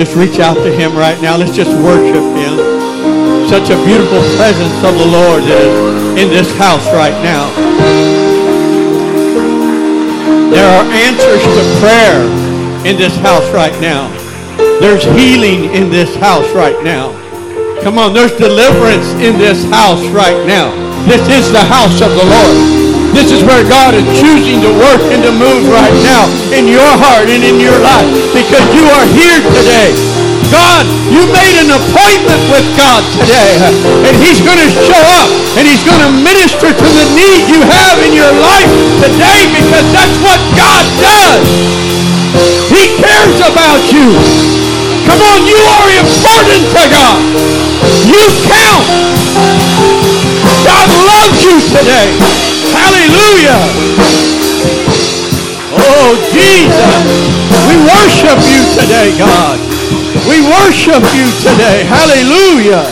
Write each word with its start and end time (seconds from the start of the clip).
Just 0.00 0.14
reach 0.14 0.38
out 0.38 0.54
to 0.54 0.70
him 0.70 0.94
right 0.94 1.20
now. 1.20 1.36
Let's 1.36 1.56
just 1.56 1.74
worship 1.82 2.22
him. 2.38 2.54
Such 3.50 3.66
a 3.66 3.74
beautiful 3.82 4.22
presence 4.38 4.78
of 4.86 4.94
the 4.94 5.04
Lord 5.10 5.42
is 5.42 6.22
in 6.22 6.30
this 6.30 6.46
house 6.56 6.86
right 6.94 7.18
now. 7.26 7.50
There 10.54 10.70
are 10.70 10.84
answers 10.94 11.42
to 11.42 11.80
prayer 11.82 12.22
in 12.86 12.96
this 12.96 13.16
house 13.16 13.50
right 13.50 13.74
now. 13.80 14.06
There's 14.78 15.02
healing 15.02 15.74
in 15.74 15.90
this 15.90 16.14
house 16.14 16.48
right 16.54 16.78
now. 16.84 17.10
Come 17.82 17.98
on, 17.98 18.14
there's 18.14 18.36
deliverance 18.38 19.10
in 19.18 19.36
this 19.36 19.68
house 19.68 20.06
right 20.14 20.46
now. 20.46 20.70
This 21.08 21.26
is 21.26 21.50
the 21.50 21.64
house 21.64 22.00
of 22.00 22.10
the 22.10 22.22
Lord. 22.22 22.87
This 23.16 23.32
is 23.32 23.40
where 23.44 23.64
God 23.64 23.94
is 23.94 24.04
choosing 24.20 24.60
to 24.62 24.70
work 24.72 25.02
and 25.12 25.22
to 25.24 25.32
move 25.32 25.64
right 25.72 25.96
now 26.04 26.28
in 26.52 26.68
your 26.68 26.92
heart 27.00 27.28
and 27.28 27.42
in 27.42 27.58
your 27.58 27.76
life 27.80 28.08
because 28.36 28.64
you 28.76 28.84
are 28.84 29.06
here 29.16 29.40
today. 29.56 29.90
God, 30.48 30.84
you 31.12 31.28
made 31.28 31.56
an 31.60 31.68
appointment 31.72 32.40
with 32.48 32.64
God 32.76 33.04
today. 33.20 33.52
And 34.08 34.14
he's 34.24 34.40
going 34.40 34.56
to 34.56 34.70
show 34.72 35.04
up 35.20 35.28
and 35.60 35.68
he's 35.68 35.84
going 35.84 36.00
to 36.00 36.12
minister 36.24 36.72
to 36.72 36.88
the 36.88 37.06
need 37.12 37.52
you 37.52 37.60
have 37.64 38.00
in 38.04 38.16
your 38.16 38.32
life 38.32 38.72
today 39.04 39.40
because 39.52 39.86
that's 39.92 40.16
what 40.24 40.40
God 40.56 40.84
does. 41.00 41.44
He 42.72 42.96
cares 42.96 43.38
about 43.44 43.82
you. 43.92 44.08
Come 45.04 45.20
on, 45.24 45.40
you 45.48 45.60
are 45.60 45.88
important 46.00 46.62
to 46.76 46.82
God. 46.92 47.18
You 48.08 48.24
count. 48.48 48.84
God 50.64 50.88
loves 50.88 51.38
you 51.44 51.56
today. 51.76 52.47
Hallelujah. 52.72 53.60
Oh, 55.80 56.16
Jesus. 56.32 56.94
We 57.68 57.76
worship 57.84 58.38
you 58.48 58.60
today, 58.80 59.16
God. 59.18 59.58
We 60.28 60.40
worship 60.42 61.02
you 61.14 61.30
today. 61.40 61.84
Hallelujah. 61.84 62.84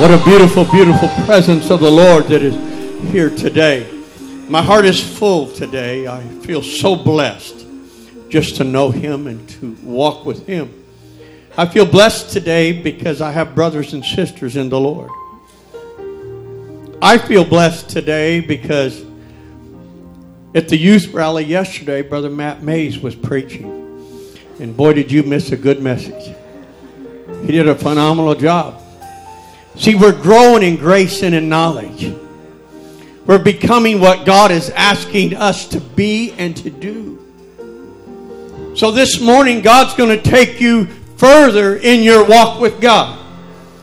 What 0.00 0.10
a 0.10 0.24
beautiful, 0.24 0.64
beautiful 0.64 1.08
presence 1.24 1.70
of 1.70 1.80
the 1.80 1.90
Lord 1.90 2.24
that 2.28 2.42
is 2.42 2.54
here 3.12 3.30
today. 3.30 3.86
My 4.48 4.62
heart 4.62 4.84
is 4.84 5.00
full 5.00 5.52
today. 5.52 6.08
I 6.08 6.22
feel 6.42 6.62
so 6.62 6.96
blessed 6.96 7.66
just 8.28 8.56
to 8.56 8.64
know 8.64 8.90
Him 8.90 9.26
and 9.26 9.48
to 9.50 9.76
walk 9.82 10.24
with 10.24 10.46
Him. 10.46 10.72
I 11.56 11.66
feel 11.66 11.84
blessed 11.84 12.30
today 12.30 12.72
because 12.72 13.20
I 13.20 13.30
have 13.32 13.54
brothers 13.54 13.92
and 13.92 14.04
sisters 14.04 14.56
in 14.56 14.68
the 14.70 14.80
Lord. 14.80 15.10
I 17.02 17.16
feel 17.16 17.46
blessed 17.46 17.88
today 17.88 18.40
because 18.40 19.02
at 20.54 20.68
the 20.68 20.76
youth 20.76 21.14
rally 21.14 21.44
yesterday, 21.44 22.02
Brother 22.02 22.28
Matt 22.28 22.62
Mays 22.62 22.98
was 22.98 23.14
preaching. 23.14 24.36
And 24.58 24.76
boy, 24.76 24.92
did 24.92 25.10
you 25.10 25.22
miss 25.22 25.50
a 25.50 25.56
good 25.56 25.82
message. 25.82 26.36
He 27.46 27.52
did 27.52 27.68
a 27.68 27.74
phenomenal 27.74 28.34
job. 28.34 28.82
See, 29.76 29.94
we're 29.94 30.20
growing 30.20 30.62
in 30.62 30.76
grace 30.76 31.22
and 31.22 31.34
in 31.34 31.48
knowledge. 31.48 32.14
We're 33.24 33.42
becoming 33.42 33.98
what 33.98 34.26
God 34.26 34.50
is 34.50 34.68
asking 34.70 35.34
us 35.36 35.68
to 35.68 35.80
be 35.80 36.32
and 36.32 36.54
to 36.58 36.68
do. 36.68 37.16
So 38.76 38.90
this 38.90 39.22
morning, 39.22 39.62
God's 39.62 39.94
going 39.94 40.10
to 40.10 40.22
take 40.22 40.60
you 40.60 40.84
further 41.16 41.76
in 41.76 42.02
your 42.02 42.28
walk 42.28 42.60
with 42.60 42.78
God. 42.78 43.18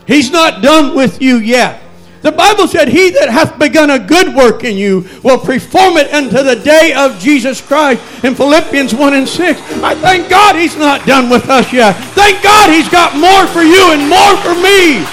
He's 0.06 0.30
not 0.30 0.62
done 0.62 0.94
with 0.94 1.20
you 1.20 1.38
yet. 1.38 1.82
The 2.22 2.32
Bible 2.32 2.66
said, 2.66 2.88
He 2.88 3.10
that 3.10 3.28
hath 3.28 3.58
begun 3.58 3.90
a 3.90 3.98
good 3.98 4.34
work 4.34 4.64
in 4.64 4.76
you 4.76 5.06
will 5.22 5.38
perform 5.38 5.96
it 5.96 6.12
unto 6.12 6.42
the 6.42 6.56
day 6.56 6.92
of 6.92 7.18
Jesus 7.18 7.60
Christ 7.60 8.02
in 8.24 8.34
Philippians 8.34 8.94
1 8.94 9.14
and 9.14 9.28
6. 9.28 9.60
I 9.82 9.94
thank 9.94 10.28
God 10.28 10.56
He's 10.56 10.76
not 10.76 11.06
done 11.06 11.30
with 11.30 11.48
us 11.48 11.72
yet. 11.72 11.92
Thank 12.14 12.42
God 12.42 12.70
He's 12.70 12.88
got 12.88 13.16
more 13.16 13.46
for 13.46 13.62
you 13.62 13.92
and 13.92 14.08
more 14.08 14.36
for 14.42 14.54
me. 14.60 15.06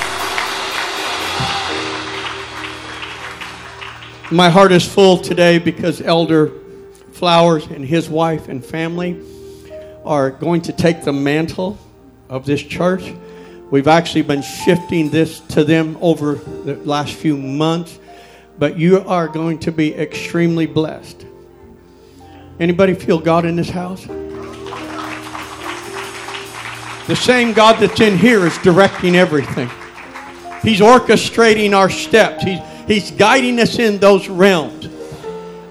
My 4.32 4.50
heart 4.50 4.72
is 4.72 4.84
full 4.84 5.20
today 5.20 5.60
because 5.60 6.02
Elder 6.02 6.52
Flowers 7.12 7.68
and 7.68 7.86
his 7.86 8.10
wife 8.10 8.50
and 8.50 8.66
family 8.66 9.22
are 10.04 10.32
going 10.32 10.62
to 10.64 10.74
take 10.74 11.04
the 11.04 11.14
mantle 11.14 11.78
of 12.28 12.46
this 12.46 12.62
church 12.62 13.14
We've 13.72 13.88
actually 13.88 14.22
been 14.22 14.44
shifting 14.44 15.10
this 15.10 15.40
to 15.40 15.64
them 15.64 15.98
over 16.00 16.36
the 16.36 16.76
last 16.86 17.14
few 17.14 17.36
months, 17.36 17.98
but 18.60 18.78
you 18.78 19.00
are 19.00 19.28
going 19.28 19.58
to 19.60 19.72
be 19.72 19.96
extremely 19.96 20.68
blessed. 20.68 21.26
Anybody 22.60 22.94
feel 22.94 23.20
God 23.20 23.44
in 23.44 23.56
this 23.56 23.70
house? 23.70 24.06
The 27.08 27.16
same 27.16 27.54
God 27.54 27.80
that's 27.80 28.00
in 28.00 28.20
here 28.20 28.46
is 28.46 28.56
directing 28.60 29.16
everything. 29.16 29.70
He's 30.62 30.80
orchestrating 30.80 31.76
our 31.76 31.90
steps. 31.90 32.44
He's, 32.44 32.60
he's 32.88 33.12
guiding 33.12 33.60
us 33.60 33.80
in 33.80 33.98
those 33.98 34.30
realms. 34.30 34.90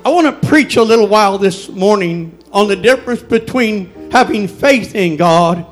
I 0.05 0.11
want 0.11 0.27
to 0.27 0.49
preach 0.49 0.77
a 0.77 0.83
little 0.83 1.07
while 1.07 1.39
this 1.39 1.69
morning 1.69 2.37
on 2.53 2.67
the 2.67 2.77
difference 2.77 3.23
between 3.23 4.11
having 4.11 4.49
faith 4.49 4.97
in 4.97 5.17
God 5.17 5.65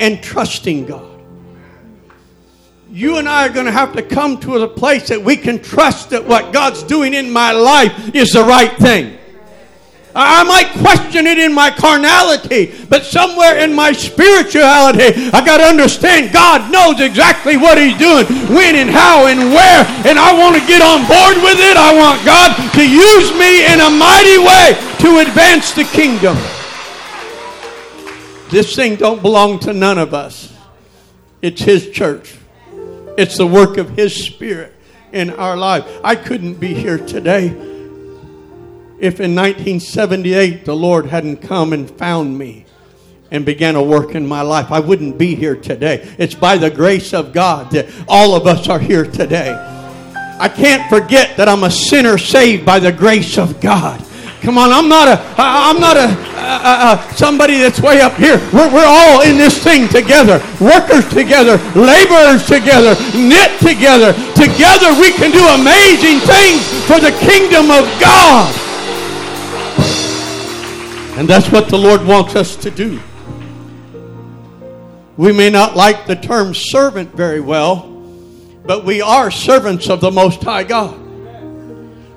and 0.00 0.22
trusting 0.22 0.86
God 0.86 1.15
you 2.96 3.18
and 3.18 3.28
I 3.28 3.46
are 3.46 3.52
going 3.52 3.66
to 3.66 3.72
have 3.72 3.92
to 3.92 4.02
come 4.02 4.40
to 4.40 4.56
a 4.56 4.66
place 4.66 5.08
that 5.08 5.20
we 5.20 5.36
can 5.36 5.60
trust 5.60 6.08
that 6.16 6.24
what 6.24 6.50
God's 6.50 6.82
doing 6.82 7.12
in 7.12 7.30
my 7.30 7.52
life 7.52 8.14
is 8.14 8.32
the 8.32 8.42
right 8.42 8.72
thing. 8.78 9.18
I 10.14 10.42
might 10.44 10.72
question 10.80 11.26
it 11.26 11.36
in 11.36 11.52
my 11.52 11.68
carnality, 11.68 12.72
but 12.88 13.04
somewhere 13.04 13.58
in 13.58 13.74
my 13.74 13.92
spirituality, 13.92 15.28
I 15.28 15.44
got 15.44 15.58
to 15.58 15.64
understand 15.64 16.32
God 16.32 16.72
knows 16.72 16.98
exactly 17.02 17.58
what 17.58 17.76
He's 17.76 17.98
doing, 17.98 18.24
when 18.48 18.76
and 18.76 18.88
how 18.88 19.26
and 19.26 19.52
where, 19.52 19.84
and 20.08 20.18
I 20.18 20.32
want 20.32 20.56
to 20.56 20.66
get 20.66 20.80
on 20.80 21.04
board 21.04 21.36
with 21.44 21.60
it. 21.60 21.76
I 21.76 21.92
want 21.92 22.24
God 22.24 22.56
to 22.80 22.80
use 22.80 23.28
me 23.36 23.68
in 23.68 23.84
a 23.84 23.92
mighty 23.92 24.40
way 24.40 24.72
to 25.04 25.20
advance 25.20 25.74
the 25.76 25.84
kingdom. 25.84 26.38
This 28.48 28.74
thing 28.74 28.96
don't 28.96 29.20
belong 29.20 29.58
to 29.68 29.74
none 29.74 29.98
of 29.98 30.14
us. 30.14 30.50
It's 31.42 31.60
His 31.60 31.90
church. 31.90 32.36
It's 33.16 33.38
the 33.38 33.46
work 33.46 33.78
of 33.78 33.90
His 33.90 34.14
Spirit 34.24 34.74
in 35.12 35.30
our 35.30 35.56
life. 35.56 35.84
I 36.04 36.16
couldn't 36.16 36.54
be 36.54 36.74
here 36.74 36.98
today 36.98 37.46
if 38.98 39.20
in 39.20 39.34
1978 39.34 40.64
the 40.64 40.74
Lord 40.74 41.06
hadn't 41.06 41.38
come 41.38 41.72
and 41.72 41.90
found 41.90 42.38
me 42.38 42.64
and 43.30 43.44
began 43.44 43.74
a 43.74 43.82
work 43.82 44.14
in 44.14 44.26
my 44.26 44.42
life. 44.42 44.70
I 44.70 44.80
wouldn't 44.80 45.18
be 45.18 45.34
here 45.34 45.56
today. 45.56 46.08
It's 46.18 46.34
by 46.34 46.56
the 46.56 46.70
grace 46.70 47.12
of 47.12 47.32
God 47.32 47.72
that 47.72 47.88
all 48.08 48.34
of 48.34 48.46
us 48.46 48.68
are 48.68 48.78
here 48.78 49.04
today. 49.04 49.50
I 50.38 50.48
can't 50.48 50.88
forget 50.88 51.36
that 51.36 51.48
I'm 51.48 51.64
a 51.64 51.70
sinner 51.70 52.18
saved 52.18 52.64
by 52.64 52.78
the 52.78 52.92
grace 52.92 53.38
of 53.38 53.60
God. 53.60 54.04
Come 54.42 54.58
on, 54.58 54.70
I'm 54.70 54.88
not 54.88 55.08
a, 55.08 55.20
I'm 55.38 55.80
not 55.80 55.96
a, 55.96 56.08
a, 56.36 57.10
a, 57.10 57.14
somebody 57.16 57.58
that's 57.58 57.80
way 57.80 58.00
up 58.00 58.14
here. 58.14 58.36
We're, 58.52 58.72
we're 58.72 58.86
all 58.86 59.22
in 59.22 59.36
this 59.36 59.62
thing 59.62 59.88
together. 59.88 60.38
Workers 60.60 61.08
together, 61.08 61.56
laborers 61.74 62.46
together, 62.46 62.94
knit 63.16 63.58
together. 63.58 64.12
Together 64.36 64.92
we 65.00 65.10
can 65.12 65.32
do 65.32 65.42
amazing 65.56 66.20
things 66.20 66.62
for 66.84 67.00
the 67.00 67.16
kingdom 67.24 67.70
of 67.70 67.84
God. 67.98 68.54
And 71.18 71.26
that's 71.26 71.50
what 71.50 71.68
the 71.70 71.78
Lord 71.78 72.04
wants 72.04 72.36
us 72.36 72.56
to 72.56 72.70
do. 72.70 73.00
We 75.16 75.32
may 75.32 75.48
not 75.48 75.74
like 75.74 76.06
the 76.06 76.14
term 76.14 76.54
servant 76.54 77.14
very 77.14 77.40
well, 77.40 77.88
but 78.66 78.84
we 78.84 79.00
are 79.00 79.30
servants 79.30 79.88
of 79.88 80.02
the 80.02 80.10
Most 80.10 80.42
High 80.42 80.64
God. 80.64 81.05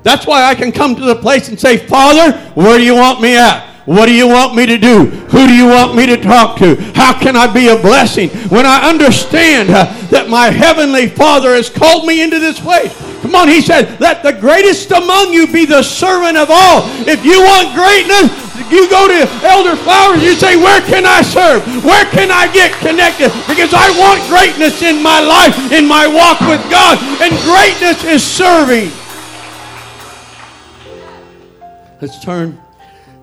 That's 0.09 0.25
why 0.25 0.43
I 0.43 0.55
can 0.55 0.71
come 0.71 0.95
to 0.95 1.05
the 1.05 1.15
place 1.15 1.49
and 1.49 1.59
say, 1.59 1.77
Father, 1.77 2.35
where 2.57 2.79
do 2.79 2.83
you 2.83 2.95
want 2.95 3.21
me 3.21 3.37
at? 3.37 3.61
What 3.85 4.07
do 4.07 4.11
you 4.11 4.27
want 4.27 4.55
me 4.55 4.65
to 4.65 4.75
do? 4.75 5.05
Who 5.05 5.45
do 5.45 5.53
you 5.53 5.67
want 5.67 5.93
me 5.93 6.07
to 6.07 6.17
talk 6.17 6.57
to? 6.57 6.81
How 6.97 7.13
can 7.13 7.37
I 7.37 7.45
be 7.45 7.67
a 7.67 7.77
blessing? 7.77 8.29
When 8.50 8.65
I 8.65 8.89
understand 8.89 9.69
uh, 9.69 9.85
that 10.09 10.27
my 10.27 10.50
heavenly 10.50 11.09
Father 11.09 11.53
has 11.53 11.69
called 11.69 12.07
me 12.07 12.23
into 12.23 12.39
this 12.39 12.59
place. 12.59 12.89
Come 13.21 13.35
on, 13.35 13.50
he 13.50 13.61
said, 13.61 14.01
let 14.01 14.23
the 14.23 14.33
greatest 14.33 14.89
among 14.89 15.31
you 15.31 15.45
be 15.45 15.65
the 15.65 15.83
servant 15.83 16.38
of 16.38 16.50
all. 16.50 16.89
If 17.05 17.21
you 17.21 17.45
want 17.45 17.77
greatness, 17.77 18.33
you 18.73 18.89
go 18.89 19.05
to 19.05 19.29
Elder 19.45 19.77
Flowers, 19.77 20.23
you 20.23 20.33
say, 20.33 20.57
Where 20.57 20.81
can 20.81 21.05
I 21.05 21.21
serve? 21.21 21.62
Where 21.85 22.05
can 22.09 22.29
I 22.29 22.50
get 22.53 22.73
connected? 22.81 23.29
Because 23.45 23.73
I 23.73 23.94
want 23.94 24.25
greatness 24.25 24.81
in 24.81 25.01
my 25.01 25.21
life, 25.21 25.53
in 25.71 25.88
my 25.88 26.05
walk 26.05 26.41
with 26.50 26.62
God. 26.69 26.97
And 27.21 27.29
greatness 27.45 28.03
is 28.05 28.25
serving. 28.25 28.89
Let's 32.01 32.24
turn 32.24 32.57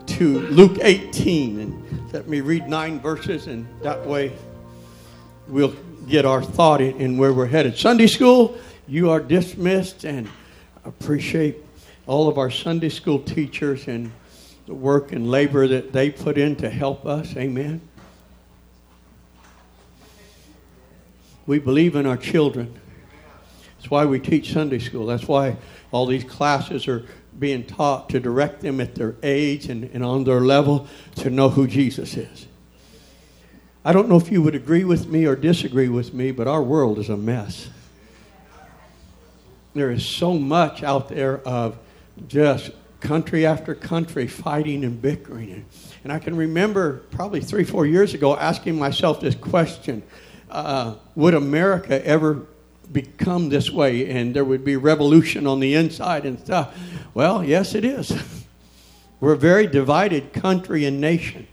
to 0.04 0.40
Luke 0.48 0.80
18 0.82 1.60
and 1.60 2.12
let 2.12 2.28
me 2.28 2.42
read 2.42 2.68
nine 2.68 3.00
verses, 3.00 3.46
and 3.46 3.66
that 3.80 4.04
way 4.04 4.34
we'll 5.48 5.74
get 6.06 6.26
our 6.26 6.42
thought 6.42 6.82
in 6.82 7.16
where 7.16 7.32
we're 7.32 7.46
headed. 7.46 7.78
Sunday 7.78 8.06
school, 8.06 8.54
you 8.86 9.08
are 9.08 9.18
dismissed, 9.18 10.04
and 10.04 10.28
appreciate 10.84 11.56
all 12.06 12.28
of 12.28 12.36
our 12.36 12.50
Sunday 12.50 12.90
school 12.90 13.18
teachers 13.18 13.88
and 13.88 14.12
the 14.66 14.74
work 14.74 15.10
and 15.10 15.30
labor 15.30 15.66
that 15.66 15.94
they 15.94 16.10
put 16.10 16.36
in 16.36 16.54
to 16.56 16.68
help 16.68 17.06
us. 17.06 17.34
Amen. 17.34 17.80
We 21.46 21.60
believe 21.60 21.96
in 21.96 22.04
our 22.04 22.18
children. 22.18 22.78
That's 23.78 23.90
why 23.90 24.04
we 24.04 24.20
teach 24.20 24.52
Sunday 24.52 24.80
school. 24.80 25.06
That's 25.06 25.26
why 25.26 25.56
all 25.92 26.04
these 26.04 26.24
classes 26.24 26.86
are 26.88 27.06
being 27.38 27.64
taught 27.64 28.08
to 28.10 28.20
direct 28.20 28.60
them 28.60 28.80
at 28.80 28.94
their 28.94 29.16
age 29.22 29.66
and, 29.66 29.84
and 29.92 30.04
on 30.04 30.24
their 30.24 30.40
level 30.40 30.88
to 31.16 31.30
know 31.30 31.48
who 31.48 31.66
Jesus 31.66 32.16
is. 32.16 32.46
I 33.84 33.92
don't 33.92 34.08
know 34.08 34.16
if 34.16 34.32
you 34.32 34.42
would 34.42 34.54
agree 34.54 34.84
with 34.84 35.06
me 35.06 35.26
or 35.26 35.36
disagree 35.36 35.88
with 35.88 36.12
me, 36.12 36.32
but 36.32 36.48
our 36.48 36.62
world 36.62 36.98
is 36.98 37.08
a 37.08 37.16
mess. 37.16 37.70
There 39.74 39.90
is 39.90 40.04
so 40.04 40.38
much 40.38 40.82
out 40.82 41.08
there 41.08 41.38
of 41.46 41.78
just 42.26 42.70
country 43.00 43.46
after 43.46 43.74
country 43.74 44.26
fighting 44.26 44.84
and 44.84 45.00
bickering. 45.00 45.66
And 46.02 46.12
I 46.12 46.18
can 46.18 46.36
remember 46.36 47.04
probably 47.10 47.40
three, 47.40 47.64
four 47.64 47.86
years 47.86 48.14
ago 48.14 48.36
asking 48.36 48.78
myself 48.78 49.20
this 49.20 49.34
question 49.34 50.02
uh, 50.50 50.94
Would 51.14 51.34
America 51.34 52.04
ever 52.04 52.46
become 52.92 53.48
this 53.48 53.70
way 53.70 54.08
and 54.10 54.34
there 54.34 54.44
would 54.44 54.64
be 54.64 54.76
revolution 54.76 55.46
on 55.46 55.60
the 55.60 55.74
inside 55.74 56.24
and 56.24 56.38
stuff? 56.38 56.76
Well, 57.14 57.44
yes, 57.44 57.74
it 57.74 57.84
is. 57.84 58.12
We're 59.20 59.32
a 59.32 59.38
very 59.38 59.66
divided 59.66 60.32
country 60.32 60.84
and 60.84 61.00
nation. 61.00 61.46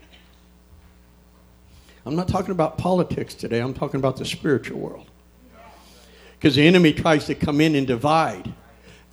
I'm 2.06 2.16
not 2.16 2.28
talking 2.28 2.50
about 2.50 2.76
politics 2.76 3.34
today, 3.34 3.60
I'm 3.60 3.74
talking 3.74 3.98
about 3.98 4.16
the 4.16 4.24
spiritual 4.24 4.78
world. 4.78 5.06
Because 6.38 6.56
the 6.56 6.66
enemy 6.66 6.92
tries 6.92 7.26
to 7.26 7.34
come 7.34 7.60
in 7.60 7.74
and 7.74 7.86
divide 7.86 8.52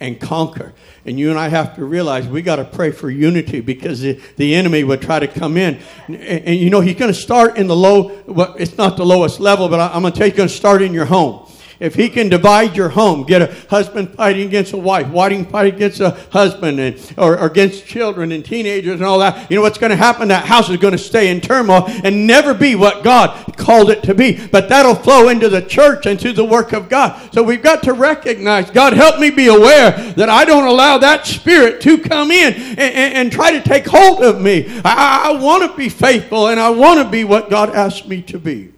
and 0.02 0.20
conquer. 0.20 0.74
And 1.06 1.18
you 1.18 1.30
and 1.30 1.40
I 1.40 1.48
have 1.48 1.76
to 1.76 1.86
realize 1.86 2.28
we 2.28 2.42
got 2.42 2.58
to 2.58 2.66
pray 2.66 2.92
for 2.92 3.10
unity 3.10 3.62
because 3.62 4.02
the, 4.02 4.20
the 4.36 4.56
enemy 4.56 4.84
would 4.84 5.02
try 5.02 5.20
to 5.20 5.28
come 5.28 5.56
in. 5.56 5.80
And, 6.08 6.18
and 6.18 6.60
you 6.60 6.70
know, 6.70 6.82
he's 6.82 6.98
going 6.98 7.14
to 7.14 7.18
start 7.18 7.58
in 7.58 7.68
the 7.68 7.76
low, 7.76 8.22
well, 8.26 8.56
it's 8.60 8.78
not 8.78 8.98
the 8.98 9.06
lowest 9.06 9.40
level, 9.40 9.70
but 9.70 9.80
I, 9.80 9.94
I'm 9.94 10.02
going 10.02 10.12
to 10.12 10.18
tell 10.18 10.28
you, 10.28 10.32
he's 10.32 10.38
going 10.38 10.50
to 10.50 10.56
start 10.56 10.82
in 10.82 10.94
your 10.94 11.06
home. 11.06 11.48
If 11.82 11.96
he 11.96 12.10
can 12.10 12.30
divide 12.30 12.78
your 12.78 12.90
home, 12.90 13.24
get 13.24 13.42
a 13.42 13.54
husband 13.70 14.14
fighting 14.14 14.48
against 14.48 14.72
a 14.74 14.78
wife, 14.78 15.08
wife 15.08 15.50
fighting 15.50 15.74
against 15.76 16.00
a 16.00 16.12
husband, 16.32 16.80
and, 16.80 17.14
or, 17.18 17.40
or 17.40 17.48
against 17.48 17.88
children 17.88 18.32
and 18.32 18.46
teenagers 18.46 18.94
and 18.94 19.04
all 19.04 19.18
that, 19.18 19.50
you 19.50 19.56
know 19.56 19.64
what's 19.64 19.80
going 19.80 19.90
to 19.90 19.96
happen? 19.96 20.28
That 20.28 20.46
house 20.46 20.70
is 20.70 20.78
going 20.78 20.92
to 20.92 21.00
stay 21.00 21.30
in 21.30 21.42
turmoil 21.42 21.86
and 21.88 22.28
never 22.28 22.54
be 22.54 22.76
what 22.76 23.04
God 23.04 23.58
called 23.58 23.90
it 23.90 24.04
to 24.04 24.14
be. 24.14 24.48
But 24.48 24.70
that'll 24.70 24.94
flow 24.94 25.30
into 25.30 25.50
the 25.50 25.62
church 25.62 26.06
and 26.06 26.20
to 26.20 26.34
the 26.34 26.46
work 26.46 26.72
of 26.74 26.88
God. 26.88 27.34
So 27.34 27.42
we've 27.42 27.64
got 27.64 27.82
to 27.84 27.94
recognize, 27.94 28.70
God, 28.70 28.94
help 28.94 29.20
me 29.20 29.32
be 29.32 29.48
aware 29.48 29.92
that 29.92 30.30
I 30.30 30.46
don't 30.46 30.68
allow 30.68 31.00
that 31.00 31.26
spirit 31.26 31.82
to 31.82 31.98
come 31.98 32.30
in 32.30 32.54
and, 32.54 32.80
and, 32.80 33.14
and 33.16 33.32
try 33.32 33.52
to 33.52 33.62
take 33.62 33.88
hold 33.88 34.24
of 34.24 34.40
me. 34.40 34.68
I, 34.86 35.32
I 35.34 35.42
want 35.42 35.70
to 35.70 35.76
be 35.76 35.90
faithful 35.90 36.48
and 36.48 36.60
I 36.60 36.70
want 36.70 37.04
to 37.04 37.10
be 37.10 37.24
what 37.24 37.50
God 37.50 37.76
asked 37.76 38.08
me 38.08 38.22
to 38.24 38.38
be. 38.38 38.71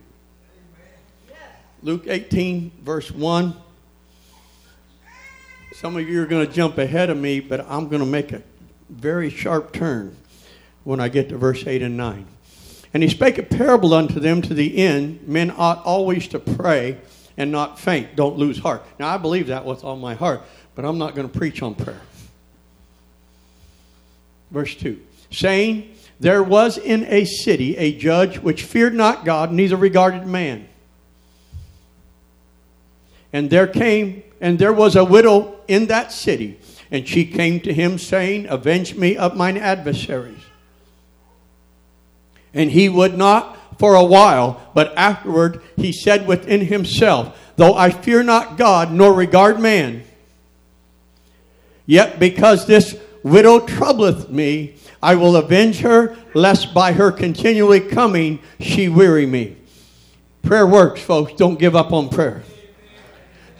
Luke 1.83 2.05
18, 2.07 2.71
verse 2.81 3.11
1. 3.11 3.53
Some 5.73 5.97
of 5.97 6.07
you 6.07 6.21
are 6.21 6.25
going 6.25 6.47
to 6.47 6.51
jump 6.51 6.77
ahead 6.77 7.09
of 7.09 7.17
me, 7.17 7.41
but 7.41 7.69
I'm 7.69 7.89
going 7.89 7.99
to 7.99 8.07
make 8.07 8.31
a 8.31 8.41
very 8.89 9.29
sharp 9.29 9.73
turn 9.73 10.15
when 10.85 11.01
I 11.01 11.09
get 11.09 11.27
to 11.29 11.37
verse 11.37 11.67
8 11.67 11.81
and 11.81 11.97
9. 11.97 12.25
And 12.93 13.03
he 13.03 13.09
spake 13.09 13.37
a 13.37 13.43
parable 13.43 13.93
unto 13.93 14.21
them 14.21 14.41
to 14.43 14.53
the 14.53 14.77
end 14.77 15.27
men 15.27 15.53
ought 15.57 15.83
always 15.83 16.29
to 16.29 16.39
pray 16.39 16.99
and 17.35 17.51
not 17.51 17.77
faint. 17.77 18.15
Don't 18.15 18.37
lose 18.37 18.59
heart. 18.59 18.85
Now, 18.97 19.13
I 19.13 19.17
believe 19.17 19.47
that 19.47 19.65
with 19.65 19.83
all 19.83 19.97
my 19.97 20.15
heart, 20.15 20.41
but 20.75 20.85
I'm 20.85 20.97
not 20.97 21.15
going 21.15 21.29
to 21.29 21.37
preach 21.37 21.61
on 21.61 21.75
prayer. 21.75 22.01
Verse 24.51 24.73
2 24.75 25.01
saying, 25.31 25.93
There 26.21 26.43
was 26.43 26.77
in 26.77 27.03
a 27.07 27.25
city 27.25 27.75
a 27.75 27.97
judge 27.97 28.37
which 28.39 28.63
feared 28.63 28.93
not 28.93 29.25
God, 29.25 29.51
neither 29.51 29.75
regarded 29.75 30.25
man. 30.25 30.69
And 33.33 33.49
there 33.49 33.67
came, 33.67 34.23
and 34.39 34.59
there 34.59 34.71
was 34.71 34.95
a 34.95 35.03
widow 35.03 35.55
in 35.67 35.87
that 35.87 36.11
city, 36.11 36.59
and 36.91 37.07
she 37.07 37.25
came 37.25 37.59
to 37.61 37.73
him, 37.73 37.97
saying, 37.97 38.45
Avenge 38.47 38.95
me 38.95 39.17
of 39.17 39.35
mine 39.35 39.57
adversaries. 39.57 40.43
And 42.53 42.69
he 42.69 42.87
would 42.87 43.17
not 43.17 43.79
for 43.79 43.95
a 43.95 44.03
while, 44.03 44.61
but 44.75 44.95
afterward 44.95 45.61
he 45.75 45.91
said 45.91 46.27
within 46.27 46.61
himself, 46.61 47.35
Though 47.55 47.73
I 47.73 47.89
fear 47.89 48.21
not 48.21 48.57
God, 48.57 48.91
nor 48.91 49.13
regard 49.13 49.59
man, 49.59 50.03
yet 51.87 52.19
because 52.19 52.67
this 52.67 52.95
widow 53.23 53.59
troubleth 53.59 54.29
me, 54.29 54.75
I 55.01 55.15
will 55.15 55.35
avenge 55.35 55.79
her, 55.79 56.15
lest 56.35 56.73
by 56.73 56.93
her 56.93 57.11
continually 57.11 57.79
coming 57.79 58.39
she 58.59 58.89
weary 58.89 59.25
me. 59.25 59.57
Prayer 60.43 60.67
works, 60.67 61.01
folks. 61.01 61.33
Don't 61.33 61.59
give 61.59 61.75
up 61.75 61.91
on 61.91 62.09
prayer. 62.09 62.43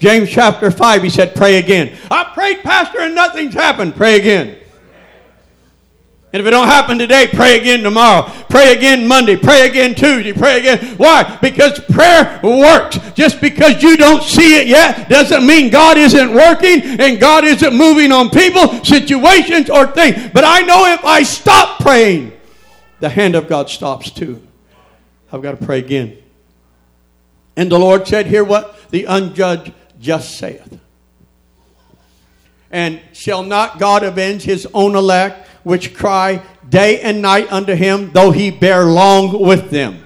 James 0.04 0.28
chapter 0.28 0.70
5, 0.70 1.02
he 1.02 1.08
said, 1.08 1.34
Pray 1.34 1.56
again. 1.56 1.96
I 2.10 2.24
prayed, 2.34 2.62
Pastor, 2.62 3.00
and 3.00 3.14
nothing's 3.14 3.54
happened. 3.54 3.96
Pray 3.96 4.20
again. 4.20 4.54
And 6.30 6.40
if 6.42 6.46
it 6.46 6.50
don't 6.50 6.66
happen 6.66 6.98
today, 6.98 7.26
pray 7.32 7.58
again 7.58 7.82
tomorrow. 7.82 8.30
Pray 8.50 8.76
again 8.76 9.08
Monday. 9.08 9.34
Pray 9.34 9.66
again 9.66 9.94
Tuesday. 9.94 10.34
Pray 10.34 10.58
again. 10.58 10.98
Why? 10.98 11.38
Because 11.40 11.80
prayer 11.90 12.38
works. 12.42 12.98
Just 13.14 13.40
because 13.40 13.82
you 13.82 13.96
don't 13.96 14.22
see 14.22 14.60
it 14.60 14.66
yet 14.66 15.08
doesn't 15.08 15.46
mean 15.46 15.70
God 15.70 15.96
isn't 15.96 16.34
working 16.34 16.82
and 17.00 17.18
God 17.18 17.44
isn't 17.44 17.74
moving 17.74 18.12
on 18.12 18.28
people, 18.28 18.84
situations, 18.84 19.70
or 19.70 19.86
things. 19.86 20.32
But 20.34 20.44
I 20.44 20.60
know 20.60 20.84
if 20.92 21.02
I 21.02 21.22
stop 21.22 21.80
praying, 21.80 22.32
the 23.00 23.08
hand 23.08 23.36
of 23.36 23.48
God 23.48 23.70
stops 23.70 24.10
too. 24.10 24.46
I've 25.32 25.40
got 25.40 25.58
to 25.58 25.64
pray 25.64 25.78
again. 25.78 26.18
And 27.56 27.72
the 27.72 27.78
Lord 27.78 28.06
said, 28.06 28.26
Hear 28.26 28.44
what 28.44 28.90
the 28.90 29.06
unjudged 29.06 29.72
just 30.04 30.38
saith. 30.38 30.78
And 32.70 33.00
shall 33.12 33.42
not 33.42 33.78
God 33.78 34.02
avenge 34.02 34.42
his 34.42 34.68
own 34.74 34.94
elect, 34.94 35.48
which 35.64 35.94
cry 35.94 36.42
day 36.68 37.00
and 37.00 37.22
night 37.22 37.50
unto 37.50 37.74
him, 37.74 38.10
though 38.12 38.30
he 38.30 38.50
bear 38.50 38.84
long 38.84 39.40
with 39.40 39.70
them? 39.70 40.04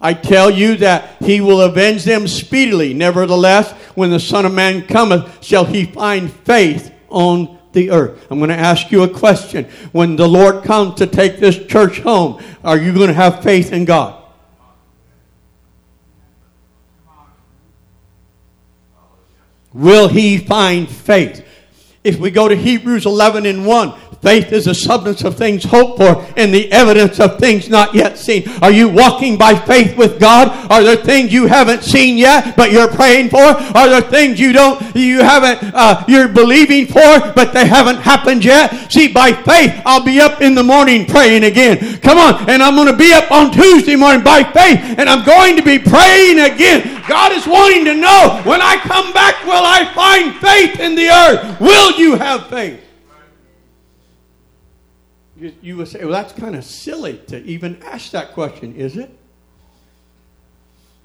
I 0.00 0.14
tell 0.14 0.50
you 0.50 0.76
that 0.78 1.16
he 1.20 1.40
will 1.40 1.60
avenge 1.62 2.04
them 2.04 2.26
speedily. 2.26 2.92
Nevertheless, 2.92 3.70
when 3.94 4.10
the 4.10 4.20
Son 4.20 4.44
of 4.44 4.52
Man 4.52 4.86
cometh, 4.86 5.44
shall 5.44 5.64
he 5.64 5.84
find 5.84 6.30
faith 6.30 6.92
on 7.08 7.58
the 7.72 7.90
earth. 7.90 8.26
I'm 8.30 8.38
going 8.38 8.50
to 8.50 8.56
ask 8.56 8.90
you 8.90 9.02
a 9.02 9.08
question. 9.08 9.64
When 9.92 10.16
the 10.16 10.28
Lord 10.28 10.64
comes 10.64 10.96
to 10.96 11.06
take 11.06 11.38
this 11.38 11.56
church 11.66 12.00
home, 12.00 12.42
are 12.64 12.76
you 12.76 12.92
going 12.92 13.08
to 13.08 13.14
have 13.14 13.42
faith 13.42 13.72
in 13.72 13.84
God? 13.84 14.21
Will 19.72 20.08
he 20.08 20.38
find 20.38 20.88
faith? 20.88 21.46
If 22.04 22.18
we 22.18 22.32
go 22.32 22.48
to 22.48 22.56
Hebrews 22.56 23.06
11 23.06 23.46
and 23.46 23.64
1, 23.64 23.94
Faith 24.22 24.52
is 24.52 24.66
the 24.66 24.74
substance 24.74 25.24
of 25.24 25.36
things 25.36 25.64
hoped 25.64 25.98
for 25.98 26.24
and 26.36 26.54
the 26.54 26.70
evidence 26.70 27.18
of 27.18 27.40
things 27.40 27.68
not 27.68 27.92
yet 27.92 28.16
seen. 28.16 28.48
Are 28.62 28.70
you 28.70 28.88
walking 28.88 29.36
by 29.36 29.56
faith 29.56 29.96
with 29.96 30.20
God? 30.20 30.48
Are 30.70 30.84
there 30.84 30.94
things 30.94 31.32
you 31.32 31.48
haven't 31.48 31.82
seen 31.82 32.16
yet, 32.16 32.56
but 32.56 32.70
you're 32.70 32.86
praying 32.86 33.30
for? 33.30 33.42
Are 33.42 33.88
there 33.88 34.00
things 34.00 34.38
you 34.38 34.52
don't, 34.52 34.80
you 34.94 35.22
haven't, 35.22 35.74
uh, 35.74 36.04
you're 36.06 36.28
believing 36.28 36.86
for, 36.86 37.32
but 37.34 37.52
they 37.52 37.66
haven't 37.66 37.96
happened 37.96 38.44
yet? 38.44 38.92
See, 38.92 39.12
by 39.12 39.32
faith, 39.32 39.82
I'll 39.84 40.04
be 40.04 40.20
up 40.20 40.40
in 40.40 40.54
the 40.54 40.62
morning 40.62 41.04
praying 41.04 41.42
again. 41.42 41.98
Come 41.98 42.18
on, 42.18 42.48
and 42.48 42.62
I'm 42.62 42.76
going 42.76 42.86
to 42.86 42.96
be 42.96 43.12
up 43.12 43.32
on 43.32 43.50
Tuesday 43.50 43.96
morning 43.96 44.22
by 44.22 44.44
faith, 44.44 44.78
and 44.98 45.10
I'm 45.10 45.26
going 45.26 45.56
to 45.56 45.62
be 45.62 45.80
praying 45.80 46.38
again. 46.38 47.02
God 47.08 47.32
is 47.32 47.44
wanting 47.48 47.84
to 47.86 47.94
know 47.94 48.40
when 48.44 48.62
I 48.62 48.76
come 48.76 49.12
back, 49.12 49.44
will 49.44 49.66
I 49.66 49.92
find 49.92 50.36
faith 50.36 50.78
in 50.78 50.94
the 50.94 51.08
earth? 51.08 51.60
Will 51.60 51.91
you 51.98 52.16
have 52.16 52.46
faith? 52.48 52.80
You, 55.36 55.52
you 55.62 55.76
would 55.78 55.88
say, 55.88 56.00
well, 56.00 56.12
that's 56.12 56.32
kind 56.32 56.54
of 56.54 56.64
silly 56.64 57.18
to 57.28 57.42
even 57.44 57.82
ask 57.82 58.10
that 58.12 58.32
question, 58.32 58.74
is 58.76 58.96
it? 58.96 59.10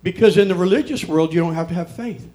Because 0.04 0.38
in 0.38 0.48
the 0.48 0.56
religious 0.56 1.06
world, 1.06 1.34
you 1.34 1.40
don't 1.40 1.56
have 1.56 1.70
to 1.70 1.74
have 1.74 1.96
faith. 1.96 2.28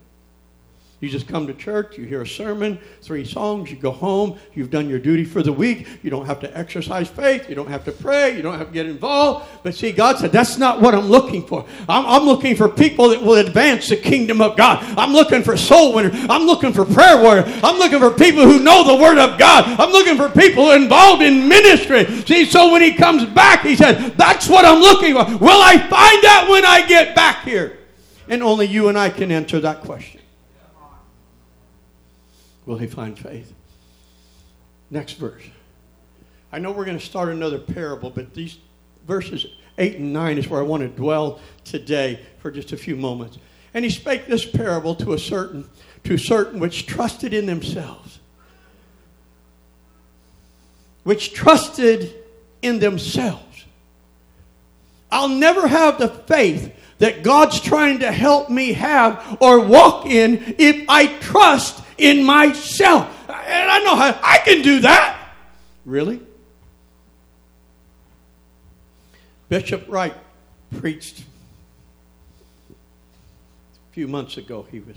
You 1.02 1.08
just 1.08 1.26
come 1.26 1.48
to 1.48 1.54
church, 1.54 1.98
you 1.98 2.04
hear 2.04 2.22
a 2.22 2.26
sermon, 2.26 2.78
three 3.00 3.24
songs, 3.24 3.72
you 3.72 3.76
go 3.76 3.90
home, 3.90 4.38
you've 4.54 4.70
done 4.70 4.88
your 4.88 5.00
duty 5.00 5.24
for 5.24 5.42
the 5.42 5.52
week. 5.52 5.88
You 6.04 6.10
don't 6.10 6.26
have 6.26 6.38
to 6.40 6.56
exercise 6.56 7.08
faith, 7.08 7.48
you 7.48 7.56
don't 7.56 7.66
have 7.66 7.84
to 7.86 7.90
pray, 7.92 8.36
you 8.36 8.40
don't 8.40 8.56
have 8.56 8.68
to 8.68 8.72
get 8.72 8.86
involved. 8.86 9.48
But 9.64 9.74
see, 9.74 9.90
God 9.90 10.18
said, 10.18 10.30
that's 10.30 10.58
not 10.58 10.80
what 10.80 10.94
I'm 10.94 11.08
looking 11.08 11.44
for. 11.44 11.66
I'm, 11.88 12.06
I'm 12.06 12.22
looking 12.22 12.54
for 12.54 12.68
people 12.68 13.08
that 13.08 13.20
will 13.20 13.34
advance 13.34 13.88
the 13.88 13.96
kingdom 13.96 14.40
of 14.40 14.56
God. 14.56 14.78
I'm 14.96 15.12
looking 15.12 15.42
for 15.42 15.56
soul 15.56 15.92
winners. 15.92 16.14
I'm 16.30 16.42
looking 16.44 16.72
for 16.72 16.84
prayer 16.84 17.20
warriors. 17.20 17.52
I'm 17.64 17.78
looking 17.78 17.98
for 17.98 18.12
people 18.12 18.44
who 18.44 18.62
know 18.62 18.86
the 18.86 19.02
word 19.02 19.18
of 19.18 19.40
God. 19.40 19.64
I'm 19.80 19.90
looking 19.90 20.16
for 20.16 20.28
people 20.28 20.70
involved 20.70 21.20
in 21.20 21.48
ministry. 21.48 22.04
See, 22.26 22.44
so 22.44 22.70
when 22.70 22.80
he 22.80 22.94
comes 22.94 23.24
back, 23.24 23.62
he 23.62 23.74
said, 23.74 24.16
that's 24.16 24.48
what 24.48 24.64
I'm 24.64 24.78
looking 24.78 25.14
for. 25.14 25.24
Will 25.38 25.62
I 25.62 25.78
find 25.78 26.22
that 26.22 26.46
when 26.48 26.64
I 26.64 26.86
get 26.86 27.16
back 27.16 27.42
here? 27.42 27.80
And 28.28 28.40
only 28.40 28.66
you 28.66 28.86
and 28.86 28.96
I 28.96 29.10
can 29.10 29.32
answer 29.32 29.58
that 29.58 29.80
question 29.80 30.21
will 32.66 32.78
he 32.78 32.86
find 32.86 33.18
faith. 33.18 33.52
Next 34.90 35.14
verse. 35.14 35.42
I 36.52 36.58
know 36.58 36.70
we're 36.70 36.84
going 36.84 36.98
to 36.98 37.04
start 37.04 37.30
another 37.30 37.58
parable, 37.58 38.10
but 38.10 38.34
these 38.34 38.58
verses 39.06 39.46
8 39.78 39.96
and 39.96 40.12
9 40.12 40.38
is 40.38 40.48
where 40.48 40.60
I 40.60 40.64
want 40.64 40.82
to 40.82 40.88
dwell 40.88 41.40
today 41.64 42.20
for 42.38 42.50
just 42.50 42.72
a 42.72 42.76
few 42.76 42.94
moments. 42.94 43.38
And 43.74 43.84
he 43.84 43.90
spake 43.90 44.26
this 44.26 44.44
parable 44.44 44.94
to 44.96 45.14
a 45.14 45.18
certain, 45.18 45.68
to 46.04 46.18
certain 46.18 46.60
which 46.60 46.86
trusted 46.86 47.32
in 47.32 47.46
themselves. 47.46 48.18
Which 51.04 51.32
trusted 51.32 52.14
in 52.60 52.78
themselves. 52.78 53.64
I'll 55.10 55.28
never 55.28 55.66
have 55.66 55.98
the 55.98 56.08
faith 56.08 56.74
that 56.98 57.22
God's 57.22 57.60
trying 57.60 58.00
to 58.00 58.12
help 58.12 58.48
me 58.48 58.74
have 58.74 59.38
or 59.40 59.60
walk 59.60 60.06
in 60.06 60.54
if 60.58 60.84
I 60.88 61.06
trust 61.18 61.81
in 61.98 62.24
myself. 62.24 63.08
And 63.28 63.70
I 63.70 63.78
know 63.84 63.96
how 63.96 64.18
I 64.22 64.38
can 64.38 64.62
do 64.62 64.80
that. 64.80 65.18
Really? 65.84 66.20
Bishop 69.48 69.84
Wright 69.88 70.14
preached 70.78 71.20
a 72.70 73.92
few 73.92 74.08
months 74.08 74.36
ago. 74.36 74.66
He 74.70 74.80
was 74.80 74.96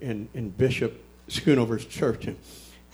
in, 0.00 0.28
in 0.34 0.50
Bishop 0.50 1.04
Schoonover's 1.28 1.84
church, 1.84 2.26
and 2.26 2.38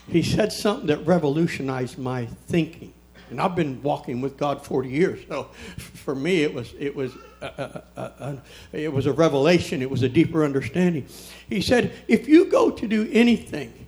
he 0.09 0.23
said 0.23 0.53
something 0.53 0.89
that 0.89 1.07
revolutionized 1.07 1.99
my 1.99 2.27
thinking. 2.27 2.93
And 3.31 3.41
I've 3.41 3.57
been 3.57 3.83
walking 3.83 4.21
with 4.21 4.37
God 4.37 4.65
40 4.65 4.89
years, 4.89 5.21
so 5.29 5.45
for 5.77 6.15
me 6.15 6.43
it 6.43 6.53
was 6.53 6.75
it 6.79 6.95
was 6.95 7.13
a, 7.41 7.83
a, 7.97 8.03
a, 8.03 8.43
it 8.73 8.93
was 8.93 9.07
a 9.07 9.13
revelation. 9.13 9.83
It 9.83 9.91
was 9.91 10.03
a 10.03 10.09
deeper 10.09 10.45
understanding. 10.45 11.07
He 11.49 11.61
said, 11.61 11.93
if 12.09 12.29
you 12.29 12.47
go 12.47 12.71
to 12.71 12.87
do 12.87 13.09
anything 13.13 13.87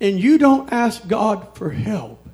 and 0.00 0.18
you 0.18 0.38
don't 0.38 0.72
ask 0.72 1.06
God 1.06 1.56
for 1.56 1.70
help, 1.70 2.26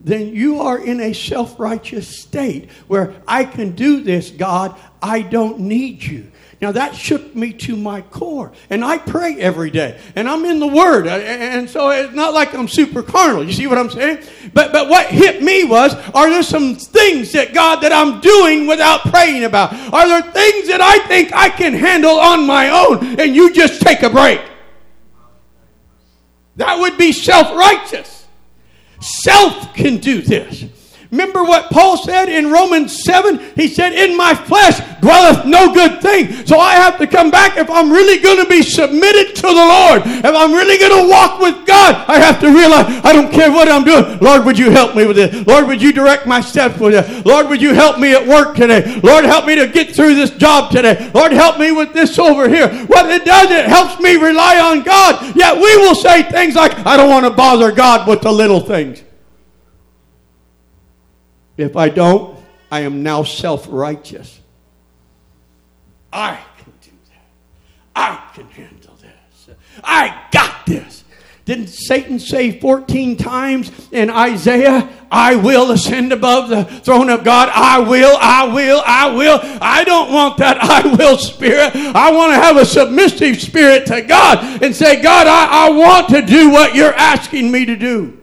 then 0.00 0.34
you 0.34 0.60
are 0.60 0.78
in 0.78 1.00
a 1.00 1.12
self 1.12 1.58
righteous 1.60 2.20
state 2.20 2.70
where 2.88 3.14
I 3.28 3.44
can 3.44 3.72
do 3.72 4.02
this, 4.02 4.30
God, 4.30 4.78
I 5.02 5.22
don't 5.22 5.60
need 5.60 6.02
you. 6.02 6.30
Now 6.60 6.72
that 6.72 6.94
shook 6.94 7.34
me 7.34 7.54
to 7.54 7.74
my 7.74 8.02
core. 8.02 8.52
And 8.68 8.84
I 8.84 8.98
pray 8.98 9.40
every 9.40 9.70
day. 9.70 9.98
And 10.14 10.28
I'm 10.28 10.44
in 10.44 10.60
the 10.60 10.66
Word. 10.66 11.06
And 11.06 11.70
so 11.70 11.88
it's 11.90 12.12
not 12.12 12.34
like 12.34 12.54
I'm 12.54 12.68
super 12.68 13.02
carnal. 13.02 13.42
You 13.42 13.52
see 13.52 13.66
what 13.66 13.78
I'm 13.78 13.88
saying? 13.88 14.24
But, 14.52 14.70
but 14.70 14.88
what 14.90 15.06
hit 15.06 15.42
me 15.42 15.64
was 15.64 15.94
are 16.14 16.28
there 16.28 16.42
some 16.42 16.74
things 16.74 17.32
that 17.32 17.54
God 17.54 17.76
that 17.76 17.92
I'm 17.92 18.20
doing 18.20 18.66
without 18.66 19.00
praying 19.02 19.44
about? 19.44 19.72
Are 19.72 20.06
there 20.06 20.22
things 20.32 20.68
that 20.68 20.82
I 20.82 20.98
think 21.06 21.32
I 21.32 21.48
can 21.48 21.72
handle 21.72 22.18
on 22.18 22.46
my 22.46 22.68
own 22.68 23.18
and 23.18 23.34
you 23.34 23.54
just 23.54 23.80
take 23.80 24.02
a 24.02 24.10
break? 24.10 24.42
That 26.56 26.78
would 26.78 26.98
be 26.98 27.12
self 27.12 27.56
righteous. 27.56 28.26
Self 29.00 29.72
can 29.72 29.96
do 29.96 30.20
this. 30.20 30.66
Remember 31.10 31.42
what 31.42 31.70
Paul 31.70 31.96
said 31.96 32.28
in 32.28 32.52
Romans 32.52 33.02
7? 33.02 33.40
He 33.56 33.66
said, 33.66 33.92
In 33.92 34.16
my 34.16 34.32
flesh 34.32 34.78
dwelleth 35.00 35.44
no 35.44 35.74
good 35.74 36.00
thing. 36.00 36.46
So 36.46 36.60
I 36.60 36.74
have 36.74 36.98
to 36.98 37.06
come 37.06 37.32
back 37.32 37.56
if 37.56 37.68
I'm 37.68 37.90
really 37.90 38.22
going 38.22 38.38
to 38.38 38.48
be 38.48 38.62
submitted 38.62 39.34
to 39.34 39.42
the 39.42 39.52
Lord. 39.52 40.02
If 40.04 40.24
I'm 40.24 40.52
really 40.52 40.78
going 40.78 41.02
to 41.02 41.10
walk 41.10 41.40
with 41.40 41.66
God, 41.66 42.04
I 42.06 42.20
have 42.20 42.38
to 42.40 42.54
realize 42.54 42.86
I 43.04 43.12
don't 43.12 43.32
care 43.32 43.50
what 43.50 43.68
I'm 43.68 43.82
doing. 43.82 44.20
Lord, 44.20 44.44
would 44.44 44.56
you 44.56 44.70
help 44.70 44.94
me 44.94 45.04
with 45.04 45.16
this? 45.16 45.44
Lord, 45.48 45.66
would 45.66 45.82
you 45.82 45.92
direct 45.92 46.28
my 46.28 46.40
steps 46.40 46.78
with 46.78 46.92
this? 46.92 47.26
Lord, 47.26 47.48
would 47.48 47.60
you 47.60 47.74
help 47.74 47.98
me 47.98 48.14
at 48.14 48.24
work 48.24 48.54
today? 48.54 49.00
Lord, 49.02 49.24
help 49.24 49.46
me 49.46 49.56
to 49.56 49.66
get 49.66 49.96
through 49.96 50.14
this 50.14 50.30
job 50.30 50.70
today. 50.70 51.10
Lord, 51.12 51.32
help 51.32 51.58
me 51.58 51.72
with 51.72 51.92
this 51.92 52.20
over 52.20 52.48
here. 52.48 52.68
What 52.86 53.10
it 53.10 53.24
does, 53.24 53.50
it 53.50 53.66
helps 53.66 54.00
me 54.00 54.14
rely 54.14 54.60
on 54.60 54.84
God. 54.84 55.34
Yet 55.34 55.56
we 55.56 55.76
will 55.78 55.96
say 55.96 56.22
things 56.22 56.54
like, 56.54 56.86
I 56.86 56.96
don't 56.96 57.10
want 57.10 57.26
to 57.26 57.32
bother 57.32 57.72
God 57.72 58.06
with 58.06 58.20
the 58.20 58.30
little 58.30 58.60
things. 58.60 59.02
If 61.60 61.76
I 61.76 61.88
don't, 61.88 62.38
I 62.70 62.80
am 62.80 63.02
now 63.02 63.22
self 63.22 63.66
righteous. 63.68 64.40
I 66.12 66.38
can 66.58 66.72
do 66.80 66.90
that. 67.08 67.24
I 67.94 68.30
can 68.34 68.46
handle 68.46 68.96
this. 69.00 69.56
I 69.82 70.26
got 70.32 70.66
this. 70.66 71.04
Didn't 71.50 71.68
Satan 71.68 72.20
say 72.20 72.60
14 72.60 73.16
times 73.16 73.72
in 73.90 74.08
Isaiah, 74.08 74.88
I 75.10 75.34
will 75.34 75.72
ascend 75.72 76.12
above 76.12 76.48
the 76.48 76.64
throne 76.64 77.10
of 77.10 77.24
God? 77.24 77.48
I 77.52 77.80
will, 77.80 78.16
I 78.20 78.44
will, 78.44 78.80
I 78.86 79.10
will. 79.10 79.40
I 79.60 79.82
don't 79.82 80.12
want 80.12 80.36
that 80.38 80.58
I 80.62 80.94
will 80.94 81.18
spirit. 81.18 81.74
I 81.74 82.12
want 82.12 82.32
to 82.32 82.36
have 82.36 82.56
a 82.56 82.64
submissive 82.64 83.40
spirit 83.40 83.86
to 83.86 84.02
God 84.02 84.62
and 84.62 84.76
say, 84.76 85.02
God, 85.02 85.26
I, 85.26 85.66
I 85.66 85.70
want 85.70 86.10
to 86.10 86.22
do 86.22 86.50
what 86.50 86.76
you're 86.76 86.94
asking 86.94 87.50
me 87.50 87.64
to 87.64 87.74
do. 87.74 88.19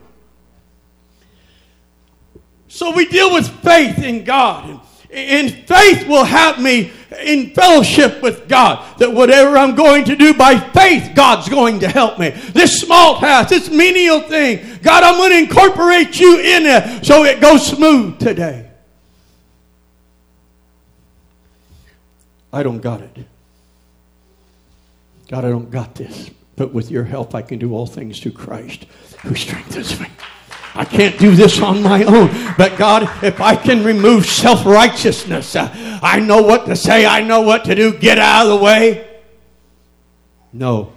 So 2.78 2.92
we 2.92 3.08
deal 3.08 3.34
with 3.34 3.50
faith 3.64 4.04
in 4.04 4.24
God. 4.24 4.80
And 5.10 5.52
faith 5.68 6.08
will 6.08 6.24
have 6.24 6.62
me 6.62 6.92
in 7.24 7.50
fellowship 7.56 8.22
with 8.22 8.48
God. 8.48 9.00
That 9.00 9.12
whatever 9.12 9.58
I'm 9.58 9.74
going 9.74 10.06
to 10.06 10.16
do 10.16 10.36
by 10.36 10.60
faith, 10.60 11.14
God's 11.16 11.50
going 11.50 11.80
to 11.80 11.88
help 11.88 12.20
me. 12.20 12.30
This 12.30 12.80
small 12.80 13.20
task, 13.20 13.50
this 13.50 13.72
menial 13.72 14.22
thing, 14.22 14.80
God, 14.84 15.02
I'm 15.02 15.16
going 15.16 15.32
to 15.32 15.40
incorporate 15.40 16.20
you 16.20 16.38
in 16.38 16.68
it 16.68 17.04
so 17.04 17.24
it 17.24 17.42
goes 17.42 17.66
smooth 17.66 18.20
today. 18.20 18.70
I 22.54 22.62
don't 22.62 22.80
got 22.80 23.02
it. 23.02 23.18
God, 25.30 25.46
I 25.46 25.50
don't 25.50 25.72
got 25.72 25.96
this. 25.96 26.30
But 26.56 26.76
with 26.76 26.92
your 26.92 27.06
help, 27.06 27.34
I 27.34 27.42
can 27.42 27.58
do 27.58 27.74
all 27.74 27.88
things 27.88 28.20
through 28.20 28.34
Christ 28.34 28.86
who 29.24 29.34
strengthens 29.34 30.00
me. 30.00 30.10
I 30.76 30.86
can't 30.86 31.18
do 31.18 31.36
this 31.36 31.62
on 31.62 31.82
my 31.82 32.04
own. 32.04 32.30
But 32.58 32.78
God, 32.78 33.04
if 33.24 33.42
I 33.42 33.56
can 33.56 33.84
remove 33.84 34.26
self 34.26 34.66
righteousness, 34.66 35.56
uh, 35.56 35.72
I 36.02 36.20
know 36.20 36.42
what 36.42 36.66
to 36.68 36.76
say, 36.76 37.06
I 37.06 37.22
know 37.22 37.42
what 37.42 37.66
to 37.66 37.76
do. 37.76 37.98
Get 37.98 38.20
out 38.20 38.46
of 38.46 38.58
the 38.60 38.64
way. 38.64 39.22
No, 40.54 40.94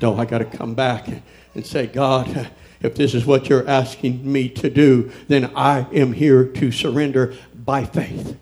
no, 0.00 0.16
I 0.16 0.24
got 0.24 0.38
to 0.38 0.44
come 0.44 0.74
back 0.74 1.08
and 1.54 1.66
say, 1.66 1.86
God, 1.86 2.50
if 2.80 2.94
this 2.94 3.14
is 3.14 3.24
what 3.24 3.48
you're 3.48 3.68
asking 3.68 4.30
me 4.30 4.48
to 4.50 4.68
do, 4.68 5.12
then 5.28 5.52
I 5.54 5.86
am 5.92 6.12
here 6.12 6.44
to 6.44 6.72
surrender 6.72 7.34
by 7.54 7.84
faith. 7.84 8.36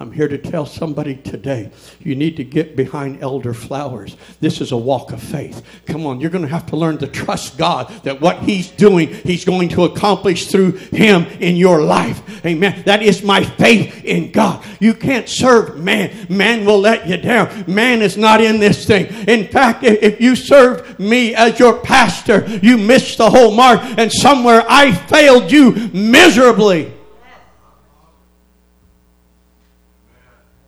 I'm 0.00 0.12
here 0.12 0.28
to 0.28 0.38
tell 0.38 0.64
somebody 0.64 1.16
today 1.16 1.70
you 1.98 2.14
need 2.14 2.38
to 2.38 2.44
get 2.44 2.74
behind 2.74 3.22
elder 3.22 3.52
flowers. 3.52 4.16
This 4.40 4.62
is 4.62 4.72
a 4.72 4.76
walk 4.76 5.12
of 5.12 5.22
faith. 5.22 5.62
Come 5.84 6.06
on, 6.06 6.22
you're 6.22 6.30
going 6.30 6.40
to 6.40 6.48
have 6.48 6.64
to 6.70 6.76
learn 6.76 6.96
to 6.98 7.06
trust 7.06 7.58
God 7.58 7.88
that 8.04 8.18
what 8.18 8.38
He's 8.38 8.70
doing, 8.70 9.12
He's 9.12 9.44
going 9.44 9.68
to 9.68 9.84
accomplish 9.84 10.46
through 10.46 10.72
Him 10.72 11.26
in 11.38 11.56
your 11.56 11.82
life. 11.82 12.46
Amen. 12.46 12.82
That 12.86 13.02
is 13.02 13.22
my 13.22 13.44
faith 13.44 14.02
in 14.02 14.32
God. 14.32 14.64
You 14.80 14.94
can't 14.94 15.28
serve 15.28 15.76
man, 15.76 16.26
man 16.30 16.64
will 16.64 16.80
let 16.80 17.06
you 17.06 17.18
down. 17.18 17.66
Man 17.66 18.00
is 18.00 18.16
not 18.16 18.40
in 18.40 18.58
this 18.58 18.86
thing. 18.86 19.04
In 19.28 19.48
fact, 19.48 19.84
if 19.84 20.18
you 20.18 20.34
served 20.34 20.98
me 20.98 21.34
as 21.34 21.58
your 21.58 21.78
pastor, 21.78 22.46
you 22.62 22.78
missed 22.78 23.18
the 23.18 23.28
whole 23.28 23.50
mark, 23.50 23.80
and 23.98 24.10
somewhere 24.10 24.64
I 24.66 24.92
failed 24.92 25.52
you 25.52 25.72
miserably. 25.92 26.94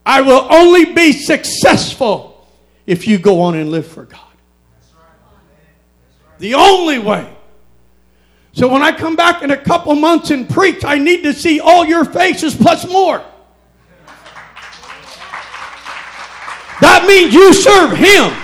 I 0.04 0.20
will 0.20 0.46
only 0.50 0.86
be 0.86 1.12
successful 1.12 2.46
if 2.86 3.06
you 3.06 3.18
go 3.18 3.40
on 3.42 3.54
and 3.54 3.70
live 3.70 3.86
for 3.86 4.04
God. 4.04 4.20
The 6.38 6.54
only 6.54 6.98
way. 6.98 7.28
So 8.52 8.68
when 8.68 8.82
I 8.82 8.92
come 8.92 9.16
back 9.16 9.42
in 9.42 9.50
a 9.50 9.56
couple 9.56 9.94
months 9.94 10.30
and 10.30 10.48
preach, 10.48 10.84
I 10.84 10.98
need 10.98 11.22
to 11.22 11.32
see 11.32 11.60
all 11.60 11.84
your 11.84 12.04
faces 12.04 12.54
plus 12.54 12.86
more. 12.88 13.24
That 16.80 17.04
means 17.06 17.32
you 17.32 17.54
serve 17.54 17.92
Him. 17.92 18.34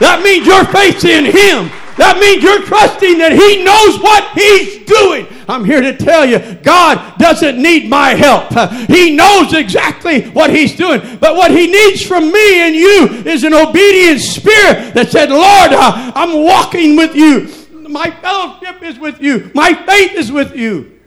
That 0.00 0.22
means 0.24 0.46
your 0.46 0.64
faith 0.64 1.04
in 1.04 1.26
Him. 1.26 1.70
That 1.96 2.18
means 2.18 2.42
you're 2.42 2.62
trusting 2.62 3.18
that 3.18 3.32
He 3.32 3.62
knows 3.64 4.00
what 4.00 4.32
He's 4.32 4.84
doing. 4.86 5.26
I'm 5.48 5.64
here 5.64 5.80
to 5.80 5.96
tell 5.96 6.24
you, 6.24 6.38
God 6.62 7.18
doesn't 7.18 7.60
need 7.60 7.88
my 7.88 8.10
help. 8.10 8.50
He 8.88 9.14
knows 9.14 9.52
exactly 9.52 10.22
what 10.30 10.50
He's 10.50 10.76
doing. 10.76 11.00
But 11.20 11.36
what 11.36 11.50
He 11.50 11.66
needs 11.66 12.02
from 12.02 12.32
me 12.32 12.60
and 12.60 12.74
you 12.74 13.08
is 13.26 13.44
an 13.44 13.54
obedient 13.54 14.20
spirit 14.20 14.94
that 14.94 15.08
said, 15.10 15.30
Lord, 15.30 15.72
uh, 15.72 16.12
I'm 16.14 16.42
walking 16.44 16.96
with 16.96 17.14
you. 17.14 17.48
My 17.88 18.10
fellowship 18.10 18.82
is 18.82 18.98
with 18.98 19.20
you. 19.20 19.50
My 19.54 19.74
faith 19.74 20.14
is 20.14 20.32
with 20.32 20.56
you. 20.56 20.98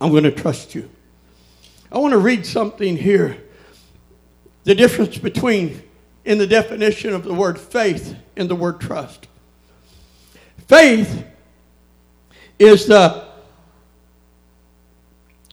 I'm 0.00 0.10
going 0.10 0.24
to 0.24 0.32
trust 0.32 0.74
you. 0.74 0.90
I 1.92 1.98
want 1.98 2.12
to 2.12 2.18
read 2.18 2.46
something 2.46 2.96
here. 2.96 3.38
The 4.64 4.74
difference 4.74 5.18
between, 5.18 5.82
in 6.24 6.38
the 6.38 6.46
definition 6.46 7.12
of 7.12 7.24
the 7.24 7.34
word 7.34 7.60
faith 7.60 8.16
and 8.36 8.48
the 8.48 8.56
word 8.56 8.80
trust. 8.80 9.28
Faith 10.66 11.24
is 12.58 12.86
the 12.86 13.24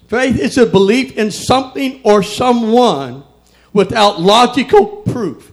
faith 0.07 0.39
is 0.39 0.57
a 0.57 0.65
belief 0.65 1.17
in 1.17 1.31
something 1.31 2.01
or 2.03 2.21
someone 2.23 3.23
without 3.73 4.19
logical 4.19 4.85
proof. 5.03 5.51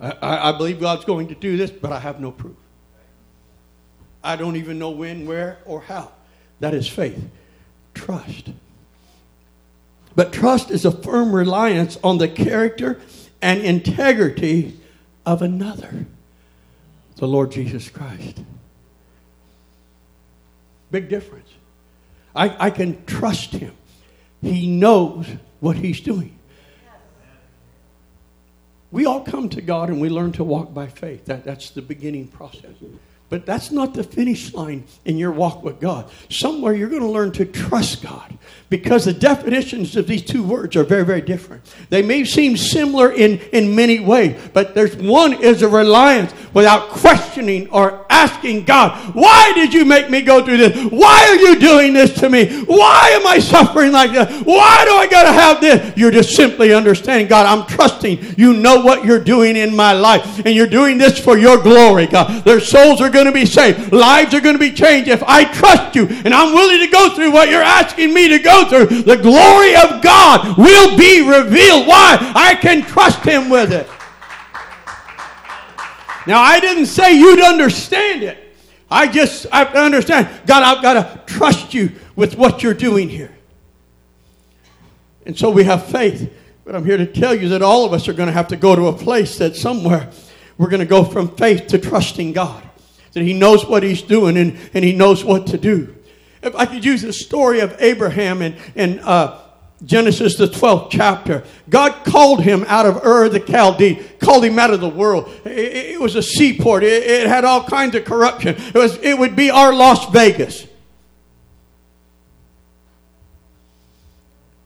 I, 0.00 0.50
I, 0.50 0.52
believe 0.52 0.80
God's 0.80 1.04
going 1.04 1.28
to 1.28 1.34
do 1.34 1.58
this, 1.58 1.70
but 1.70 1.92
I 1.92 1.98
have 1.98 2.20
no 2.20 2.30
proof. 2.30 2.56
I 4.24 4.36
don't 4.36 4.56
even 4.56 4.78
know 4.78 4.90
when, 4.90 5.26
where, 5.26 5.58
or 5.66 5.82
how. 5.82 6.12
That 6.60 6.74
is 6.74 6.88
faith. 6.88 7.22
Trust. 7.92 8.50
But 10.14 10.32
trust 10.32 10.70
is 10.70 10.84
a 10.84 10.90
firm 10.90 11.34
reliance 11.34 11.98
on 12.02 12.18
the 12.18 12.28
character 12.28 13.00
and 13.42 13.60
integrity 13.60 14.78
of 15.24 15.42
another, 15.42 16.06
the 17.20 17.28
Lord 17.28 17.52
Jesus 17.52 17.90
Christ. 17.90 18.42
Big 20.90 21.10
difference. 21.10 21.48
I, 22.34 22.66
I 22.66 22.70
can 22.70 23.04
trust 23.04 23.52
him. 23.52 23.74
He 24.40 24.66
knows 24.66 25.26
what 25.60 25.76
he's 25.76 26.00
doing. 26.00 26.38
We 28.90 29.04
all 29.04 29.20
come 29.20 29.50
to 29.50 29.60
God 29.60 29.90
and 29.90 30.00
we 30.00 30.08
learn 30.08 30.32
to 30.32 30.44
walk 30.44 30.72
by 30.72 30.86
faith. 30.86 31.26
That, 31.26 31.44
that's 31.44 31.70
the 31.70 31.82
beginning 31.82 32.28
process. 32.28 32.72
But 33.30 33.46
that's 33.46 33.70
not 33.70 33.94
the 33.94 34.02
finish 34.02 34.52
line 34.52 34.84
in 35.04 35.16
your 35.16 35.30
walk 35.30 35.62
with 35.62 35.80
God. 35.80 36.10
Somewhere 36.28 36.74
you're 36.74 36.88
going 36.88 37.02
to 37.02 37.08
learn 37.08 37.30
to 37.32 37.44
trust 37.44 38.02
God 38.02 38.36
because 38.70 39.04
the 39.04 39.12
definitions 39.12 39.96
of 39.96 40.08
these 40.08 40.22
two 40.22 40.42
words 40.42 40.74
are 40.76 40.84
very, 40.84 41.04
very 41.04 41.20
different. 41.20 41.62
They 41.90 42.02
may 42.02 42.24
seem 42.24 42.56
similar 42.56 43.12
in, 43.12 43.38
in 43.52 43.74
many 43.74 44.00
ways, 44.00 44.40
but 44.52 44.74
there's 44.74 44.96
one 44.96 45.32
is 45.32 45.62
a 45.62 45.68
reliance 45.68 46.32
without 46.52 46.88
questioning 46.88 47.68
or 47.70 48.04
asking 48.10 48.64
God, 48.64 49.14
why 49.14 49.52
did 49.54 49.72
you 49.72 49.84
make 49.84 50.10
me 50.10 50.22
go 50.22 50.44
through 50.44 50.58
this? 50.58 50.90
Why 50.90 51.26
are 51.28 51.36
you 51.36 51.58
doing 51.58 51.92
this 51.92 52.12
to 52.20 52.28
me? 52.28 52.62
Why 52.64 53.10
am 53.12 53.26
I 53.26 53.38
suffering 53.38 53.92
like 53.92 54.12
this? 54.12 54.42
Why 54.42 54.84
do 54.84 54.94
I 54.94 55.06
got 55.08 55.22
to 55.24 55.32
have 55.32 55.60
this? 55.60 55.96
You're 55.96 56.10
just 56.10 56.30
simply 56.30 56.72
understanding, 56.72 57.28
God, 57.28 57.46
I'm 57.46 57.66
trusting 57.66 58.34
you 58.36 58.52
know 58.54 58.82
what 58.82 59.04
you're 59.04 59.22
doing 59.22 59.56
in 59.56 59.74
my 59.74 59.92
life, 59.92 60.44
and 60.44 60.54
you're 60.54 60.66
doing 60.66 60.98
this 60.98 61.18
for 61.18 61.38
your 61.38 61.62
glory, 61.62 62.06
God. 62.06 62.44
Their 62.44 62.60
souls 62.60 63.00
are 63.00 63.10
going 63.22 63.32
to 63.34 63.38
be 63.38 63.46
saved, 63.46 63.92
lives 63.92 64.34
are 64.34 64.40
going 64.40 64.54
to 64.54 64.58
be 64.58 64.72
changed 64.72 65.08
if 65.08 65.22
I 65.24 65.44
trust 65.44 65.94
you, 65.94 66.06
and 66.24 66.32
I'm 66.32 66.54
willing 66.54 66.80
to 66.80 66.86
go 66.86 67.14
through 67.14 67.32
what 67.32 67.50
you're 67.50 67.62
asking 67.62 68.14
me 68.14 68.28
to 68.28 68.38
go 68.38 68.66
through. 68.68 69.02
The 69.02 69.16
glory 69.16 69.74
of 69.76 70.02
God 70.02 70.56
will 70.56 70.96
be 70.96 71.20
revealed. 71.20 71.86
Why? 71.86 72.32
I 72.34 72.54
can 72.54 72.82
trust 72.82 73.22
Him 73.24 73.50
with 73.50 73.72
it. 73.72 73.86
Now, 76.26 76.40
I 76.40 76.60
didn't 76.60 76.86
say 76.86 77.18
you'd 77.18 77.42
understand 77.42 78.22
it. 78.22 78.38
I 78.90 79.06
just 79.06 79.46
I 79.52 79.64
understand. 79.64 80.28
God, 80.46 80.62
I've 80.62 80.82
got 80.82 80.94
to 80.94 81.32
trust 81.32 81.74
you 81.74 81.92
with 82.16 82.36
what 82.36 82.62
you're 82.62 82.74
doing 82.74 83.08
here. 83.08 83.30
And 85.26 85.38
so 85.38 85.50
we 85.50 85.64
have 85.64 85.86
faith. 85.86 86.32
But 86.64 86.74
I'm 86.74 86.84
here 86.84 86.96
to 86.96 87.06
tell 87.06 87.34
you 87.34 87.50
that 87.50 87.62
all 87.62 87.84
of 87.84 87.92
us 87.92 88.08
are 88.08 88.12
going 88.12 88.28
to 88.28 88.32
have 88.32 88.48
to 88.48 88.56
go 88.56 88.74
to 88.74 88.86
a 88.88 88.92
place 88.92 89.38
that 89.38 89.56
somewhere 89.56 90.10
we're 90.58 90.68
going 90.68 90.80
to 90.80 90.86
go 90.86 91.04
from 91.04 91.34
faith 91.36 91.68
to 91.68 91.78
trusting 91.78 92.32
God. 92.32 92.69
That 93.12 93.22
He 93.22 93.32
knows 93.32 93.66
what 93.66 93.82
He's 93.82 94.02
doing 94.02 94.36
and, 94.36 94.56
and 94.74 94.84
He 94.84 94.92
knows 94.92 95.24
what 95.24 95.48
to 95.48 95.58
do. 95.58 95.94
If 96.42 96.54
I 96.54 96.66
could 96.66 96.84
use 96.84 97.02
the 97.02 97.12
story 97.12 97.60
of 97.60 97.76
Abraham 97.80 98.40
and, 98.40 98.56
and 98.74 99.00
uh, 99.00 99.38
Genesis, 99.84 100.36
the 100.36 100.46
12th 100.46 100.90
chapter. 100.90 101.42
God 101.68 102.04
called 102.04 102.42
him 102.42 102.64
out 102.68 102.84
of 102.84 103.04
Ur 103.04 103.28
the 103.30 103.40
Chaldee, 103.40 104.18
called 104.18 104.44
him 104.44 104.58
out 104.58 104.72
of 104.72 104.80
the 104.80 104.88
world. 104.88 105.30
It, 105.44 105.92
it 105.94 106.00
was 106.00 106.16
a 106.16 106.22
seaport, 106.22 106.82
it, 106.82 107.02
it, 107.02 107.26
had 107.26 107.44
all 107.44 107.64
kinds 107.64 107.94
of 107.94 108.04
corruption. 108.04 108.56
It, 108.58 108.74
was, 108.74 108.98
it 108.98 109.18
would 109.18 109.36
be 109.36 109.50
our 109.50 109.72
Las 109.72 110.10
Vegas. 110.10 110.66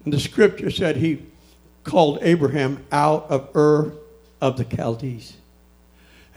And 0.04 0.12
the 0.12 0.20
scripture 0.20 0.70
said 0.70 0.96
he 0.96 1.24
called 1.84 2.18
Abraham 2.20 2.84
out 2.90 3.30
of 3.30 3.54
Ur 3.54 3.92
of 4.40 4.56
the 4.56 4.64
Chaldees. 4.64 5.34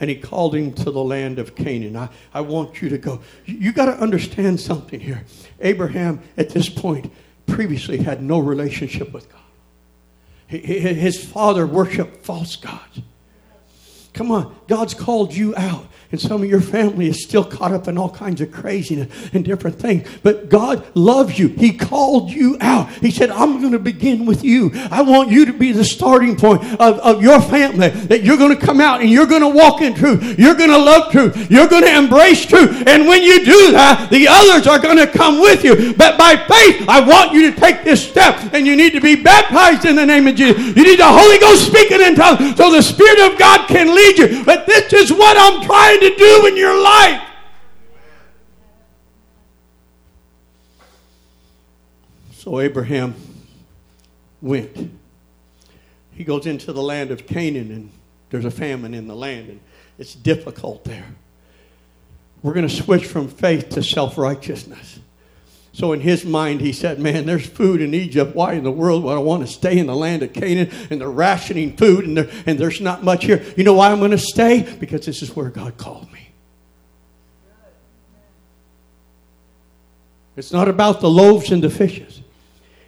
And 0.00 0.08
he 0.08 0.16
called 0.16 0.54
him 0.54 0.72
to 0.74 0.90
the 0.90 1.02
land 1.02 1.38
of 1.38 1.56
Canaan. 1.56 1.96
I, 1.96 2.08
I 2.32 2.40
want 2.40 2.80
you 2.80 2.88
to 2.90 2.98
go. 2.98 3.20
You, 3.46 3.72
got 3.72 3.86
to 3.86 4.00
understand 4.00 4.60
something 4.60 5.00
here. 5.00 5.24
Abraham, 5.60 6.22
at 6.36 6.50
this 6.50 6.68
point, 6.68 7.12
previously 7.46 7.98
had 7.98 8.22
no 8.22 8.38
relationship 8.38 9.12
with 9.12 9.28
God. 9.30 9.40
His 10.46 11.22
father 11.22 11.66
worshiped 11.66 12.24
false 12.24 12.56
gods. 12.56 13.00
Come 14.14 14.30
on, 14.30 14.56
God's 14.66 14.94
called 14.94 15.34
you 15.34 15.54
out. 15.56 15.86
And 16.10 16.18
some 16.18 16.42
of 16.42 16.48
your 16.48 16.62
family 16.62 17.08
is 17.08 17.22
still 17.22 17.44
caught 17.44 17.72
up 17.72 17.86
in 17.86 17.98
all 17.98 18.08
kinds 18.08 18.40
of 18.40 18.50
craziness 18.50 19.12
and 19.34 19.44
different 19.44 19.78
things. 19.78 20.08
But 20.22 20.48
God 20.48 20.82
loves 20.96 21.38
you. 21.38 21.48
He 21.48 21.76
called 21.76 22.30
you 22.30 22.56
out. 22.62 22.90
He 22.92 23.10
said, 23.10 23.28
I'm 23.28 23.60
going 23.60 23.72
to 23.72 23.78
begin 23.78 24.24
with 24.24 24.42
you. 24.42 24.70
I 24.90 25.02
want 25.02 25.30
you 25.30 25.44
to 25.44 25.52
be 25.52 25.72
the 25.72 25.84
starting 25.84 26.34
point 26.34 26.64
of, 26.80 26.98
of 27.00 27.20
your 27.22 27.42
family. 27.42 27.90
That 27.90 28.22
you're 28.22 28.38
going 28.38 28.58
to 28.58 28.66
come 28.66 28.80
out 28.80 29.02
and 29.02 29.10
you're 29.10 29.26
going 29.26 29.42
to 29.42 29.50
walk 29.50 29.82
in 29.82 29.92
truth. 29.92 30.38
You're 30.38 30.54
going 30.54 30.70
to 30.70 30.78
love 30.78 31.12
truth. 31.12 31.50
You're 31.50 31.68
going 31.68 31.84
to 31.84 31.94
embrace 31.94 32.46
truth. 32.46 32.84
And 32.86 33.06
when 33.06 33.22
you 33.22 33.44
do 33.44 33.72
that, 33.72 34.08
the 34.10 34.28
others 34.30 34.66
are 34.66 34.78
going 34.78 34.96
to 34.96 35.06
come 35.06 35.42
with 35.42 35.62
you. 35.62 35.92
But 35.92 36.16
by 36.16 36.36
faith, 36.36 36.88
I 36.88 37.04
want 37.06 37.34
you 37.34 37.52
to 37.52 37.60
take 37.60 37.84
this 37.84 38.08
step. 38.08 38.54
And 38.54 38.66
you 38.66 38.76
need 38.76 38.94
to 38.94 39.00
be 39.02 39.14
baptized 39.14 39.84
in 39.84 39.94
the 39.94 40.06
name 40.06 40.26
of 40.26 40.36
Jesus. 40.36 40.74
You 40.74 40.84
need 40.84 41.00
the 41.00 41.06
Holy 41.06 41.38
Ghost 41.38 41.66
speaking 41.66 42.00
in 42.00 42.14
tongues 42.14 42.56
so 42.56 42.72
the 42.72 42.80
Spirit 42.80 43.30
of 43.30 43.38
God 43.38 43.68
can 43.68 43.94
lead 43.94 44.16
you. 44.16 44.42
But 44.44 44.64
this 44.64 44.90
is 44.94 45.12
what 45.12 45.36
I'm 45.36 45.66
trying 45.66 45.97
to 46.00 46.16
do 46.16 46.46
in 46.46 46.56
your 46.56 46.80
life. 46.80 47.22
So 52.32 52.60
Abraham 52.60 53.14
went. 54.40 54.92
He 56.12 56.24
goes 56.24 56.46
into 56.46 56.72
the 56.72 56.82
land 56.82 57.10
of 57.10 57.26
Canaan, 57.26 57.70
and 57.70 57.90
there's 58.30 58.44
a 58.44 58.50
famine 58.50 58.94
in 58.94 59.06
the 59.06 59.14
land, 59.14 59.48
and 59.48 59.60
it's 59.98 60.14
difficult 60.14 60.84
there. 60.84 61.06
We're 62.42 62.54
going 62.54 62.68
to 62.68 62.74
switch 62.74 63.06
from 63.06 63.28
faith 63.28 63.68
to 63.70 63.82
self 63.82 64.16
righteousness. 64.16 64.97
So 65.78 65.92
in 65.92 66.00
his 66.00 66.24
mind, 66.24 66.60
he 66.60 66.72
said, 66.72 66.98
Man, 66.98 67.24
there's 67.24 67.46
food 67.46 67.80
in 67.80 67.94
Egypt. 67.94 68.34
Why 68.34 68.54
in 68.54 68.64
the 68.64 68.70
world 68.72 69.04
would 69.04 69.12
I 69.12 69.18
want 69.18 69.46
to 69.46 69.46
stay 69.46 69.78
in 69.78 69.86
the 69.86 69.94
land 69.94 70.24
of 70.24 70.32
Canaan? 70.32 70.72
And 70.90 71.00
they're 71.00 71.08
rationing 71.08 71.76
food, 71.76 72.04
and, 72.04 72.18
and 72.46 72.58
there's 72.58 72.80
not 72.80 73.04
much 73.04 73.26
here. 73.26 73.44
You 73.56 73.62
know 73.62 73.74
why 73.74 73.92
I'm 73.92 74.00
going 74.00 74.10
to 74.10 74.18
stay? 74.18 74.62
Because 74.80 75.06
this 75.06 75.22
is 75.22 75.36
where 75.36 75.50
God 75.50 75.76
called 75.76 76.12
me. 76.12 76.30
It's 80.36 80.52
not 80.52 80.66
about 80.66 81.00
the 81.00 81.08
loaves 81.08 81.52
and 81.52 81.62
the 81.62 81.70
fishes. 81.70 82.22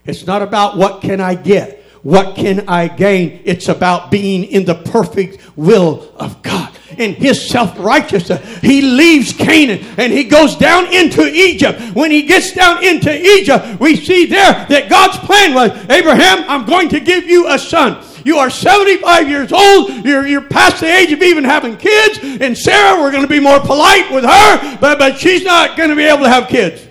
It's 0.05 0.26
not 0.26 0.42
about 0.42 0.76
what 0.76 1.00
can 1.00 1.20
I 1.20 1.37
get, 1.37 1.80
what 2.03 2.37
can 2.37 2.69
I 2.69 2.89
gain. 2.89 3.43
It's 3.45 3.69
about 3.69 4.11
being 4.11 4.45
in 4.45 4.65
the 4.65 4.75
perfect 4.75 5.57
will 5.57 6.13
of 6.17 6.43
God 6.43 6.71
in 6.99 7.15
his 7.15 7.49
self 7.49 7.79
righteousness. 7.79 8.59
He 8.59 8.83
leaves 8.83 9.33
Canaan 9.33 9.85
and 9.97 10.13
he 10.13 10.25
goes 10.25 10.57
down 10.57 10.93
into 10.93 11.27
Egypt. 11.27 11.81
When 11.95 12.11
he 12.11 12.23
gets 12.23 12.53
down 12.53 12.85
into 12.85 13.13
Egypt, 13.13 13.81
we 13.81 13.97
see 13.97 14.27
there 14.27 14.67
that 14.69 14.89
God's 14.89 15.19
plan 15.19 15.55
was 15.55 15.71
Abraham, 15.91 16.45
I'm 16.49 16.67
going 16.67 16.89
to 16.91 17.01
give 17.01 17.25
you 17.25 17.49
a 17.49 17.59
son. 17.59 18.05
You 18.25 18.37
are 18.37 18.51
75 18.51 19.29
years 19.29 19.53
old. 19.53 20.05
You're, 20.05 20.27
you're 20.27 20.43
past 20.43 20.81
the 20.81 20.87
age 20.87 21.11
of 21.13 21.23
even 21.23 21.43
having 21.43 21.77
kids. 21.77 22.19
And 22.23 22.57
Sarah, 22.57 23.01
we're 23.01 23.13
going 23.13 23.23
to 23.23 23.29
be 23.29 23.41
more 23.41 23.61
polite 23.61 24.13
with 24.13 24.25
her, 24.25 24.79
but, 24.79 24.99
but 24.99 25.19
she's 25.19 25.43
not 25.43 25.77
going 25.77 25.89
to 25.89 25.97
be 25.97 26.05
able 26.05 26.25
to 26.25 26.29
have 26.29 26.49
kids. 26.49 26.87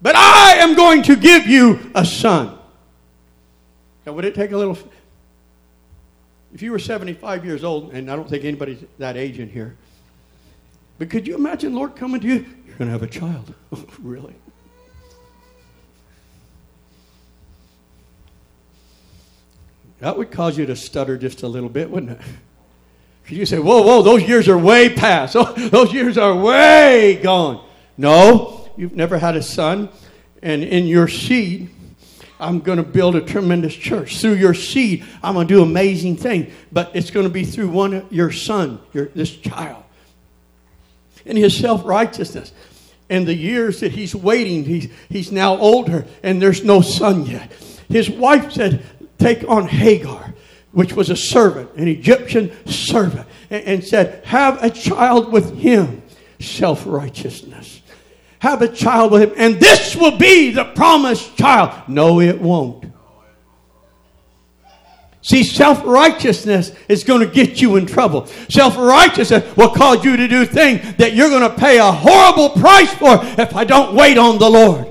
But 0.00 0.16
I 0.16 0.54
am 0.58 0.74
going 0.74 1.02
to 1.04 1.16
give 1.16 1.46
you 1.46 1.90
a 1.94 2.04
son. 2.04 2.55
Now, 4.06 4.12
would 4.12 4.24
it 4.24 4.36
take 4.36 4.52
a 4.52 4.56
little 4.56 4.78
if 6.54 6.62
you 6.62 6.70
were 6.70 6.78
75 6.78 7.44
years 7.44 7.64
old, 7.64 7.92
and 7.92 8.10
I 8.10 8.16
don't 8.16 8.30
think 8.30 8.44
anybody's 8.44 8.82
that 8.98 9.16
age 9.16 9.40
in 9.40 9.50
here, 9.50 9.76
but 10.98 11.10
could 11.10 11.26
you 11.26 11.34
imagine 11.34 11.74
Lord 11.74 11.96
coming 11.96 12.20
to 12.20 12.26
you? 12.26 12.46
You're 12.66 12.76
going 12.76 12.88
to 12.88 12.92
have 12.92 13.02
a 13.02 13.08
child. 13.08 13.52
really? 14.00 14.34
That 20.00 20.16
would 20.16 20.30
cause 20.30 20.56
you 20.56 20.66
to 20.66 20.76
stutter 20.76 21.18
just 21.18 21.42
a 21.42 21.48
little 21.48 21.68
bit, 21.68 21.90
wouldn't 21.90 22.12
it? 22.12 22.20
Could 23.24 23.36
you 23.36 23.44
say, 23.44 23.58
whoa, 23.58 23.82
whoa, 23.82 24.02
those 24.02 24.22
years 24.22 24.48
are 24.48 24.56
way 24.56 24.94
past. 24.94 25.34
Oh, 25.36 25.52
those 25.70 25.92
years 25.92 26.16
are 26.16 26.34
way 26.34 27.18
gone. 27.22 27.66
No, 27.98 28.70
you've 28.76 28.94
never 28.94 29.18
had 29.18 29.36
a 29.36 29.42
son, 29.42 29.88
and 30.42 30.62
in 30.62 30.86
your 30.86 31.08
seed, 31.08 31.70
I'm 32.38 32.60
going 32.60 32.78
to 32.78 32.84
build 32.84 33.16
a 33.16 33.20
tremendous 33.22 33.74
church. 33.74 34.18
Through 34.20 34.34
your 34.34 34.54
seed, 34.54 35.04
I'm 35.22 35.34
going 35.34 35.48
to 35.48 35.54
do 35.54 35.62
amazing 35.62 36.16
things. 36.16 36.52
But 36.70 36.90
it's 36.94 37.10
going 37.10 37.24
to 37.24 37.32
be 37.32 37.44
through 37.44 37.68
one 37.68 37.94
of 37.94 38.12
your 38.12 38.30
son, 38.30 38.80
your, 38.92 39.06
this 39.06 39.34
child. 39.34 39.82
And 41.24 41.38
his 41.38 41.56
self 41.56 41.84
righteousness. 41.84 42.52
And 43.08 43.26
the 43.26 43.34
years 43.34 43.80
that 43.80 43.92
he's 43.92 44.14
waiting, 44.14 44.64
he's, 44.64 44.90
he's 45.08 45.32
now 45.32 45.56
older, 45.56 46.06
and 46.22 46.42
there's 46.42 46.64
no 46.64 46.80
son 46.80 47.24
yet. 47.26 47.52
His 47.88 48.10
wife 48.10 48.52
said, 48.52 48.84
Take 49.18 49.48
on 49.48 49.66
Hagar, 49.66 50.34
which 50.72 50.92
was 50.92 51.08
a 51.08 51.16
servant, 51.16 51.72
an 51.76 51.88
Egyptian 51.88 52.52
servant, 52.66 53.26
and, 53.48 53.64
and 53.64 53.84
said, 53.84 54.24
Have 54.24 54.62
a 54.62 54.70
child 54.70 55.32
with 55.32 55.56
him. 55.56 56.02
Self 56.38 56.84
righteousness 56.86 57.75
have 58.46 58.62
a 58.62 58.68
child 58.68 59.12
with 59.12 59.22
him, 59.22 59.32
and 59.36 59.60
this 59.60 59.96
will 59.96 60.16
be 60.16 60.52
the 60.52 60.64
promised 60.64 61.36
child. 61.36 61.88
No, 61.88 62.20
it 62.20 62.40
won't. 62.40 62.84
See, 65.20 65.42
self 65.42 65.84
righteousness 65.84 66.70
is 66.88 67.02
going 67.02 67.20
to 67.20 67.26
get 67.26 67.60
you 67.60 67.74
in 67.74 67.86
trouble. 67.86 68.26
Self 68.48 68.76
righteousness 68.76 69.56
will 69.56 69.70
cause 69.70 70.04
you 70.04 70.16
to 70.16 70.28
do 70.28 70.46
things 70.46 70.94
that 70.98 71.14
you're 71.14 71.30
going 71.30 71.50
to 71.50 71.56
pay 71.56 71.78
a 71.78 71.90
horrible 71.90 72.50
price 72.50 72.94
for 72.94 73.18
if 73.40 73.56
I 73.56 73.64
don't 73.64 73.96
wait 73.96 74.18
on 74.18 74.38
the 74.38 74.48
Lord. 74.48 74.86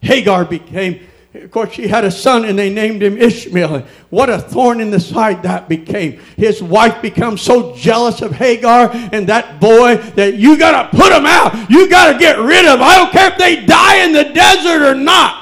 Hagar 0.00 0.46
became 0.46 1.06
of 1.34 1.50
course, 1.50 1.72
she 1.72 1.86
had 1.86 2.04
a 2.04 2.10
son 2.10 2.44
and 2.44 2.58
they 2.58 2.72
named 2.72 3.02
him 3.02 3.16
Ishmael. 3.16 3.86
What 4.10 4.28
a 4.28 4.38
thorn 4.38 4.80
in 4.80 4.90
the 4.90 4.98
side 4.98 5.44
that 5.44 5.68
became. 5.68 6.20
His 6.36 6.62
wife 6.62 7.00
becomes 7.00 7.40
so 7.40 7.74
jealous 7.76 8.20
of 8.20 8.32
Hagar 8.32 8.90
and 8.92 9.28
that 9.28 9.60
boy 9.60 9.96
that 10.16 10.34
you 10.34 10.58
got 10.58 10.90
to 10.90 10.98
put 10.98 11.12
him 11.12 11.26
out. 11.26 11.70
You 11.70 11.88
got 11.88 12.12
to 12.12 12.18
get 12.18 12.38
rid 12.38 12.66
of 12.66 12.80
him. 12.80 12.82
I 12.82 12.98
don't 12.98 13.12
care 13.12 13.30
if 13.30 13.38
they 13.38 13.64
die 13.64 14.04
in 14.04 14.12
the 14.12 14.24
desert 14.24 14.82
or 14.82 14.94
not. 14.96 15.40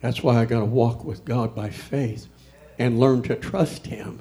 That's 0.00 0.22
why 0.22 0.40
I 0.40 0.44
got 0.44 0.60
to 0.60 0.66
walk 0.66 1.04
with 1.04 1.24
God 1.24 1.54
by 1.54 1.70
faith 1.70 2.26
and 2.78 2.98
learn 2.98 3.22
to 3.22 3.36
trust 3.36 3.86
Him 3.86 4.20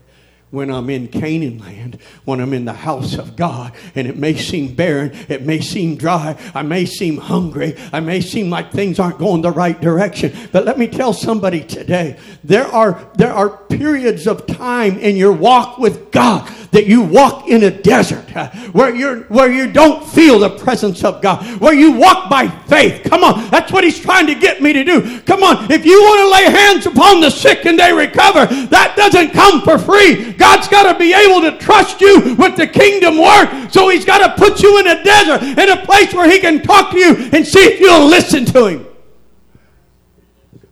when 0.51 0.71
I'm 0.71 0.89
in 0.89 1.07
Canaan 1.07 1.59
land, 1.59 1.99
when 2.25 2.39
I'm 2.39 2.53
in 2.53 2.65
the 2.65 2.73
house 2.73 3.17
of 3.17 3.35
God, 3.35 3.71
and 3.93 4.07
it 4.07 4.17
may 4.17 4.35
seem 4.35 4.73
barren, 4.73 5.11
it 5.27 5.43
may 5.45 5.61
seem 5.61 5.95
dry, 5.95 6.37
I 6.55 6.63
may 6.63 6.85
seem 6.85 7.17
hungry, 7.17 7.75
I 7.93 7.99
may 7.99 8.21
seem 8.21 8.49
like 8.49 8.71
things 8.71 8.99
aren't 8.99 9.19
going 9.19 9.43
the 9.43 9.51
right 9.51 9.79
direction. 9.79 10.35
But 10.51 10.65
let 10.65 10.79
me 10.79 10.87
tell 10.87 11.13
somebody 11.13 11.63
today, 11.63 12.17
there 12.43 12.65
are 12.65 13.07
there 13.15 13.33
are 13.33 13.49
periods 13.49 14.25
of 14.25 14.47
time 14.47 14.97
in 14.97 15.15
your 15.15 15.33
walk 15.33 15.77
with 15.77 16.11
God 16.11 16.51
that 16.71 16.85
you 16.85 17.01
walk 17.01 17.47
in 17.47 17.63
a 17.63 17.71
desert 17.71 18.35
uh, 18.35 18.49
where 18.71 18.93
you're 18.93 19.21
where 19.23 19.51
you 19.51 19.71
don't 19.71 20.05
feel 20.07 20.39
the 20.39 20.49
presence 20.49 21.03
of 21.03 21.21
God, 21.21 21.43
where 21.59 21.73
you 21.73 21.91
walk 21.91 22.29
by 22.29 22.47
faith. 22.47 23.03
Come 23.03 23.23
on, 23.23 23.49
that's 23.49 23.71
what 23.71 23.83
he's 23.83 23.99
trying 23.99 24.27
to 24.27 24.35
get 24.35 24.61
me 24.61 24.73
to 24.73 24.83
do. 24.83 25.21
Come 25.21 25.43
on, 25.43 25.71
if 25.71 25.85
you 25.85 25.99
want 26.01 26.19
to 26.21 26.31
lay 26.31 26.59
hands 26.59 26.85
upon 26.85 27.21
the 27.21 27.29
sick 27.29 27.65
and 27.65 27.77
they 27.77 27.93
recover, 27.93 28.45
that 28.67 28.95
doesn't 28.95 29.31
come 29.31 29.61
for 29.61 29.77
free. 29.77 30.33
God's 30.39 30.69
got 30.69 30.91
to 30.91 30.97
be 30.97 31.13
able 31.13 31.41
to 31.41 31.57
trust 31.57 31.99
you 31.99 32.35
with 32.35 32.55
the 32.55 32.65
kingdom 32.65 33.17
work. 33.17 33.71
So 33.71 33.89
he's 33.89 34.05
got 34.05 34.25
to 34.25 34.41
put 34.41 34.63
you 34.63 34.79
in 34.79 34.87
a 34.87 35.03
desert, 35.03 35.43
in 35.43 35.69
a 35.69 35.85
place 35.85 36.13
where 36.13 36.29
he 36.29 36.39
can 36.39 36.63
talk 36.63 36.91
to 36.91 36.97
you 36.97 37.29
and 37.33 37.45
see 37.45 37.59
if 37.59 37.79
you'll 37.79 38.07
listen 38.07 38.45
to 38.45 38.67
him. 38.67 38.87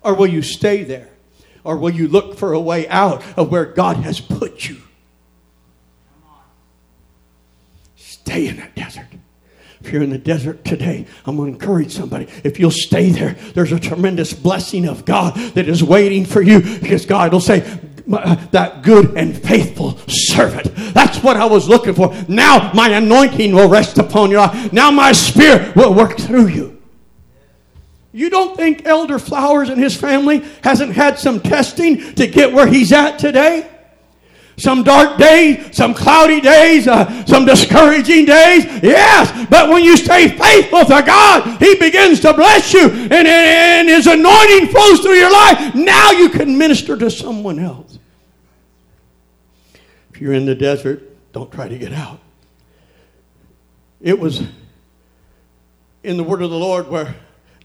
Or 0.01 0.13
will 0.13 0.27
you 0.27 0.41
stay 0.41 0.85
there? 0.85 1.09
Or 1.65 1.75
will 1.75 1.89
you 1.89 2.07
look 2.07 2.37
for 2.37 2.53
a 2.53 2.59
way 2.59 2.87
out 2.87 3.21
of 3.37 3.51
where 3.51 3.65
God 3.65 3.97
has 3.97 4.21
put 4.21 4.69
you? 4.69 4.77
Stay 7.97 8.47
in 8.47 8.55
that 8.57 8.73
desert. 8.73 9.07
If 9.81 9.91
you're 9.91 10.01
in 10.01 10.09
the 10.09 10.17
desert 10.17 10.65
today, 10.65 11.05
I'm 11.25 11.35
going 11.35 11.51
to 11.51 11.59
encourage 11.59 11.91
somebody. 11.91 12.27
If 12.43 12.59
you'll 12.59 12.71
stay 12.71 13.09
there, 13.09 13.33
there's 13.53 13.71
a 13.71 13.79
tremendous 13.79 14.33
blessing 14.33 14.87
of 14.87 15.05
God 15.05 15.35
that 15.53 15.67
is 15.67 15.83
waiting 15.83 16.25
for 16.25 16.41
you 16.41 16.61
because 16.61 17.05
God 17.05 17.31
will 17.31 17.41
say, 17.41 17.79
that 18.07 18.81
good 18.83 19.17
and 19.17 19.37
faithful 19.37 19.97
servant. 20.07 20.73
That's 20.93 21.21
what 21.21 21.37
I 21.37 21.45
was 21.45 21.67
looking 21.67 21.93
for. 21.93 22.15
Now 22.27 22.71
my 22.73 22.89
anointing 22.89 23.53
will 23.53 23.69
rest 23.69 23.97
upon 23.97 24.31
you. 24.31 24.37
Now 24.71 24.91
my 24.91 25.11
spirit 25.11 25.75
will 25.75 25.93
work 25.93 26.17
through 26.17 26.47
you. 26.47 26.81
You 28.13 28.29
don't 28.29 28.55
think 28.55 28.85
Elder 28.85 29.19
Flowers 29.19 29.69
and 29.69 29.79
his 29.79 29.95
family 29.95 30.39
hasn't 30.63 30.93
had 30.93 31.19
some 31.19 31.39
testing 31.39 32.15
to 32.15 32.25
get 32.25 32.51
where 32.51 32.65
he's 32.65 32.91
at 32.91 33.19
today? 33.19 33.69
Some 34.57 34.81
dark 34.81 35.19
days, 35.19 35.75
some 35.75 35.93
cloudy 35.93 36.41
days, 36.41 36.87
uh, 36.87 37.25
some 37.25 37.45
discouraging 37.45 38.25
days. 38.25 38.65
Yes, 38.81 39.45
but 39.51 39.69
when 39.69 39.83
you 39.83 39.95
stay 39.95 40.29
faithful 40.29 40.83
to 40.83 41.03
God, 41.05 41.61
He 41.61 41.75
begins 41.75 42.21
to 42.21 42.33
bless 42.33 42.73
you 42.73 42.89
and, 42.89 43.13
and 43.13 43.87
His 43.87 44.07
anointing 44.07 44.69
flows 44.69 45.01
through 45.01 45.13
your 45.13 45.31
life. 45.31 45.75
Now 45.75 46.09
you 46.09 46.29
can 46.29 46.57
minister 46.57 46.97
to 46.97 47.11
someone 47.11 47.59
else. 47.59 47.96
You're 50.19 50.33
in 50.33 50.45
the 50.45 50.55
desert, 50.55 51.03
don't 51.33 51.51
try 51.51 51.67
to 51.67 51.77
get 51.77 51.93
out. 51.93 52.19
It 54.01 54.19
was 54.19 54.43
in 56.03 56.17
the 56.17 56.23
word 56.23 56.41
of 56.41 56.49
the 56.49 56.57
Lord 56.57 56.87
where 56.87 57.15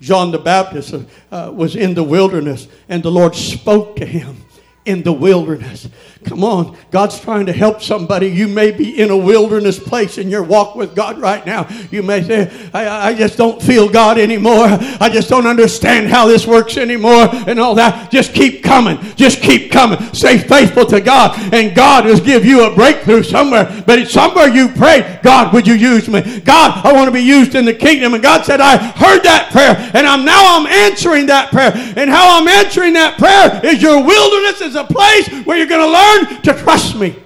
John 0.01 0.33
the 0.33 0.39
Baptist 0.39 0.95
uh, 1.31 1.53
was 1.55 1.77
in 1.77 1.95
the 1.95 2.03
wilderness 2.03 2.67
and 2.89 3.03
the 3.03 3.11
Lord 3.11 3.35
spoke 3.35 3.97
to 3.97 4.07
him 4.07 4.45
in 4.85 5.03
the 5.03 5.13
wilderness. 5.13 5.89
Come 6.25 6.45
on, 6.45 6.77
God's 6.91 7.19
trying 7.19 7.47
to 7.47 7.53
help 7.53 7.83
somebody. 7.83 8.29
You 8.29 8.47
may 8.47 8.71
be 8.71 9.01
in 9.01 9.11
a 9.11 9.17
wilderness 9.17 9.79
place 9.79 10.19
in 10.19 10.31
your 10.31 10.43
walk 10.43 10.77
with 10.77 10.95
God 10.95 11.19
right 11.19 11.45
now. 11.45 11.69
You 11.91 12.03
may 12.03 12.23
say, 12.23 12.71
I, 12.73 13.09
I, 13.09 13.15
just 13.15 13.37
don't 13.37 13.61
feel 13.61 13.89
God 13.89 14.19
anymore. 14.19 14.67
I 15.01 15.11
just 15.13 15.29
don't 15.29 15.47
understand 15.47 16.09
how 16.09 16.27
this 16.27 16.47
works 16.47 16.77
anymore 16.77 17.29
and 17.33 17.59
all 17.59 17.75
that. 17.75 18.11
Just 18.13 18.35
keep 18.35 18.63
coming. 18.63 18.99
Just 19.17 19.41
keep 19.43 19.73
coming. 19.73 19.99
Stay 20.15 20.39
faithful 20.39 20.87
to 20.87 21.01
God, 21.01 21.37
and 21.53 21.75
God 21.75 22.05
will 22.05 22.21
give 22.21 22.45
you 22.45 22.65
a 22.67 22.75
breakthrough 22.75 23.25
somewhere. 23.25 23.83
But 23.85 23.99
it's 23.99 24.13
somewhere 24.13 24.49
you 24.49 24.69
pray, 24.69 25.19
God, 25.25 25.53
would 25.53 25.67
you 25.67 25.75
use 25.75 26.09
me? 26.09 26.41
God, 26.41 26.85
I 26.87 26.93
want 26.93 27.09
to 27.09 27.13
be 27.13 27.21
used 27.21 27.57
in 27.57 27.65
the 27.65 27.75
kingdom. 27.75 28.15
And 28.15 28.23
God 28.23 28.45
said, 28.45 28.61
I 28.61 28.77
heard 28.77 29.23
that 29.25 29.51
prayer, 29.51 29.91
and 29.95 30.07
I'm 30.07 30.25
now 30.25 30.57
I'm 30.57 30.67
answering 30.67 31.27
that 31.27 31.51
prayer. 31.51 31.73
And 31.97 32.09
how 32.09 32.39
I'm 32.39 32.47
answering 32.47 32.93
that 32.93 33.19
prayer 33.19 33.61
is 33.65 33.83
your 33.83 34.05
wilderness 34.05 34.61
is 34.61 34.72
a 34.75 34.85
place 34.85 35.29
where 35.45 35.57
you're 35.57 35.67
going 35.67 35.81
to 35.81 35.87
learn 35.87 36.03
learn 36.03 36.43
to 36.43 36.53
trust 36.55 36.97
me. 36.97 37.17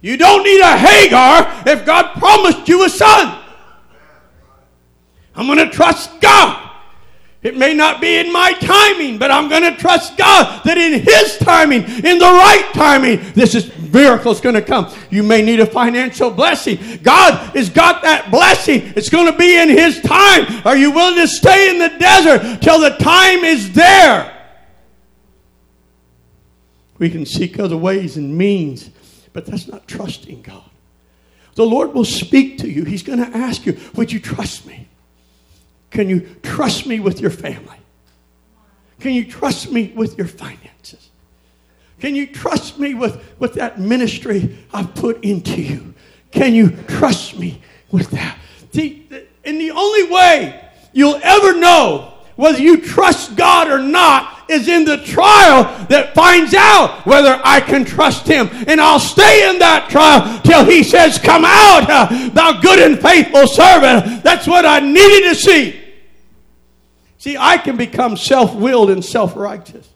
You 0.00 0.16
don't 0.16 0.42
need 0.42 0.60
a 0.60 0.76
Hagar 0.76 1.62
if 1.66 1.86
God 1.86 2.14
promised 2.14 2.68
you 2.68 2.84
a 2.84 2.88
son. 2.88 3.38
I'm 5.34 5.46
going 5.46 5.58
to 5.58 5.70
trust 5.70 6.20
God. 6.20 6.70
It 7.42 7.56
may 7.56 7.74
not 7.74 8.00
be 8.00 8.18
in 8.18 8.32
my 8.32 8.52
timing, 8.52 9.18
but 9.18 9.32
I'm 9.32 9.48
going 9.48 9.62
to 9.62 9.76
trust 9.76 10.16
God 10.16 10.62
that 10.64 10.78
in 10.78 11.00
His 11.00 11.38
timing, 11.38 11.82
in 11.82 12.18
the 12.18 12.24
right 12.24 12.70
timing, 12.72 13.20
this 13.32 13.54
is 13.54 13.76
miracle's 13.92 14.40
going 14.40 14.54
to 14.54 14.62
come. 14.62 14.92
You 15.10 15.22
may 15.22 15.42
need 15.42 15.58
a 15.58 15.66
financial 15.66 16.30
blessing. 16.30 16.78
God 17.02 17.34
has 17.56 17.68
got 17.68 18.02
that 18.02 18.30
blessing. 18.30 18.92
It's 18.96 19.08
going 19.08 19.30
to 19.30 19.36
be 19.36 19.58
in 19.58 19.68
His 19.68 20.00
time. 20.02 20.62
Are 20.64 20.76
you 20.76 20.92
willing 20.92 21.16
to 21.16 21.26
stay 21.26 21.70
in 21.70 21.78
the 21.78 21.98
desert 21.98 22.62
till 22.62 22.80
the 22.80 22.96
time 22.98 23.44
is 23.44 23.72
there? 23.72 24.31
We 27.02 27.10
can 27.10 27.26
seek 27.26 27.58
other 27.58 27.76
ways 27.76 28.16
and 28.16 28.38
means, 28.38 28.88
but 29.32 29.44
that's 29.44 29.66
not 29.66 29.88
trusting 29.88 30.42
God. 30.42 30.70
The 31.56 31.66
Lord 31.66 31.94
will 31.94 32.04
speak 32.04 32.58
to 32.58 32.70
you. 32.70 32.84
He's 32.84 33.02
going 33.02 33.18
to 33.18 33.36
ask 33.36 33.66
you, 33.66 33.76
Would 33.96 34.12
you 34.12 34.20
trust 34.20 34.66
me? 34.66 34.86
Can 35.90 36.08
you 36.08 36.20
trust 36.44 36.86
me 36.86 37.00
with 37.00 37.20
your 37.20 37.32
family? 37.32 37.76
Can 39.00 39.14
you 39.14 39.24
trust 39.24 39.72
me 39.72 39.92
with 39.96 40.16
your 40.16 40.28
finances? 40.28 41.10
Can 41.98 42.14
you 42.14 42.24
trust 42.24 42.78
me 42.78 42.94
with, 42.94 43.20
with 43.40 43.54
that 43.54 43.80
ministry 43.80 44.56
I've 44.72 44.94
put 44.94 45.24
into 45.24 45.60
you? 45.60 45.94
Can 46.30 46.54
you 46.54 46.70
trust 46.86 47.36
me 47.36 47.60
with 47.90 48.10
that? 48.12 48.38
See, 48.72 49.08
and 49.44 49.60
the 49.60 49.72
only 49.72 50.04
way 50.04 50.70
you'll 50.92 51.18
ever 51.20 51.58
know 51.58 52.11
whether 52.42 52.58
you 52.58 52.78
trust 52.78 53.36
God 53.36 53.68
or 53.68 53.78
not 53.78 54.50
is 54.50 54.66
in 54.66 54.84
the 54.84 54.96
trial 54.96 55.62
that 55.86 56.12
finds 56.12 56.54
out 56.54 57.06
whether 57.06 57.40
I 57.44 57.60
can 57.60 57.84
trust 57.84 58.26
him. 58.26 58.48
And 58.66 58.80
I'll 58.80 58.98
stay 58.98 59.48
in 59.48 59.60
that 59.60 59.88
trial 59.88 60.40
till 60.42 60.64
he 60.64 60.82
says, 60.82 61.20
Come 61.20 61.44
out, 61.44 61.88
uh, 61.88 62.30
thou 62.30 62.60
good 62.60 62.80
and 62.80 63.00
faithful 63.00 63.46
servant. 63.46 64.24
That's 64.24 64.48
what 64.48 64.66
I 64.66 64.80
needed 64.80 65.28
to 65.28 65.34
see. 65.36 65.80
See, 67.18 67.36
I 67.38 67.58
can 67.58 67.76
become 67.76 68.16
self 68.16 68.52
willed 68.56 68.90
and 68.90 69.04
self 69.04 69.36
righteous. 69.36 69.88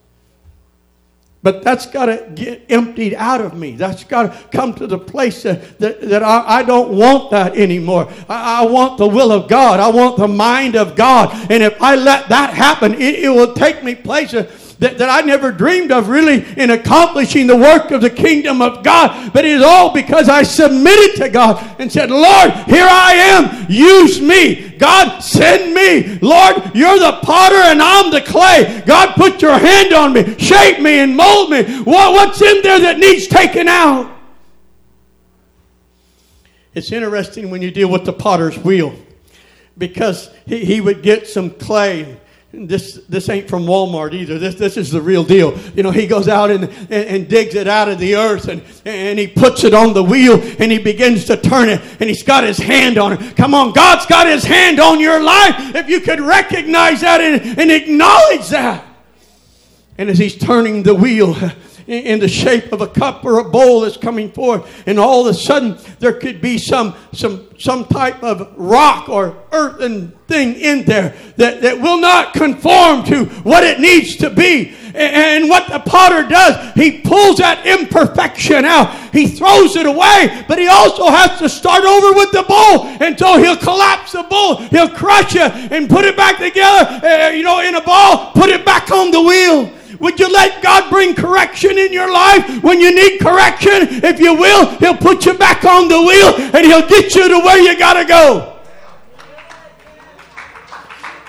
But 1.47 1.63
that's 1.63 1.87
got 1.87 2.07
to 2.07 2.29
get 2.35 2.63
emptied 2.69 3.15
out 3.15 3.41
of 3.41 3.55
me. 3.55 3.77
That's 3.77 4.03
got 4.03 4.33
to 4.33 4.49
come 4.49 4.75
to 4.75 4.87
the 4.89 4.99
place 4.99 5.45
that, 5.45 5.79
that, 5.79 6.01
that 6.01 6.25
I, 6.25 6.59
I, 6.59 6.63
don't 6.65 6.91
want 6.91 7.31
that 7.31 7.57
anymore. 7.57 8.13
I, 8.29 8.63
I, 8.63 8.67
want 8.67 8.99
the 8.99 9.07
will 9.07 9.31
of 9.31 9.49
God. 9.49 9.79
I 9.79 9.89
want 9.89 10.17
the 10.17 10.27
mind 10.27 10.75
of 10.75 10.97
God. 10.97 11.33
And 11.49 11.63
if 11.63 11.81
I 11.81 11.95
let 11.95 12.29
that 12.31 12.53
happen, 12.53 12.95
it, 12.95 13.21
it 13.21 13.29
will 13.29 13.55
take 13.55 13.85
me 13.85 13.95
places 13.95 14.65
that, 14.79 14.99
that 14.99 15.09
I 15.09 15.23
never 15.23 15.53
dreamed 15.53 15.91
of 15.91 16.09
really 16.09 16.45
in 16.57 16.71
accomplishing 16.71 17.47
the 17.47 17.57
work 17.57 17.91
of 17.91 18.03
the 18.03 18.11
kingdom 18.11 18.61
of 18.61 18.85
God. 18.85 19.33
But 19.33 19.45
it 19.45 19.53
is 19.53 19.62
all 19.62 19.93
because 19.93 20.29
I 20.29 20.43
submitted 20.43 21.17
to 21.23 21.29
God 21.31 21.77
and 21.79 21.91
said, 21.91 22.11
Lord, 22.11 22.53
here 22.67 22.87
I 22.89 23.15
am. 23.15 23.67
Use 23.71 24.21
me. 24.21 24.77
God, 24.77 25.21
send 25.21 25.73
me. 25.73 26.19
Lord, 26.19 26.75
you're 26.75 26.99
the 26.99 27.21
potter 27.23 27.57
and 27.57 27.81
I'm 27.81 28.11
the 28.11 28.21
clay. 28.21 28.83
God, 28.87 29.15
put 29.15 29.41
your 29.41 29.59
hand 29.59 29.95
on 29.95 30.12
me. 30.12 30.39
Shape 30.39 30.81
me 30.81 30.99
and 30.99 31.17
mold 31.17 31.51
me. 31.51 31.62
What, 31.83 32.12
what's 32.12 32.43
in 32.43 32.62
there 32.62 32.81
that 32.81 32.99
needs 32.99 33.27
taken 33.27 33.69
out? 33.69 34.12
It's 36.75 36.93
interesting 36.93 37.49
when 37.49 37.62
you 37.62 37.71
deal 37.71 37.91
with 37.91 38.05
the 38.05 38.12
potter's 38.12 38.59
wheel 38.59 38.95
because 39.79 40.29
he, 40.45 40.65
he 40.65 40.81
would 40.83 41.03
get 41.03 41.27
some 41.27 41.49
clay 41.49 42.19
this 42.57 42.95
this 43.09 43.29
ain't 43.29 43.49
from 43.49 43.66
Walmart 43.66 44.14
either. 44.14 44.38
This 44.38 44.55
this 44.55 44.77
is 44.77 44.90
the 44.90 45.01
real 45.01 45.25
deal. 45.25 45.59
You 45.75 45.83
know, 45.83 45.90
he 45.90 46.07
goes 46.07 46.29
out 46.29 46.51
and, 46.51 46.64
and, 46.64 46.90
and, 46.90 47.29
digs 47.29 47.55
it 47.55 47.69
out 47.69 47.88
of 47.88 47.99
the 47.99 48.16
earth 48.16 48.49
and, 48.49 48.62
and 48.85 49.19
he 49.19 49.27
puts 49.27 49.64
it 49.64 49.75
on 49.75 49.92
the 49.92 50.03
wheel 50.03 50.40
and 50.59 50.73
he 50.73 50.79
begins 50.79 51.27
to 51.27 51.37
turn 51.37 51.69
it 51.69 51.81
and 52.01 52.09
he's 52.09 52.23
got 52.23 52.45
his 52.45 52.59
hand 52.59 52.99
on 52.99 53.12
it. 53.12 53.37
Come 53.37 53.55
on, 53.55 53.73
God's 53.73 54.07
got 54.07 54.27
his 54.27 54.45
hand 54.45 54.81
on 54.81 55.01
your 55.01 55.23
life. 55.23 55.75
If 55.75 55.88
you 55.88 56.01
could 56.01 56.21
recognize 56.21 57.03
that 57.03 57.21
and, 57.21 57.59
and 57.59 57.71
acknowledge 57.71 58.49
that. 58.49 58.85
And 59.99 60.09
as 60.11 60.19
he's 60.19 60.37
turning 60.37 60.83
the 60.83 60.95
wheel, 60.95 61.35
in, 61.87 62.18
the 62.18 62.29
shape 62.29 62.72
of 62.72 62.81
a 62.81 62.87
cup 62.87 63.25
or 63.25 63.38
a 63.38 63.44
bowl 63.44 63.81
that's 63.81 63.96
coming 63.96 64.31
forth. 64.31 64.83
And 64.87 64.99
all 64.99 65.27
of 65.27 65.35
a 65.35 65.38
sudden, 65.38 65.79
there 65.99 66.12
could 66.12 66.40
be 66.40 66.59
some, 66.59 66.94
some, 67.12 67.49
some 67.59 67.85
type 67.87 68.22
of 68.22 68.53
rock 68.57 69.09
or 69.09 69.37
earthen 69.53 70.11
thing 70.27 70.55
in 70.55 70.85
there 70.85 71.14
that, 71.37 71.62
that 71.62 71.81
will 71.81 72.01
not 72.01 72.35
conform 72.35 73.05
to 73.05 73.27
what 73.42 73.62
it 73.62 73.81
needs 73.81 74.16
to 74.16 74.31
be. 74.31 74.75
And 74.94 75.51
what 75.51 75.68
the 75.68 75.79
potter 75.79 76.27
does, 76.27 76.72
he 76.72 77.03
pulls 77.03 77.37
that 77.37 77.66
imperfection 77.66 78.64
out. 78.64 78.94
He 79.12 79.29
throws 79.29 79.77
it 79.77 79.85
away, 79.85 80.44
but 80.49 80.59
he 80.59 80.68
also 80.68 81.11
has 81.11 81.38
to 81.38 81.51
start 81.51 81.85
over 81.85 82.16
with 82.16 82.33
the 82.33 82.44
bowl 82.44 82.87
until 83.07 83.37
he'll 83.37 83.59
collapse 83.59 84.12
the 84.12 84.22
bowl. 84.22 84.57
He'll 84.57 84.88
crush 84.88 85.37
it 85.37 85.53
and 85.70 85.90
put 85.90 86.07
it 86.07 86.16
back 86.16 86.38
together, 86.38 87.07
uh, 87.07 87.29
you 87.29 87.42
know, 87.42 87.61
in 87.61 87.75
a 87.75 87.83
ball, 87.83 88.33
put 88.33 88.49
it 88.49 88.64
back 88.64 88.90
on 88.90 89.11
the 89.11 89.20
wheel. 89.20 89.70
Would 90.01 90.21
you 90.21 90.33
let 90.33 90.63
God 90.63 90.91
bring 90.91 91.15
correction 91.15 91.79
in 91.79 91.93
your 91.93 92.13
life 92.13 92.63
when 92.63 92.81
you 92.81 92.95
need 92.95 93.21
correction? 93.21 94.05
If 94.05 94.21
you 94.21 94.35
will, 94.35 94.67
He'll 94.79 94.97
put 94.97 95.27
you 95.27 95.35
back 95.35 95.65
on 95.65 95.89
the 95.89 96.01
wheel 96.01 96.35
and 96.55 96.67
He'll 96.67 96.87
get 96.87 97.15
you 97.15 97.29
to 97.29 97.39
where 97.39 97.59
you 97.59 97.79
got 97.79 97.95
to 97.95 98.05
go. 98.05 98.57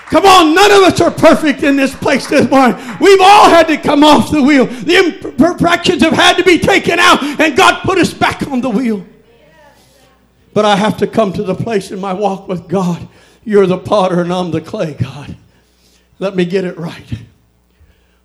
Come 0.10 0.26
on, 0.26 0.56
none 0.56 0.72
of 0.72 0.84
us 0.84 1.02
are 1.02 1.12
perfect 1.12 1.64
in 1.64 1.76
this 1.76 1.94
place 1.94 2.28
this 2.28 2.50
morning. 2.50 2.78
We've 3.02 3.20
all 3.20 3.50
had 3.50 3.68
to 3.68 3.78
come 3.78 4.06
off 4.06 4.32
the 4.32 4.42
wheel. 4.42 4.66
The 4.66 4.98
imperfections 4.98 6.02
have 6.02 6.14
had 6.14 6.38
to 6.38 6.44
be 6.44 6.60
taken 6.60 6.98
out, 6.98 7.22
and 7.22 7.58
God 7.58 7.82
put 7.84 7.98
us 7.98 8.14
back 8.14 8.48
on 8.48 8.62
the 8.62 8.70
wheel. 8.70 9.06
But 10.54 10.64
I 10.64 10.78
have 10.78 10.98
to 10.98 11.08
come 11.08 11.34
to 11.34 11.44
the 11.44 11.56
place 11.56 11.92
in 11.92 12.00
my 12.00 12.14
walk 12.14 12.48
with 12.48 12.70
God. 12.70 13.06
You're 13.44 13.68
the 13.68 13.78
potter, 13.78 14.22
and 14.22 14.32
I'm 14.32 14.52
the 14.52 14.62
clay, 14.62 14.94
God. 14.94 15.36
Let 16.20 16.38
me 16.38 16.46
get 16.46 16.64
it 16.64 16.78
right. 16.78 17.06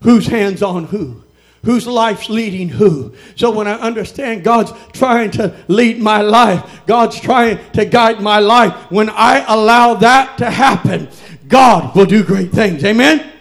Whose 0.03 0.27
hands 0.27 0.63
on 0.63 0.85
who? 0.85 1.23
Whose 1.65 1.87
life's 1.87 2.29
leading 2.29 2.69
who? 2.69 3.15
So 3.37 3.51
when 3.51 3.69
I 3.69 3.75
understand 3.75 4.43
God's 4.43 4.73
trying 4.93 5.31
to 5.33 5.55
lead 5.69 6.01
my 6.01 6.21
life, 6.21 6.83
God's 6.87 7.21
trying 7.21 7.61
to 7.73 7.85
guide 7.85 8.21
my 8.21 8.41
life, 8.41 8.73
when 8.91 9.09
I 9.11 9.45
allow 9.47 9.95
that 9.95 10.39
to 10.39 10.51
happen, 10.51 11.09
God 11.47 11.95
will 11.95 12.07
do 12.07 12.25
great 12.25 12.51
things. 12.51 12.85
Amen? 12.85 13.32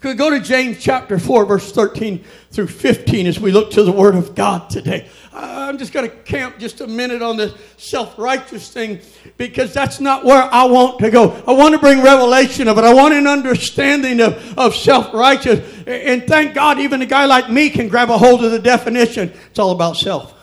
Could 0.00 0.08
we 0.08 0.14
go 0.14 0.28
to 0.28 0.40
James 0.40 0.78
chapter 0.78 1.18
4, 1.18 1.46
verse 1.46 1.72
13 1.72 2.22
through 2.50 2.66
15 2.66 3.26
as 3.26 3.40
we 3.40 3.50
look 3.50 3.70
to 3.72 3.82
the 3.82 3.92
Word 3.92 4.14
of 4.14 4.34
God 4.34 4.68
today? 4.68 5.08
Uh, 5.32 5.66
I'm 5.68 5.78
just 5.78 5.92
going 5.92 6.08
to 6.08 6.14
camp 6.14 6.58
just 6.58 6.82
a 6.82 6.86
minute 6.86 7.22
on 7.22 7.38
this 7.38 7.54
self 7.78 8.18
righteous 8.18 8.70
thing 8.70 9.00
because 9.38 9.72
that's 9.72 9.98
not 9.98 10.24
where 10.24 10.42
I 10.42 10.64
want 10.64 10.98
to 11.00 11.10
go. 11.10 11.42
I 11.46 11.52
want 11.52 11.74
to 11.74 11.78
bring 11.78 12.02
revelation 12.02 12.68
of 12.68 12.76
it. 12.76 12.84
I 12.84 12.92
want 12.92 13.14
an 13.14 13.26
understanding 13.26 14.20
of, 14.20 14.58
of 14.58 14.74
self 14.74 15.14
righteous. 15.14 15.60
And 15.86 16.26
thank 16.26 16.54
God, 16.54 16.78
even 16.78 17.00
a 17.00 17.06
guy 17.06 17.24
like 17.24 17.50
me 17.50 17.70
can 17.70 17.88
grab 17.88 18.10
a 18.10 18.18
hold 18.18 18.44
of 18.44 18.50
the 18.50 18.58
definition. 18.58 19.32
It's 19.50 19.58
all 19.58 19.70
about 19.70 19.96
self. 19.96 20.34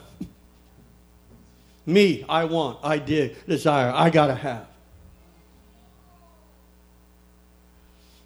Me, 1.86 2.26
I 2.28 2.46
want, 2.46 2.80
I 2.82 2.98
did, 2.98 3.46
desire, 3.46 3.92
I 3.94 4.10
got 4.10 4.28
to 4.28 4.36
have. 4.36 4.68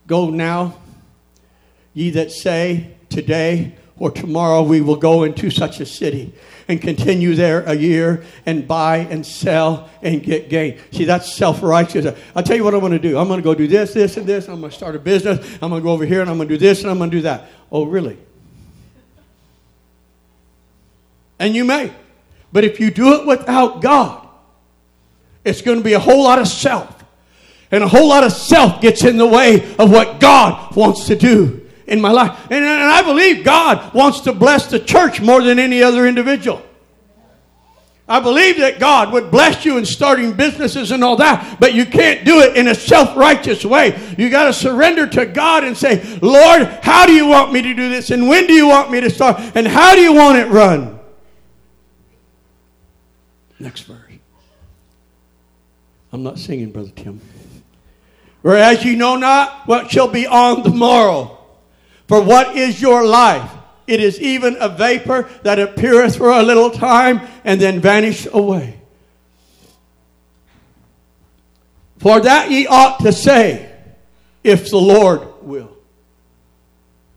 Go 0.06 0.30
now, 0.30 0.78
ye 1.98 2.12
that 2.12 2.32
say, 2.32 2.94
Today 3.10 3.74
or 3.98 4.12
tomorrow 4.12 4.62
we 4.62 4.82
will 4.82 4.98
go 4.98 5.24
into 5.24 5.50
such 5.50 5.80
a 5.80 5.86
city 5.86 6.34
and 6.68 6.80
continue 6.80 7.34
there 7.34 7.64
a 7.64 7.74
year 7.74 8.24
and 8.46 8.68
buy 8.68 8.98
and 8.98 9.26
sell 9.26 9.90
and 10.04 10.22
get 10.22 10.50
gain. 10.50 10.80
See, 10.92 11.06
that's 11.06 11.34
self 11.34 11.64
righteous. 11.64 12.06
I'll 12.36 12.44
tell 12.44 12.56
you 12.56 12.64
what 12.64 12.76
I'm 12.76 12.82
going 12.82 12.92
to 12.92 13.00
do. 13.00 13.18
I'm 13.18 13.28
going 13.28 13.40
to 13.40 13.44
go 13.44 13.56
do 13.56 13.68
this, 13.68 13.94
this, 13.94 14.18
and 14.18 14.28
this. 14.28 14.48
I'm 14.48 14.60
going 14.60 14.70
to 14.70 14.78
start 14.78 14.96
a 14.96 15.00
business. 15.00 15.40
I'm 15.62 15.70
going 15.70 15.82
to 15.82 15.84
go 15.84 15.92
over 15.92 16.06
here 16.06 16.22
and 16.22 16.30
I'm 16.30 16.38
going 16.38 16.50
to 16.50 16.56
do 16.56 16.60
this 16.60 16.82
and 16.82 16.92
I'm 16.92 17.00
going 17.00 17.10
to 17.10 17.18
do 17.18 17.22
that. 17.24 17.50
Oh, 17.72 17.86
really? 17.86 18.18
And 21.40 21.56
you 21.56 21.64
may. 21.64 21.92
But 22.52 22.64
if 22.64 22.80
you 22.80 22.92
do 22.92 23.14
it 23.14 23.26
without 23.26 23.82
God, 23.82 24.28
it's 25.44 25.62
going 25.62 25.80
to 25.80 25.84
be 25.84 25.94
a 25.94 26.00
whole 26.00 26.24
lot 26.24 26.38
of 26.38 26.48
self. 26.48 26.94
And 27.72 27.84
a 27.84 27.88
whole 27.88 28.10
lot 28.10 28.24
of 28.24 28.32
self 28.32 28.82
gets 28.82 29.04
in 29.04 29.18
the 29.18 29.28
way 29.28 29.76
of 29.78 29.90
what 29.90 30.20
God 30.20 30.76
wants 30.76 31.08
to 31.08 31.16
do 31.16 31.67
in 31.88 32.02
my 32.02 32.12
life. 32.12 32.38
And, 32.52 32.64
and 32.64 32.92
I 32.92 33.02
believe 33.02 33.44
God 33.44 33.94
wants 33.94 34.22
to 34.22 34.34
bless 34.34 34.68
the 34.68 34.80
church 34.80 35.22
more 35.22 35.42
than 35.42 35.58
any 35.58 35.82
other 35.82 36.06
individual. 36.06 36.62
I 38.10 38.22
believe 38.22 38.58
that 38.60 38.80
God 38.80 39.12
would 39.12 39.32
bless 39.32 39.66
you 39.66 39.78
in 39.78 39.86
starting 39.86 40.32
businesses 40.32 40.92
and 40.92 41.04
all 41.04 41.18
that, 41.18 41.60
but 41.60 41.74
you 41.74 41.86
can't 41.86 42.24
do 42.24 42.40
it 42.40 42.56
in 42.56 42.70
a 42.70 42.76
self 42.76 43.18
righteous 43.18 43.66
way. 43.66 44.00
You 44.18 44.30
got 44.30 44.46
to 44.46 44.54
surrender 44.54 45.08
to 45.08 45.26
God 45.26 45.66
and 45.66 45.76
say, 45.76 46.18
Lord, 46.22 46.64
how 46.82 47.06
do 47.06 47.14
you 47.14 47.28
want 47.28 47.52
me 47.52 47.62
to 47.62 47.74
do 47.74 47.90
this? 47.90 48.10
And 48.12 48.30
when 48.30 48.48
do 48.48 48.54
you 48.54 48.68
want 48.68 48.92
me 48.92 49.02
to 49.02 49.10
start? 49.10 49.42
And 49.56 49.68
how 49.68 49.94
do 49.94 50.02
you 50.02 50.14
want 50.14 50.38
it 50.38 50.48
run? 50.48 51.00
Next 53.60 53.82
verse. 53.82 53.98
I'm 56.14 56.24
not 56.24 56.40
singing, 56.40 56.72
Brother 56.72 56.92
Tim. 56.96 57.20
Whereas 58.42 58.86
you 58.86 58.96
know 58.96 59.18
not 59.18 59.68
what 59.68 59.92
shall 59.92 60.08
be 60.08 60.26
on 60.26 60.64
the 60.64 60.70
morrow. 60.70 61.37
For 62.08 62.22
what 62.22 62.56
is 62.56 62.82
your 62.82 63.06
life? 63.06 63.52
It 63.86 64.02
is 64.02 64.20
even 64.20 64.58
a 64.60 64.70
vapor 64.70 65.30
that 65.44 65.60
appeareth 65.60 66.18
for 66.18 66.30
a 66.30 66.44
little 66.44 66.70
time 66.70 67.22
and 67.44 67.60
then 67.60 67.80
vanish 67.80 68.28
away. 68.32 68.80
For 72.00 72.20
that 72.20 72.52
ye 72.52 72.68
ought 72.68 73.00
to 73.02 73.12
say, 73.12 73.74
if 74.44 74.70
the 74.70 74.78
Lord 74.78 75.28
will. 75.42 75.72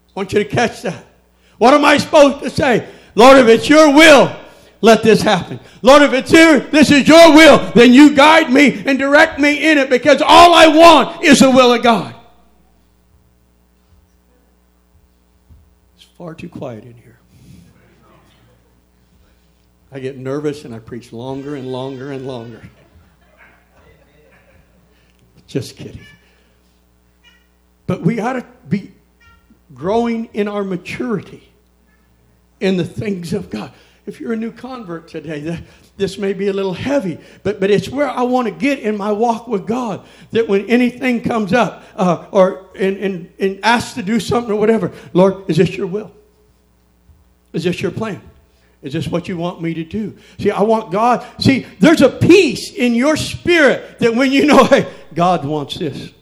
I 0.08 0.12
want 0.14 0.32
you 0.32 0.42
to 0.42 0.48
catch 0.48 0.82
that. 0.82 1.04
What 1.58 1.74
am 1.74 1.84
I 1.84 1.98
supposed 1.98 2.42
to 2.42 2.50
say? 2.50 2.88
Lord, 3.14 3.38
if 3.38 3.46
it's 3.48 3.68
your 3.68 3.94
will, 3.94 4.36
let 4.80 5.02
this 5.02 5.20
happen. 5.20 5.60
Lord, 5.82 6.02
if 6.02 6.12
it's 6.12 6.30
here, 6.30 6.60
this 6.60 6.90
is 6.90 7.06
your 7.06 7.34
will, 7.34 7.70
then 7.72 7.92
you 7.92 8.14
guide 8.14 8.50
me 8.50 8.82
and 8.86 8.98
direct 8.98 9.38
me 9.38 9.70
in 9.70 9.78
it 9.78 9.90
because 9.90 10.22
all 10.22 10.54
I 10.54 10.66
want 10.68 11.22
is 11.22 11.40
the 11.40 11.50
will 11.50 11.72
of 11.72 11.82
God. 11.82 12.14
Far 16.20 16.34
too 16.34 16.50
quiet 16.50 16.84
in 16.84 16.92
here. 16.92 17.18
I 19.90 20.00
get 20.00 20.18
nervous 20.18 20.66
and 20.66 20.74
I 20.74 20.78
preach 20.78 21.14
longer 21.14 21.54
and 21.54 21.72
longer 21.72 22.12
and 22.12 22.26
longer. 22.26 22.60
Just 25.46 25.78
kidding. 25.78 26.04
But 27.86 28.02
we 28.02 28.20
ought 28.20 28.34
to 28.34 28.44
be 28.68 28.92
growing 29.72 30.26
in 30.34 30.46
our 30.46 30.62
maturity 30.62 31.48
in 32.60 32.76
the 32.76 32.84
things 32.84 33.32
of 33.32 33.48
God. 33.48 33.72
If 34.04 34.20
you're 34.20 34.34
a 34.34 34.36
new 34.36 34.52
convert 34.52 35.08
today, 35.08 35.64
this 36.00 36.18
may 36.18 36.32
be 36.32 36.48
a 36.48 36.52
little 36.52 36.72
heavy, 36.72 37.18
but, 37.42 37.60
but 37.60 37.70
it's 37.70 37.88
where 37.88 38.08
I 38.08 38.22
want 38.22 38.48
to 38.48 38.50
get 38.52 38.80
in 38.80 38.96
my 38.96 39.12
walk 39.12 39.46
with 39.46 39.66
God. 39.66 40.04
That 40.32 40.48
when 40.48 40.68
anything 40.68 41.22
comes 41.22 41.52
up 41.52 41.84
uh, 41.94 42.26
or 42.32 42.66
and, 42.74 42.96
and, 42.96 43.32
and 43.38 43.60
asked 43.62 43.94
to 43.94 44.02
do 44.02 44.18
something 44.18 44.52
or 44.52 44.58
whatever, 44.58 44.90
Lord, 45.12 45.48
is 45.48 45.58
this 45.58 45.76
your 45.76 45.86
will? 45.86 46.12
Is 47.52 47.64
this 47.64 47.80
your 47.80 47.92
plan? 47.92 48.20
Is 48.82 48.94
this 48.94 49.08
what 49.08 49.28
you 49.28 49.36
want 49.36 49.60
me 49.60 49.74
to 49.74 49.84
do? 49.84 50.16
See, 50.38 50.50
I 50.50 50.62
want 50.62 50.90
God. 50.90 51.24
See, 51.38 51.66
there's 51.78 52.00
a 52.00 52.08
peace 52.08 52.72
in 52.72 52.94
your 52.94 53.16
spirit 53.16 53.98
that 53.98 54.14
when 54.14 54.32
you 54.32 54.46
know, 54.46 54.64
hey, 54.64 54.90
God 55.14 55.44
wants 55.44 55.78
this. 55.78 56.12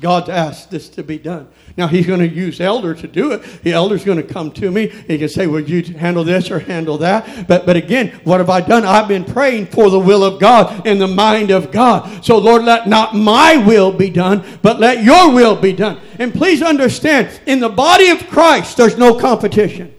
God's 0.00 0.28
asked 0.28 0.70
this 0.70 0.88
to 0.90 1.02
be 1.02 1.18
done. 1.18 1.48
Now 1.76 1.88
he's 1.88 2.06
going 2.06 2.20
to 2.20 2.28
use 2.28 2.58
elder 2.58 2.94
to 2.94 3.06
do 3.06 3.32
it. 3.32 3.42
The 3.62 3.72
elder's 3.72 4.02
going 4.02 4.16
to 4.16 4.24
come 4.24 4.50
to 4.52 4.70
me. 4.70 4.88
He 4.88 5.18
can 5.18 5.28
say, 5.28 5.46
"Would 5.46 5.68
you 5.68 5.82
handle 5.94 6.24
this 6.24 6.50
or 6.50 6.58
handle 6.58 6.96
that?" 6.98 7.46
But 7.46 7.66
but 7.66 7.76
again, 7.76 8.18
what 8.24 8.40
have 8.40 8.48
I 8.48 8.62
done? 8.62 8.86
I've 8.86 9.08
been 9.08 9.24
praying 9.24 9.66
for 9.66 9.90
the 9.90 9.98
will 9.98 10.24
of 10.24 10.40
God 10.40 10.86
and 10.86 10.98
the 10.98 11.06
mind 11.06 11.50
of 11.50 11.70
God. 11.70 12.24
So 12.24 12.38
Lord, 12.38 12.64
let 12.64 12.88
not 12.88 13.14
my 13.14 13.58
will 13.58 13.92
be 13.92 14.08
done, 14.08 14.42
but 14.62 14.80
let 14.80 15.04
Your 15.04 15.30
will 15.32 15.54
be 15.54 15.74
done. 15.74 16.00
And 16.18 16.32
please 16.32 16.62
understand, 16.62 17.38
in 17.44 17.60
the 17.60 17.68
body 17.68 18.08
of 18.08 18.26
Christ, 18.28 18.78
there's 18.78 18.96
no 18.96 19.14
competition. 19.18 19.94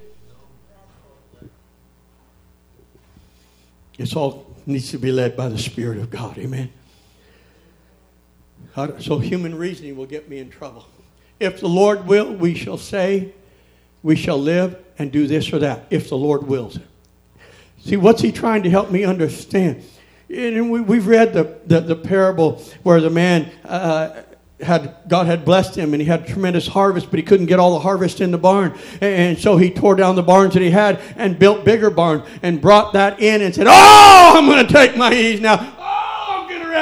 It's 4.00 4.16
all 4.16 4.48
needs 4.66 4.90
to 4.92 4.98
be 4.98 5.12
led 5.12 5.38
by 5.38 5.48
the 5.50 5.60
Spirit 5.60 6.00
of 6.00 6.10
God. 6.10 6.40
Amen. 6.40 6.72
So 9.00 9.20
human 9.20 9.56
reasoning 9.56 9.96
will 9.96 10.06
get 10.08 10.28
me 10.28 10.40
in 10.40 10.50
trouble. 10.50 10.88
If 11.40 11.60
the 11.60 11.70
Lord 11.70 12.08
will, 12.08 12.34
we 12.34 12.56
shall 12.56 12.78
say, 12.78 13.34
we 14.04 14.16
shall 14.16 14.40
live 14.40 14.78
and 14.98 15.12
do 15.12 15.28
this 15.28 15.52
or 15.54 15.60
that, 15.60 15.86
if 15.90 16.10
the 16.10 16.18
Lord 16.18 16.48
wills 16.48 16.78
it. 16.78 16.88
See, 17.80 17.98
what's 17.98 18.22
he 18.22 18.32
trying 18.32 18.64
to 18.64 18.70
help 18.70 18.92
me 18.92 19.04
understand? 19.04 19.84
And 20.30 20.70
we, 20.72 20.98
have 20.98 21.08
read 21.08 21.34
the, 21.34 21.58
the, 21.66 21.80
the, 21.80 21.96
parable 21.96 22.62
where 22.84 23.00
the 23.00 23.10
man 23.10 23.50
uh, 23.64 24.24
had 24.60 24.98
God 25.08 25.28
had 25.28 25.46
blessed 25.46 25.76
him 25.76 25.94
and 25.94 26.02
he 26.02 26.08
had 26.08 26.24
a 26.24 26.26
tremendous 26.26 26.68
harvest, 26.68 27.10
but 27.10 27.20
he 27.20 27.24
couldn't 27.24 27.46
get 27.46 27.60
all 27.60 27.74
the 27.74 27.80
harvest 27.80 28.20
in 28.20 28.32
the 28.32 28.38
barn. 28.38 28.78
And 29.00 29.38
so 29.38 29.56
he 29.56 29.70
tore 29.70 29.96
down 29.96 30.16
the 30.16 30.24
barns 30.24 30.54
that 30.56 30.64
he 30.64 30.72
had 30.72 31.00
and 31.16 31.38
built 31.38 31.64
bigger 31.64 31.90
barns 31.90 32.28
and 32.42 32.60
brought 32.60 32.94
that 32.94 33.22
in 33.22 33.42
and 33.42 33.54
said, 33.54 33.68
Oh, 33.70 34.34
I'm 34.36 34.48
going 34.48 34.66
to 34.66 34.74
take 34.74 34.98
my 34.98 35.14
ease 35.14 35.40
now. 35.40 35.77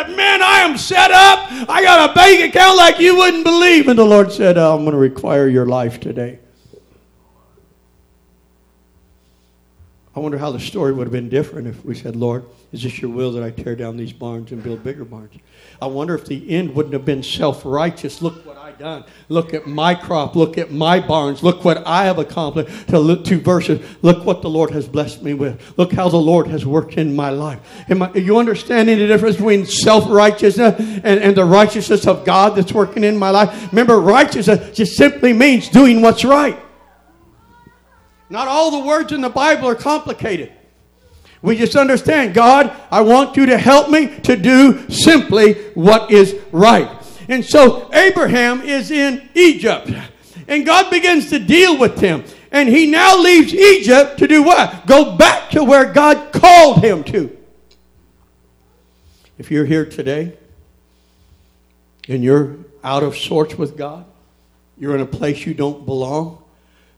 Man, 0.04 0.42
I 0.42 0.60
am 0.60 0.78
set 0.78 1.12
up. 1.12 1.70
I 1.70 1.82
got 1.82 2.10
a 2.10 2.14
bank 2.14 2.54
account 2.54 2.78
like 2.78 3.00
you 3.00 3.16
wouldn't 3.16 3.46
believe. 3.46 3.88
And 3.88 3.98
the 3.98 4.06
Lord 4.06 4.32
said, 4.32 4.58
oh, 4.58 4.76
I'm 4.76 4.84
going 4.84 4.92
to 4.92 4.98
require 4.98 5.48
your 5.48 5.66
life 5.66 6.00
today. 6.00 6.40
I 10.16 10.20
wonder 10.20 10.38
how 10.38 10.52
the 10.52 10.60
story 10.60 10.94
would 10.94 11.08
have 11.08 11.12
been 11.12 11.30
different 11.30 11.68
if 11.68 11.84
we 11.86 11.96
said, 11.96 12.16
Lord, 12.16 12.46
is 12.76 12.84
this 12.84 13.02
your 13.02 13.10
will 13.10 13.32
that 13.32 13.42
I 13.42 13.52
tear 13.52 13.74
down 13.74 13.96
these 13.96 14.12
barns 14.12 14.52
and 14.52 14.62
build 14.62 14.84
bigger 14.84 15.06
barns? 15.06 15.32
I 15.82 15.88
wonder 15.88 16.14
if 16.14 16.26
the 16.26 16.50
end 16.50 16.76
wouldn't 16.76 16.94
have 16.94 17.06
been 17.06 17.24
self 17.24 17.64
righteous. 17.64 18.22
Look 18.22 18.46
what 18.46 18.58
I 18.58 18.74
done. 18.74 19.06
Look 19.30 19.54
at 19.54 19.66
my 19.66 19.96
crop. 19.96 20.36
Look 20.36 20.58
at 20.58 20.72
my 20.72 21.00
barns. 21.00 21.42
Look 21.42 21.64
what 21.64 21.88
I 21.88 22.04
have 22.04 22.20
accomplished. 22.20 22.90
To 22.90 23.00
look 23.00 23.24
two 23.24 23.40
verses. 23.40 23.80
Look 24.02 24.26
what 24.26 24.42
the 24.42 24.50
Lord 24.50 24.72
has 24.72 24.90
blessed 24.90 25.24
me 25.24 25.34
with. 25.34 25.78
Look 25.78 25.94
how 25.94 26.10
the 26.10 26.18
Lord 26.18 26.48
has 26.48 26.66
worked 26.66 26.98
in 26.98 27.16
my 27.16 27.30
life. 27.30 27.62
Am 27.90 28.02
I, 28.02 28.14
you 28.14 28.38
understanding 28.38 29.00
the 29.00 29.08
difference 29.08 29.38
between 29.38 29.66
self 29.66 30.10
righteousness 30.10 30.76
and, 30.78 31.22
and 31.22 31.34
the 31.34 31.46
righteousness 31.46 32.06
of 32.06 32.26
God 32.26 32.58
that's 32.58 32.74
working 32.74 33.06
in 33.06 33.18
my 33.18 33.30
life? 33.30 33.72
Remember, 33.72 34.02
righteousness 34.02 34.76
just 34.76 34.98
simply 34.98 35.32
means 35.32 35.70
doing 35.70 36.02
what's 36.02 36.26
right. 36.26 36.60
Not 38.30 38.50
all 38.50 38.82
the 38.82 38.86
words 38.86 39.14
in 39.14 39.22
the 39.22 39.30
Bible 39.30 39.70
are 39.70 39.76
complicated. 39.76 40.52
We 41.42 41.58
just 41.58 41.76
understand, 41.76 42.34
God, 42.34 42.76
I 42.90 43.02
want 43.02 43.38
you 43.38 43.46
to 43.48 43.58
help 43.58 43.90
me 43.90 44.20
to 44.22 44.36
do 44.36 44.90
simply 44.90 45.54
what 45.74 46.12
is 46.12 46.36
right. 46.52 46.90
And 47.28 47.44
so 47.44 47.90
Abraham 47.94 48.62
is 48.62 48.92
in 48.92 49.28
Egypt. 49.36 49.92
And 50.48 50.66
God 50.66 50.90
begins 50.90 51.30
to 51.30 51.40
deal 51.40 51.78
with 51.78 52.00
him. 52.00 52.24
And 52.52 52.70
he 52.70 52.86
now 52.86 53.18
leaves 53.18 53.54
Egypt 53.54 54.20
to 54.20 54.28
do 54.28 54.44
what? 54.44 54.86
Go 54.86 55.18
back 55.18 55.50
to 55.52 55.64
where 55.64 55.92
God 55.92 56.32
called 56.32 56.84
him 56.84 57.04
to. 57.06 57.36
If 59.38 59.52
you're 59.52 59.66
here 59.66 59.86
today 59.86 60.38
and 62.08 62.24
you're 62.24 62.58
out 62.84 63.04
of 63.04 63.18
sorts 63.18 63.58
with 63.58 63.76
God, 63.76 64.06
you're 64.78 64.96
in 64.96 65.02
a 65.02 65.06
place 65.06 65.46
you 65.46 65.54
don't 65.54 65.86
belong, 65.86 66.42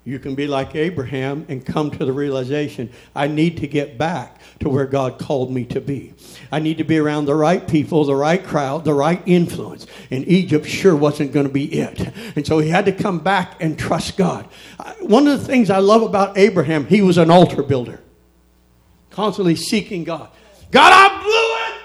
you 0.08 0.20
can 0.20 0.36
be 0.36 0.48
like 0.48 0.74
Abraham 0.74 1.46
and 1.50 1.65
come 1.65 1.91
to 1.91 2.06
the 2.06 2.13
realization 2.13 2.89
I 3.13 3.28
need 3.28 3.58
to 3.58 3.67
get 3.67 3.98
back 3.98 4.39
to 4.62 4.70
where 4.70 4.86
God 4.86 5.20
called 5.20 5.52
me 5.52 5.65
to 5.65 5.82
be. 5.82 6.13
I 6.50 6.60
need 6.60 6.78
to 6.78 6.86
be 6.86 6.98
around 6.98 7.26
the 7.26 7.36
right 7.36 7.67
people, 7.67 8.06
the 8.06 8.15
right 8.15 8.41
crowd, 8.41 8.86
the 8.86 8.93
right 8.93 9.22
influence. 9.26 9.86
And 10.10 10.26
Egypt 10.26 10.65
sure 10.65 10.96
wasn't 10.96 11.34
going 11.34 11.46
to 11.46 11.52
be 11.52 11.65
it. 11.65 12.00
And 12.38 12.48
so 12.48 12.60
he 12.60 12.70
had 12.70 12.86
to 12.86 12.93
come 12.93 13.20
back 13.20 13.62
and 13.62 13.78
trust 13.78 14.15
God. 14.15 14.46
One 15.02 15.28
of 15.28 15.41
the 15.41 15.46
things 15.46 15.70
I 15.70 15.80
love 15.80 16.04
about 16.04 16.38
Abraham, 16.38 16.86
he 16.88 17.02
was 17.02 17.17
an 17.17 17.30
altar 17.30 17.62
builder, 17.62 18.00
constantly 19.10 19.58
seeking 19.58 20.06
God. 20.06 20.30
God, 20.72 20.93
I 20.93 21.22
blew 21.22 21.76
it. 21.76 21.82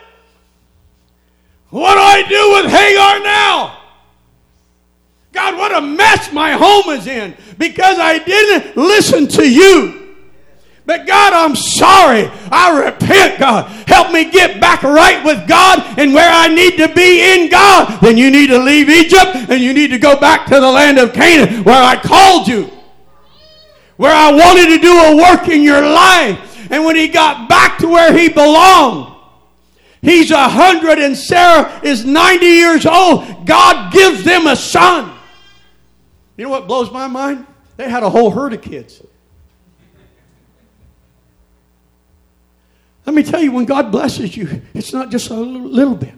What 1.70 1.94
do 1.94 2.00
I 2.00 2.22
do 2.28 2.52
with 2.52 2.70
Hagar 2.70 3.18
now? 3.24 3.81
God, 5.32 5.56
what 5.56 5.74
a 5.74 5.80
mess 5.80 6.30
my 6.32 6.52
home 6.52 6.94
is 6.94 7.06
in 7.06 7.34
because 7.58 7.98
I 7.98 8.18
didn't 8.18 8.76
listen 8.76 9.26
to 9.28 9.50
you. 9.50 10.02
But 10.84 11.06
God, 11.06 11.32
I'm 11.32 11.54
sorry. 11.54 12.28
I 12.50 12.84
repent, 12.84 13.38
God. 13.38 13.70
Help 13.88 14.12
me 14.12 14.30
get 14.30 14.60
back 14.60 14.82
right 14.82 15.24
with 15.24 15.48
God 15.48 15.98
and 15.98 16.12
where 16.12 16.30
I 16.30 16.48
need 16.48 16.76
to 16.78 16.92
be 16.92 17.34
in 17.34 17.50
God. 17.50 18.00
Then 18.00 18.18
you 18.18 18.30
need 18.30 18.48
to 18.48 18.58
leave 18.58 18.88
Egypt 18.88 19.48
and 19.48 19.60
you 19.60 19.72
need 19.72 19.88
to 19.88 19.98
go 19.98 20.18
back 20.18 20.46
to 20.46 20.56
the 20.56 20.70
land 20.70 20.98
of 20.98 21.12
Canaan 21.12 21.62
where 21.62 21.82
I 21.82 21.96
called 21.96 22.48
you. 22.48 22.70
Where 23.96 24.14
I 24.14 24.32
wanted 24.32 24.76
to 24.76 24.78
do 24.78 24.92
a 24.92 25.16
work 25.16 25.48
in 25.48 25.62
your 25.62 25.80
life. 25.80 26.70
And 26.70 26.84
when 26.84 26.96
he 26.96 27.06
got 27.06 27.48
back 27.48 27.78
to 27.78 27.88
where 27.88 28.16
he 28.16 28.28
belonged, 28.28 29.14
he's 30.00 30.30
a 30.30 30.48
hundred 30.48 30.98
and 30.98 31.16
Sarah 31.16 31.80
is 31.84 32.04
90 32.04 32.44
years 32.44 32.86
old. 32.86 33.46
God 33.46 33.92
gives 33.92 34.24
them 34.24 34.48
a 34.48 34.56
son. 34.56 35.11
You 36.42 36.48
know 36.48 36.54
what 36.54 36.66
blows 36.66 36.90
my 36.90 37.06
mind? 37.06 37.46
They 37.76 37.88
had 37.88 38.02
a 38.02 38.10
whole 38.10 38.28
herd 38.28 38.52
of 38.52 38.62
kids. 38.62 39.00
Let 43.06 43.14
me 43.14 43.22
tell 43.22 43.40
you, 43.40 43.52
when 43.52 43.64
God 43.64 43.92
blesses 43.92 44.36
you, 44.36 44.60
it's 44.74 44.92
not 44.92 45.12
just 45.12 45.30
a 45.30 45.34
little 45.34 45.94
bit. 45.94 46.14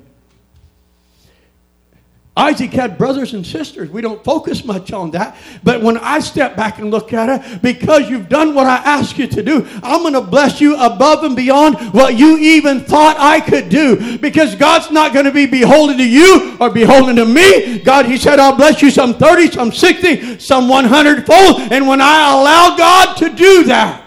Isaac 2.37 2.73
had 2.73 2.99
brothers 2.99 3.33
and 3.33 3.47
sisters. 3.47 3.90
We 3.90 4.01
don't 4.01 4.23
focus 4.25 4.64
much 4.64 4.92
on 4.92 5.12
that. 5.12 5.37
But 5.62 5.83
when 5.83 5.97
I 5.97 6.18
step 6.18 6.57
back 6.57 6.81
and 6.81 6.90
look 6.90 7.12
at 7.12 7.29
it, 7.29 7.62
because 7.62 8.11
you've 8.11 8.29
done 8.29 8.57
what 8.57 8.66
I 8.66 8.79
asked 8.79 9.18
you 9.18 9.29
to 9.29 9.42
do, 9.42 9.64
I'm 9.85 10.03
going 10.03 10.14
to 10.14 10.20
bless 10.20 10.61
you 10.61 10.75
above 10.75 11.23
and 11.23 11.37
beyond 11.37 11.77
what 11.94 12.18
you 12.18 12.37
even 12.38 12.81
thought 12.81 13.16
I 13.20 13.40
could 13.40 13.68
do. 13.68 14.18
Because 14.18 14.57
God's 14.57 14.90
not 14.90 15.12
going 15.12 15.27
to 15.27 15.31
be 15.31 15.47
beholden 15.47 15.97
to 15.99 16.09
you 16.09 16.57
or 16.61 16.70
beholden 16.70 17.14
to 17.16 17.25
me. 17.25 17.79
God, 17.79 18.07
He 18.07 18.16
said, 18.16 18.40
I'll 18.40 18.57
bless 18.57 18.83
you 18.83 18.90
some 18.90 19.14
30, 19.14 19.53
some 19.53 19.70
60, 19.70 20.40
some 20.40 20.68
100 20.68 21.25
fold. 21.25 21.61
And 21.73 21.87
when 21.87 22.01
I 22.01 22.33
allow 22.33 22.77
God 22.77 23.14
to 23.18 23.29
do 23.31 23.64
that, 23.64 24.03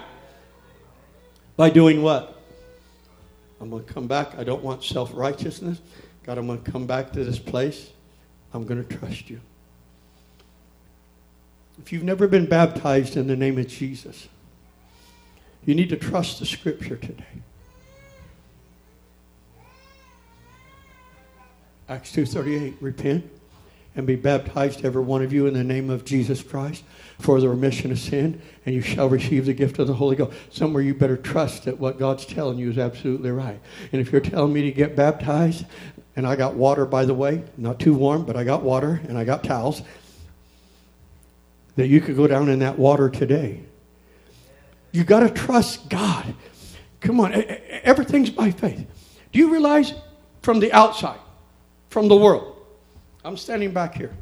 by 1.56 1.70
doing 1.70 2.02
what? 2.02 2.40
I'm 3.58 3.70
going 3.70 3.84
to 3.84 3.92
come 3.92 4.06
back. 4.06 4.38
I 4.38 4.44
don't 4.44 4.62
want 4.62 4.84
self 4.84 5.10
righteousness. 5.14 5.80
God, 6.24 6.36
I'm 6.36 6.46
going 6.46 6.62
to 6.62 6.70
come 6.70 6.86
back 6.86 7.10
to 7.14 7.24
this 7.24 7.38
place 7.38 7.90
I'm 8.52 8.64
going 8.64 8.84
to 8.84 8.96
trust 8.96 9.28
you. 9.30 9.40
If 11.80 11.92
you've 11.92 12.02
never 12.02 12.26
been 12.26 12.46
baptized 12.46 13.16
in 13.16 13.26
the 13.26 13.36
name 13.36 13.58
of 13.58 13.68
Jesus, 13.68 14.28
you 15.64 15.74
need 15.74 15.90
to 15.90 15.96
trust 15.96 16.38
the 16.38 16.46
scripture 16.46 16.96
today. 16.96 17.24
Acts 21.88 22.12
2:38 22.12 22.76
repent 22.80 23.30
and 23.96 24.06
be 24.06 24.14
baptized 24.14 24.84
every 24.84 25.02
one 25.02 25.22
of 25.22 25.32
you 25.32 25.46
in 25.46 25.54
the 25.54 25.64
name 25.64 25.90
of 25.90 26.04
Jesus 26.04 26.42
Christ 26.42 26.84
for 27.18 27.40
the 27.40 27.48
remission 27.48 27.90
of 27.90 27.98
sin 27.98 28.40
and 28.64 28.74
you 28.74 28.80
shall 28.82 29.08
receive 29.08 29.46
the 29.46 29.54
gift 29.54 29.78
of 29.78 29.86
the 29.86 29.94
Holy 29.94 30.14
Ghost. 30.14 30.36
Somewhere 30.50 30.82
you 30.82 30.94
better 30.94 31.16
trust 31.16 31.64
that 31.64 31.78
what 31.78 31.98
God's 31.98 32.26
telling 32.26 32.58
you 32.58 32.70
is 32.70 32.78
absolutely 32.78 33.30
right. 33.30 33.58
And 33.90 34.00
if 34.00 34.12
you're 34.12 34.20
telling 34.20 34.52
me 34.52 34.62
to 34.62 34.70
get 34.70 34.94
baptized, 34.94 35.64
and 36.18 36.26
I 36.26 36.34
got 36.34 36.54
water, 36.54 36.84
by 36.84 37.04
the 37.04 37.14
way, 37.14 37.44
not 37.56 37.78
too 37.78 37.94
warm, 37.94 38.24
but 38.24 38.36
I 38.36 38.42
got 38.42 38.64
water 38.64 39.00
and 39.06 39.16
I 39.16 39.22
got 39.22 39.44
towels. 39.44 39.82
That 41.76 41.86
you 41.86 42.00
could 42.00 42.16
go 42.16 42.26
down 42.26 42.48
in 42.48 42.58
that 42.58 42.76
water 42.76 43.08
today. 43.08 43.60
You 44.90 45.04
got 45.04 45.20
to 45.20 45.30
trust 45.30 45.88
God. 45.88 46.34
Come 46.98 47.20
on, 47.20 47.32
everything's 47.84 48.30
by 48.30 48.50
faith. 48.50 48.84
Do 49.30 49.38
you 49.38 49.52
realize 49.52 49.94
from 50.42 50.58
the 50.58 50.72
outside, 50.72 51.20
from 51.88 52.08
the 52.08 52.16
world, 52.16 52.56
I'm 53.24 53.36
standing 53.36 53.72
back 53.72 53.94
here. 53.94 54.12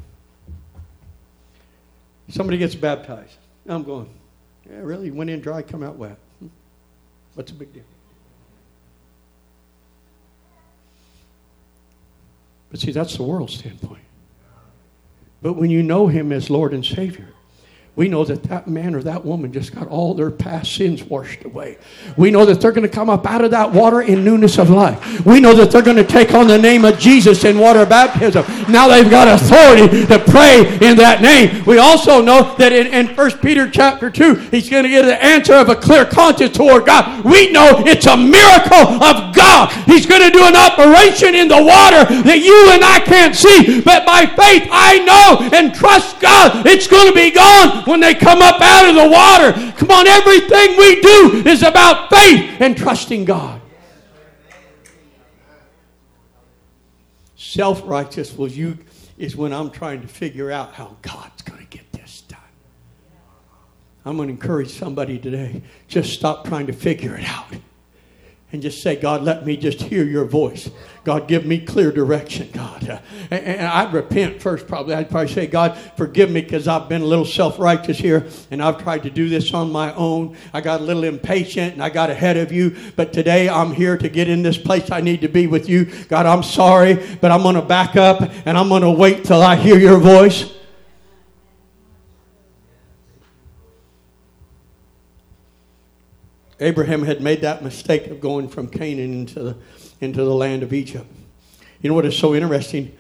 Somebody 2.29 2.59
gets 2.59 2.75
baptized. 2.75 3.39
I'm 3.67 3.85
going, 3.85 4.11
yeah, 4.69 4.81
really? 4.81 5.11
Went 5.11 5.31
in 5.31 5.41
dry, 5.41 5.63
come 5.63 5.83
out 5.83 5.97
wet. 5.97 6.19
Hmm. 6.41 6.49
What's 7.33 7.53
the 7.53 7.57
big 7.57 7.73
deal? 7.73 7.85
But 12.77 12.83
see, 12.83 12.93
that's 12.93 13.17
the 13.17 13.23
world 13.23 13.49
standpoint. 13.49 14.05
But 15.41 15.55
when 15.55 15.71
you 15.71 15.83
know 15.83 16.09
Him 16.09 16.31
as 16.31 16.51
Lord 16.51 16.75
and 16.75 16.85
Savior, 16.85 17.33
we 17.97 18.09
know 18.09 18.25
that 18.27 18.43
that 18.43 18.69
man 18.69 18.95
or 18.95 19.03
that 19.03 19.25
woman 19.25 19.51
just 19.51 19.75
got 19.75 19.89
all 19.89 20.13
their 20.13 20.31
past 20.31 20.75
sins 20.75 21.03
washed 21.03 21.47
away. 21.47 21.79
We 22.19 22.31
know 22.31 22.45
that 22.45 22.61
they're 22.61 22.71
going 22.71 22.87
to 22.87 22.95
come 22.95 23.09
up 23.09 23.25
out 23.25 23.43
of 23.43 23.53
that 23.53 23.73
water 23.73 24.03
in 24.03 24.23
newness 24.23 24.59
of 24.59 24.69
life. 24.69 25.25
We 25.25 25.41
know 25.41 25.55
that 25.55 25.71
they're 25.71 25.81
going 25.81 25.97
to 25.97 26.05
take 26.05 26.35
on 26.35 26.47
the 26.47 26.59
name 26.59 26.85
of 26.85 26.99
Jesus 26.99 27.43
in 27.45 27.59
water 27.59 27.87
baptism. 27.87 28.45
Now 28.71 28.87
they've 28.87 29.09
got 29.09 29.29
authority 29.29 30.05
to 30.09 30.19
pray 30.19 30.77
in 30.87 30.99
that 30.99 31.23
name. 31.23 31.65
We 31.65 31.79
also 31.79 32.21
know 32.21 32.55
that 32.59 32.71
in, 32.71 32.87
in 32.89 33.17
1 33.17 33.39
Peter 33.39 33.71
chapter 33.71 34.11
2, 34.11 34.35
he's 34.51 34.69
going 34.69 34.85
to 34.85 34.91
get 34.91 35.07
the 35.07 35.25
answer 35.25 35.55
of 35.55 35.71
a 35.71 35.75
clear 35.75 36.05
conscience 36.05 36.55
toward 36.55 36.85
God. 36.85 37.25
We 37.25 37.51
know 37.51 37.83
it's 37.87 38.05
a 38.05 38.17
miracle 38.17 39.01
of 39.01 39.35
God. 39.35 39.73
He's 39.87 40.05
going 40.05 40.21
to 40.21 40.31
do 40.31 40.45
an 40.45 40.55
operation 40.55 41.35
in 41.35 41.49
the 41.49 41.65
water 41.65 42.05
that 42.29 42.45
you 42.45 42.73
and 42.73 42.85
I 42.85 43.01
can't 43.01 43.35
see. 43.35 43.81
But 43.81 44.05
by 44.05 44.27
faith, 44.27 44.69
I 44.71 45.01
know 45.01 45.49
and 45.57 45.75
trust 45.75 46.21
God. 46.21 46.67
It's 46.67 46.87
going 46.87 47.09
to 47.09 47.15
be 47.15 47.31
gone 47.31 47.86
when 47.87 48.01
they 48.01 48.14
come 48.14 48.42
up 48.42 48.61
out 48.61 48.88
of 48.88 48.94
the 48.94 49.09
water. 49.09 49.72
Come 49.77 49.90
on, 49.90 50.07
everything 50.07 50.76
we 50.76 51.01
do 51.01 51.43
is 51.47 51.62
about 51.62 52.11
faith 52.11 52.61
and 52.61 52.76
trusting 52.76 53.24
God. 53.24 53.61
Self 57.37 57.82
righteous 57.84 58.37
was 58.37 58.57
you 58.57 58.78
is 59.16 59.37
when 59.37 59.53
I'm 59.53 59.70
trying 59.70 60.03
to 60.03 60.09
figure 60.09 60.51
out 60.51 60.74
how 60.74 60.97
God's 61.01 61.43
going 61.43 61.61
to 61.61 61.66
get 61.66 61.91
this 61.93 62.22
done. 62.22 62.39
I'm 64.05 64.16
going 64.16 64.28
to 64.28 64.32
encourage 64.32 64.70
somebody 64.70 65.18
today 65.18 65.62
just 65.89 66.12
stop 66.12 66.47
trying 66.47 66.66
to 66.66 66.72
figure 66.72 67.16
it 67.16 67.24
out 67.24 67.47
and 68.53 68.62
just 68.62 68.80
say, 68.80 68.94
God, 68.94 69.22
let 69.22 69.44
me 69.44 69.57
just 69.57 69.82
hear 69.82 70.05
your 70.05 70.24
voice. 70.24 70.70
God, 71.03 71.26
give 71.26 71.44
me 71.44 71.59
clear 71.59 71.90
direction, 71.90 72.49
God. 72.53 73.01
And, 73.30 73.44
and 73.44 73.66
I'd 73.66 73.92
repent 73.92 74.40
first, 74.40 74.68
probably. 74.68 74.94
I'd 74.94 75.11
probably 75.11 75.32
say, 75.32 75.47
God, 75.47 75.76
forgive 75.97 76.30
me 76.30 76.40
because 76.40 76.68
I've 76.68 76.88
been 76.88 77.03
a 77.03 77.07
little 77.07 77.24
self 77.24 77.59
righteous 77.59 77.99
here 77.99 78.28
and 78.51 78.62
I've 78.62 78.82
tried 78.82 79.03
to 79.03 79.11
do 79.11 79.28
this 79.28 79.53
on 79.53 79.70
my 79.72 79.92
own. 79.94 80.36
I 80.53 80.61
got 80.61 80.80
a 80.80 80.84
little 80.84 81.05
impatient 81.05 81.74
and 81.74 81.82
I 81.82 81.90
got 81.90 82.09
ahead 82.09 82.36
of 82.36 82.53
you. 82.53 82.76
But 82.94 83.12
today 83.12 83.49
I'm 83.49 83.72
here 83.72 83.97
to 83.99 84.09
get 84.09 84.28
in 84.28 84.42
this 84.42 84.59
place 84.59 84.90
I 84.90 85.01
need 85.01 85.20
to 85.22 85.28
be 85.28 85.47
with 85.47 85.68
you. 85.68 85.86
God, 86.09 86.26
I'm 86.26 86.42
sorry, 86.42 86.94
but 87.20 87.30
I'm 87.30 87.42
going 87.42 87.57
to 87.57 87.62
back 87.62 87.97
up 87.97 88.20
and 88.47 88.57
I'm 88.57 88.68
going 88.68 88.82
to 88.82 88.90
wait 88.90 89.24
till 89.24 89.42
I 89.42 89.57
hear 89.57 89.78
your 89.78 89.99
voice. 89.99 90.56
Abraham 96.61 97.03
had 97.03 97.21
made 97.21 97.43
that 97.43 97.63
mistake 97.63 98.07
of 98.07 98.21
going 98.21 98.49
from 98.49 98.69
Canaan 98.69 99.13
into 99.13 99.43
the, 99.43 99.57
into 100.01 100.25
the 100.25 100.35
land 100.35 100.63
of 100.63 100.73
Egypt. 100.73 101.07
You 101.83 101.91
know 101.91 101.95
what 101.95 102.07
is 102.07 102.17
so 102.17 102.35
interesting? 102.35 102.97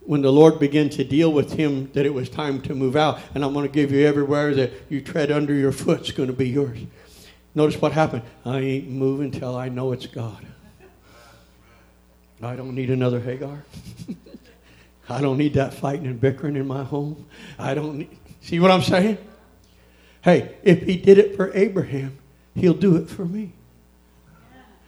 When 0.00 0.22
the 0.22 0.32
Lord 0.32 0.58
began 0.58 0.88
to 0.90 1.04
deal 1.04 1.32
with 1.32 1.52
him, 1.52 1.90
that 1.92 2.06
it 2.06 2.14
was 2.14 2.28
time 2.28 2.60
to 2.62 2.74
move 2.74 2.96
out, 2.96 3.20
and 3.34 3.44
I'm 3.44 3.52
going 3.52 3.66
to 3.66 3.72
give 3.72 3.92
you 3.92 4.06
everywhere 4.06 4.54
that 4.54 4.72
you 4.88 5.00
tread 5.00 5.30
under 5.30 5.54
your 5.54 5.72
foot 5.72 6.02
is 6.02 6.12
going 6.12 6.28
to 6.28 6.32
be 6.32 6.48
yours. 6.48 6.78
Notice 7.54 7.80
what 7.80 7.92
happened. 7.92 8.22
I 8.44 8.58
ain't 8.58 8.88
moving 8.88 9.30
till 9.30 9.56
I 9.56 9.68
know 9.68 9.92
it's 9.92 10.06
God. 10.06 10.46
I 12.42 12.54
don't 12.54 12.74
need 12.74 12.90
another 12.90 13.20
Hagar. 13.20 13.64
I 15.08 15.20
don't 15.20 15.38
need 15.38 15.54
that 15.54 15.72
fighting 15.72 16.06
and 16.06 16.20
bickering 16.20 16.56
in 16.56 16.66
my 16.66 16.84
home. 16.84 17.26
I 17.58 17.74
don't 17.74 17.98
need, 17.98 18.18
see 18.40 18.60
what 18.60 18.70
I'm 18.70 18.82
saying? 18.82 19.18
Hey, 20.22 20.56
if 20.62 20.82
he 20.82 20.96
did 20.96 21.18
it 21.18 21.36
for 21.36 21.54
Abraham, 21.54 22.18
he'll 22.56 22.74
do 22.74 22.96
it 22.96 23.08
for 23.08 23.24
me. 23.24 23.52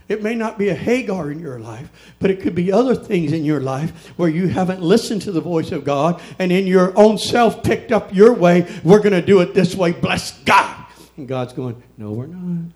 It 0.08 0.22
may 0.22 0.34
not 0.34 0.56
be 0.56 0.70
a 0.70 0.74
Hagar 0.74 1.30
in 1.30 1.38
your 1.38 1.58
life, 1.58 1.90
but 2.18 2.30
it 2.30 2.40
could 2.40 2.54
be 2.54 2.72
other 2.72 2.94
things 2.94 3.32
in 3.32 3.44
your 3.44 3.60
life 3.60 4.08
where 4.16 4.30
you 4.30 4.48
haven't 4.48 4.80
listened 4.80 5.20
to 5.22 5.32
the 5.32 5.40
voice 5.42 5.70
of 5.70 5.84
God 5.84 6.20
and 6.38 6.50
in 6.50 6.66
your 6.66 6.98
own 6.98 7.18
self 7.18 7.62
picked 7.62 7.92
up 7.92 8.14
your 8.14 8.32
way. 8.32 8.66
We're 8.82 9.00
going 9.00 9.12
to 9.12 9.22
do 9.22 9.40
it 9.40 9.52
this 9.52 9.74
way. 9.74 9.92
Bless 9.92 10.38
God. 10.44 10.86
And 11.18 11.28
God's 11.28 11.52
going, 11.52 11.82
No, 11.98 12.12
we're 12.12 12.26
not. 12.26 12.72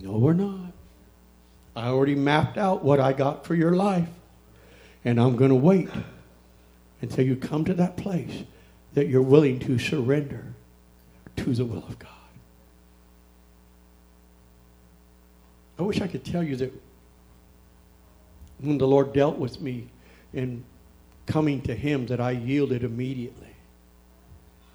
No, 0.00 0.18
we're 0.18 0.32
not. 0.32 0.72
I 1.76 1.88
already 1.88 2.16
mapped 2.16 2.58
out 2.58 2.82
what 2.82 2.98
I 2.98 3.12
got 3.12 3.46
for 3.46 3.54
your 3.54 3.76
life. 3.76 4.08
And 5.04 5.20
I'm 5.20 5.36
going 5.36 5.50
to 5.50 5.56
wait 5.56 5.88
until 7.00 7.24
you 7.24 7.36
come 7.36 7.64
to 7.66 7.74
that 7.74 7.96
place 7.96 8.42
that 8.94 9.06
you're 9.06 9.22
willing 9.22 9.60
to 9.60 9.78
surrender 9.78 10.54
to 11.44 11.54
the 11.54 11.64
will 11.64 11.84
of 11.88 11.98
God. 11.98 12.10
I 15.78 15.82
wish 15.82 16.00
I 16.00 16.06
could 16.06 16.24
tell 16.24 16.42
you 16.42 16.56
that 16.56 16.72
when 18.60 18.76
the 18.76 18.86
Lord 18.86 19.14
dealt 19.14 19.38
with 19.38 19.60
me 19.60 19.88
in 20.34 20.62
coming 21.26 21.62
to 21.62 21.74
Him, 21.74 22.06
that 22.06 22.20
I 22.20 22.32
yielded 22.32 22.84
immediately. 22.84 23.54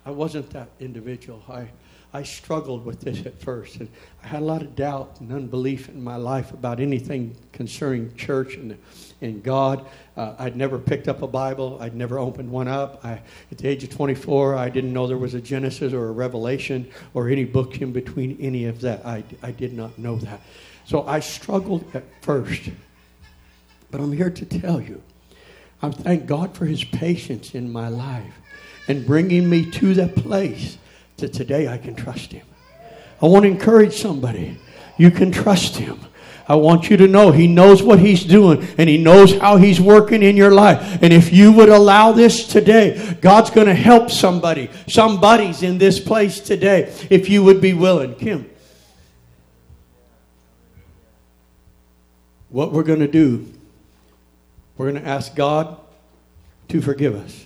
I 0.05 0.11
wasn't 0.11 0.49
that 0.51 0.69
individual. 0.79 1.43
I, 1.47 1.67
I 2.15 2.23
struggled 2.23 2.85
with 2.85 3.01
this 3.01 3.25
at 3.25 3.41
first. 3.41 3.75
And 3.75 3.89
I 4.23 4.27
had 4.27 4.41
a 4.41 4.45
lot 4.45 4.61
of 4.61 4.73
doubt 4.73 5.17
and 5.19 5.33
unbelief 5.33 5.89
in 5.89 6.01
my 6.01 6.15
life 6.15 6.53
about 6.53 6.79
anything 6.79 7.35
concerning 7.51 8.15
church 8.15 8.55
and, 8.55 8.77
and 9.19 9.43
God. 9.43 9.85
Uh, 10.15 10.33
I'd 10.39 10.55
never 10.55 10.79
picked 10.79 11.09
up 11.09 11.23
a 11.23 11.27
Bible. 11.27 11.77
I'd 11.81 11.93
never 11.93 12.17
opened 12.17 12.49
one 12.49 12.69
up. 12.69 13.03
I, 13.03 13.21
at 13.51 13.57
the 13.57 13.67
age 13.67 13.83
of 13.83 13.89
24, 13.89 14.55
I 14.55 14.69
didn't 14.69 14.93
know 14.93 15.07
there 15.07 15.17
was 15.17 15.33
a 15.33 15.41
Genesis 15.41 15.91
or 15.91 16.07
a 16.07 16.11
Revelation 16.13 16.89
or 17.13 17.27
any 17.27 17.43
book 17.43 17.81
in 17.81 17.91
between 17.91 18.37
any 18.39 18.63
of 18.63 18.79
that. 18.79 19.05
I, 19.05 19.25
I 19.43 19.51
did 19.51 19.73
not 19.73 19.99
know 19.99 20.15
that. 20.19 20.39
So 20.85 21.05
I 21.05 21.19
struggled 21.19 21.83
at 21.93 22.05
first. 22.21 22.69
But 23.91 23.99
I'm 23.99 24.13
here 24.13 24.29
to 24.29 24.45
tell 24.45 24.79
you, 24.79 25.01
I 25.81 25.89
thank 25.89 26.27
God 26.27 26.55
for 26.55 26.65
his 26.65 26.81
patience 26.85 27.53
in 27.53 27.73
my 27.73 27.89
life 27.89 28.39
and 28.87 29.05
bringing 29.05 29.49
me 29.49 29.69
to 29.71 29.93
that 29.95 30.15
place 30.15 30.77
that 31.17 31.33
today 31.33 31.67
I 31.67 31.77
can 31.77 31.95
trust 31.95 32.31
him. 32.31 32.45
I 33.21 33.27
want 33.27 33.43
to 33.43 33.49
encourage 33.49 33.93
somebody. 33.93 34.59
You 34.97 35.11
can 35.11 35.31
trust 35.31 35.77
him. 35.77 35.99
I 36.47 36.55
want 36.55 36.89
you 36.89 36.97
to 36.97 37.07
know 37.07 37.31
He 37.31 37.47
knows 37.47 37.81
what 37.81 37.99
He's 37.99 38.23
doing 38.23 38.67
and 38.77 38.87
He 38.87 38.97
knows 38.97 39.37
how 39.37 39.57
He's 39.57 39.81
working 39.81 40.21
in 40.21 40.37
your 40.37 40.51
life. 40.51 40.99
And 41.01 41.11
if 41.11 41.33
you 41.33 41.51
would 41.51 41.69
allow 41.69 42.11
this 42.11 42.47
today, 42.47 43.17
God's 43.19 43.49
going 43.49 43.67
to 43.67 43.73
help 43.73 44.11
somebody. 44.11 44.69
Somebody's 44.87 45.63
in 45.63 45.77
this 45.77 45.99
place 45.99 46.39
today 46.39 46.93
if 47.09 47.29
you 47.29 47.43
would 47.43 47.61
be 47.61 47.73
willing. 47.73 48.15
Kim. 48.15 48.49
What 52.49 52.71
we're 52.71 52.83
going 52.83 52.99
to 52.99 53.07
do, 53.07 53.51
we're 54.77 54.91
going 54.91 55.01
to 55.01 55.09
ask 55.09 55.35
God 55.35 55.79
to 56.69 56.79
forgive 56.79 57.15
us 57.15 57.45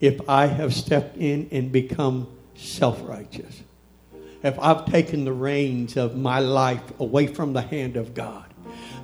if 0.00 0.28
I 0.28 0.46
have 0.46 0.72
stepped 0.72 1.16
in 1.16 1.48
and 1.50 1.72
become 1.72 2.28
self 2.54 3.00
righteous 3.08 3.62
if 4.42 4.58
I've 4.58 4.84
taken 4.86 5.24
the 5.24 5.32
reins 5.32 5.96
of 5.96 6.16
my 6.16 6.38
life 6.38 6.82
away 7.00 7.26
from 7.26 7.54
the 7.54 7.62
hand 7.62 7.96
of 7.96 8.14
God. 8.14 8.44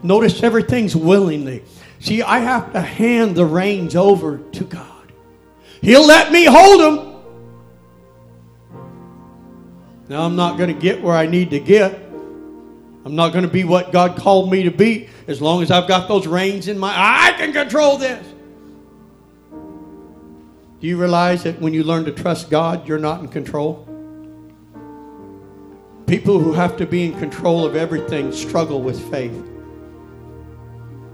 Notice 0.03 0.43
everything's 0.43 0.95
willingly. 0.95 1.65
See, 1.99 2.23
I 2.23 2.39
have 2.39 2.73
to 2.75 2.81
hand 2.81 3.37
the 3.37 3.47
reins 3.47 3.97
over 3.97 4.39
to 4.39 4.65
God. 4.65 5.13
He'll 5.81 6.07
let 6.07 6.31
me 6.31 6.45
hold 6.45 6.81
them. 6.81 7.11
Now, 10.09 10.23
I'm 10.23 10.37
not 10.37 10.59
going 10.59 10.75
to 10.75 10.79
get 10.81 11.01
where 11.01 11.15
I 11.15 11.27
need 11.27 11.51
to 11.51 11.61
get. 11.61 11.95
I'm 13.05 13.15
not 13.15 13.33
going 13.33 13.45
to 13.45 13.51
be 13.51 13.65
what 13.65 13.93
God 13.93 14.17
called 14.17 14.51
me 14.51 14.65
to 14.65 14.71
be 14.71 15.09
as 15.27 15.41
long 15.41 15.63
as 15.63 15.71
I've 15.71 15.89
got 15.89 16.09
those 16.09 16.27
reins 16.27 16.69
in 16.69 16.79
my 16.79 16.93
I 16.95 17.33
can 17.33 17.53
control 17.53 17.97
this. 17.97 18.27
Do 20.81 20.87
you 20.87 20.97
realize 20.97 21.43
that 21.43 21.61
when 21.61 21.75
you 21.75 21.85
learn 21.85 22.07
to 22.07 22.13
trust 22.13 22.49
God, 22.49 22.89
you're 22.89 22.99
not 22.99 23.21
in 23.21 23.29
control? 23.29 23.87
People 26.07 26.39
who 26.39 26.53
have 26.55 26.77
to 26.79 26.87
be 26.87 27.05
in 27.05 27.19
control 27.19 27.67
of 27.67 27.77
everything 27.77 28.33
struggle 28.33 28.81
with 28.81 28.99
faith. 29.11 29.47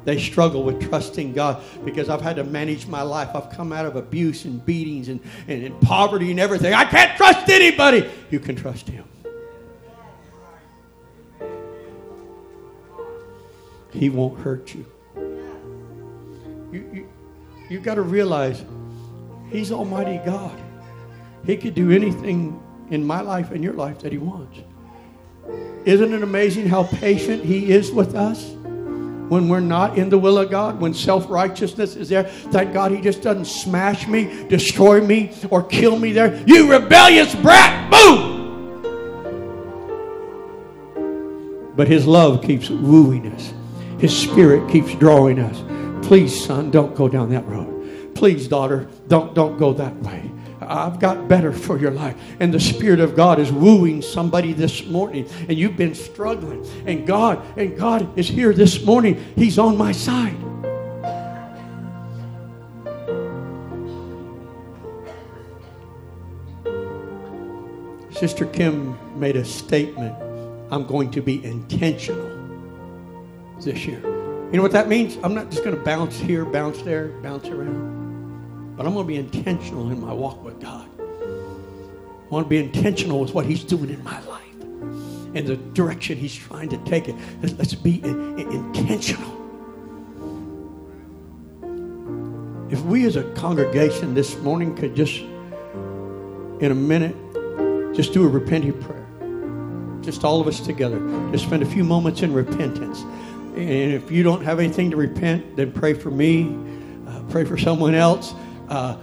They 0.04 0.20
struggle 0.20 0.62
with 0.62 0.80
trusting 0.88 1.32
God 1.32 1.60
because 1.84 2.08
I've 2.08 2.20
had 2.20 2.36
to 2.36 2.44
manage 2.44 2.86
my 2.86 3.02
life. 3.02 3.34
I've 3.34 3.50
come 3.50 3.72
out 3.72 3.86
of 3.86 3.96
abuse 3.96 4.44
and 4.44 4.64
beatings 4.64 5.08
and, 5.08 5.20
and, 5.48 5.64
and 5.64 5.80
poverty 5.80 6.30
and 6.30 6.38
everything. 6.38 6.72
I 6.72 6.84
can't 6.84 7.16
trust 7.16 7.48
anybody. 7.48 8.08
You 8.30 8.38
can 8.38 8.54
trust 8.54 8.88
Him. 8.88 9.04
He 13.90 14.10
won't 14.10 14.38
hurt 14.38 14.72
you. 14.74 14.86
You, 16.70 16.90
you, 16.92 17.08
you 17.68 17.80
got 17.80 17.96
to 17.96 18.02
realize 18.02 18.64
He's 19.51 19.72
Almighty 19.72 20.20
God. 20.24 20.61
He 21.44 21.57
could 21.57 21.74
do 21.74 21.90
anything 21.90 22.61
in 22.90 23.05
my 23.05 23.20
life 23.20 23.51
and 23.53 23.62
your 23.62 23.74
life 23.74 24.01
that 24.01 24.12
He 24.12 24.18
wants. 24.18 24.59
Isn't 25.84 26.12
it 26.12 26.22
amazing 26.22 26.68
how 26.68 26.84
patient 26.84 27.44
He 27.44 27.70
is 27.70 27.92
with 27.92 28.14
us? 28.14 28.53
When 29.28 29.49
we're 29.49 29.61
not 29.61 29.99
in 29.99 30.09
the 30.09 30.18
will 30.18 30.38
of 30.38 30.51
God, 30.51 30.80
when 30.80 30.94
self 30.94 31.28
righteousness 31.28 31.97
is 31.97 32.09
there, 32.09 32.24
thank 32.24 32.72
God 32.72 32.92
He 32.92 33.01
just 33.01 33.22
doesn't 33.22 33.47
smash 33.47 34.07
me, 34.07 34.47
destroy 34.49 35.01
me, 35.01 35.32
or 35.51 35.62
kill 35.62 35.99
me 35.99 36.12
there. 36.12 36.42
You 36.47 36.70
rebellious 36.70 37.34
brat! 37.36 37.90
Boom! 37.90 38.34
But 41.76 41.88
His 41.88 42.07
love 42.07 42.42
keeps 42.42 42.70
wooing 42.70 43.26
us, 43.32 43.53
His 43.99 44.16
Spirit 44.16 44.70
keeps 44.70 44.94
drawing 44.94 45.38
us. 45.38 45.62
Please, 46.07 46.44
son, 46.44 46.70
don't 46.70 46.94
go 46.94 47.09
down 47.09 47.30
that 47.30 47.47
road. 47.47 47.75
Please, 48.16 48.48
daughter, 48.48 48.88
don't, 49.08 49.34
don't 49.34 49.58
go 49.58 49.74
that 49.74 49.94
way. 49.96 50.30
I've 50.62 50.98
got 50.98 51.28
better 51.28 51.52
for 51.52 51.78
your 51.78 51.90
life. 51.90 52.16
And 52.40 52.52
the 52.52 52.58
Spirit 52.58 52.98
of 52.98 53.14
God 53.14 53.38
is 53.38 53.52
wooing 53.52 54.00
somebody 54.00 54.54
this 54.54 54.86
morning, 54.86 55.28
and 55.48 55.52
you've 55.52 55.76
been 55.76 55.94
struggling. 55.94 56.66
And 56.86 57.06
God, 57.06 57.44
and 57.58 57.76
God 57.76 58.18
is 58.18 58.26
here 58.26 58.54
this 58.54 58.82
morning. 58.84 59.22
He's 59.36 59.58
on 59.58 59.76
my 59.76 59.92
side. 59.92 60.34
Sister 68.10 68.46
Kim 68.46 68.98
made 69.20 69.36
a 69.36 69.44
statement 69.44 70.14
I'm 70.72 70.86
going 70.86 71.10
to 71.10 71.20
be 71.20 71.44
intentional 71.44 72.30
this 73.60 73.84
year. 73.84 74.00
You 74.00 74.52
know 74.52 74.62
what 74.62 74.72
that 74.72 74.88
means? 74.88 75.18
I'm 75.22 75.34
not 75.34 75.50
just 75.50 75.62
going 75.64 75.76
to 75.76 75.82
bounce 75.82 76.18
here, 76.18 76.46
bounce 76.46 76.80
there, 76.80 77.08
bounce 77.20 77.48
around. 77.48 77.95
But 78.76 78.86
I'm 78.86 78.92
going 78.92 79.06
to 79.06 79.08
be 79.08 79.16
intentional 79.16 79.90
in 79.90 80.00
my 80.00 80.12
walk 80.12 80.44
with 80.44 80.60
God. 80.60 80.88
I 81.00 82.28
want 82.28 82.44
to 82.44 82.48
be 82.50 82.58
intentional 82.58 83.20
with 83.20 83.32
what 83.32 83.46
He's 83.46 83.64
doing 83.64 83.88
in 83.88 84.02
my 84.04 84.20
life 84.26 84.42
and 85.34 85.46
the 85.46 85.56
direction 85.56 86.18
He's 86.18 86.34
trying 86.34 86.68
to 86.70 86.78
take 86.78 87.08
it. 87.08 87.14
Let's 87.42 87.74
be 87.74 88.02
intentional. 88.02 89.32
If 92.68 92.82
we 92.82 93.06
as 93.06 93.16
a 93.16 93.22
congregation 93.34 94.12
this 94.14 94.36
morning 94.38 94.74
could 94.74 94.96
just, 94.96 95.20
in 95.20 96.70
a 96.70 96.74
minute, 96.74 97.14
just 97.94 98.12
do 98.12 98.24
a 98.24 98.28
repenting 98.28 98.78
prayer. 98.82 99.06
Just 100.02 100.24
all 100.24 100.40
of 100.40 100.48
us 100.48 100.60
together. 100.60 100.98
Just 101.30 101.44
spend 101.44 101.62
a 101.62 101.66
few 101.66 101.84
moments 101.84 102.22
in 102.22 102.34
repentance. 102.34 103.00
And 103.56 103.92
if 103.92 104.10
you 104.10 104.22
don't 104.22 104.42
have 104.42 104.58
anything 104.58 104.90
to 104.90 104.96
repent, 104.96 105.56
then 105.56 105.72
pray 105.72 105.94
for 105.94 106.10
me, 106.10 106.58
uh, 107.06 107.22
pray 107.30 107.44
for 107.44 107.56
someone 107.56 107.94
else. 107.94 108.34
Uh, 108.68 108.96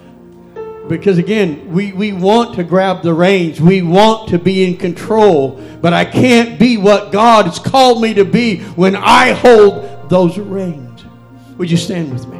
because 0.87 1.17
again, 1.17 1.71
we, 1.71 1.93
we 1.93 2.11
want 2.11 2.55
to 2.55 2.63
grab 2.63 3.03
the 3.03 3.13
reins. 3.13 3.61
We 3.61 3.81
want 3.81 4.29
to 4.29 4.39
be 4.39 4.63
in 4.65 4.77
control. 4.77 5.61
But 5.81 5.93
I 5.93 6.03
can't 6.05 6.59
be 6.59 6.77
what 6.77 7.11
God 7.11 7.45
has 7.45 7.57
called 7.57 8.01
me 8.01 8.13
to 8.15 8.25
be 8.25 8.59
when 8.59 8.95
I 8.95 9.31
hold 9.31 10.09
those 10.09 10.37
reins. 10.37 11.05
Would 11.57 11.71
you 11.71 11.77
stand 11.77 12.11
with 12.11 12.27
me? 12.27 12.37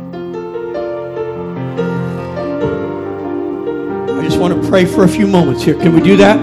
I 4.12 4.24
just 4.24 4.40
want 4.40 4.62
to 4.62 4.70
pray 4.70 4.86
for 4.86 5.04
a 5.04 5.08
few 5.08 5.28
moments 5.28 5.64
here. 5.64 5.76
Can 5.76 5.94
we 5.94 6.02
do 6.02 6.18
that? 6.18 6.38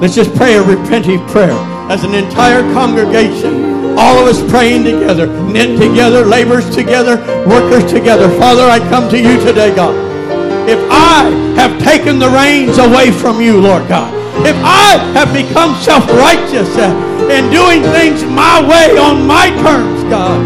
Let's 0.00 0.14
just 0.14 0.34
pray 0.34 0.56
a 0.56 0.62
repentive 0.62 1.28
prayer 1.30 1.58
as 1.90 2.04
an 2.04 2.14
entire 2.14 2.60
congregation. 2.72 3.96
All 3.98 4.18
of 4.18 4.28
us 4.28 4.40
praying 4.50 4.84
together, 4.84 5.26
knit 5.48 5.80
together, 5.80 6.24
laborers 6.24 6.68
together, 6.70 7.16
workers 7.46 7.90
together. 7.90 8.28
Father, 8.38 8.64
I 8.64 8.78
come 8.90 9.08
to 9.10 9.18
you 9.18 9.38
today, 9.40 9.74
God. 9.74 9.94
If 10.68 10.78
I 10.90 11.30
have 11.56 11.80
taken 11.82 12.18
the 12.18 12.28
reins 12.28 12.78
away 12.78 13.10
from 13.10 13.40
you, 13.40 13.60
Lord 13.60 13.88
God, 13.88 14.12
if 14.46 14.56
I 14.62 14.98
have 15.16 15.32
become 15.32 15.74
self-righteous 15.76 16.76
uh, 16.76 17.28
and 17.32 17.50
doing 17.50 17.82
things 17.96 18.22
my 18.24 18.60
way 18.62 18.96
on 18.98 19.26
my 19.26 19.48
terms, 19.64 20.04
God, 20.12 20.38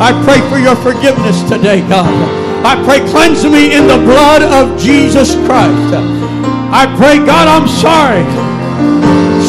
I 0.00 0.12
pray 0.24 0.40
for 0.50 0.58
your 0.58 0.76
forgiveness 0.76 1.42
today, 1.48 1.80
God. 1.88 2.12
I 2.64 2.76
pray 2.84 3.00
cleanse 3.10 3.44
me 3.44 3.74
in 3.74 3.86
the 3.86 3.98
blood 3.98 4.42
of 4.42 4.78
Jesus 4.78 5.34
Christ. 5.46 5.94
I 6.72 6.86
pray, 6.96 7.18
God, 7.24 7.48
I'm 7.48 7.68
sorry 7.68 8.24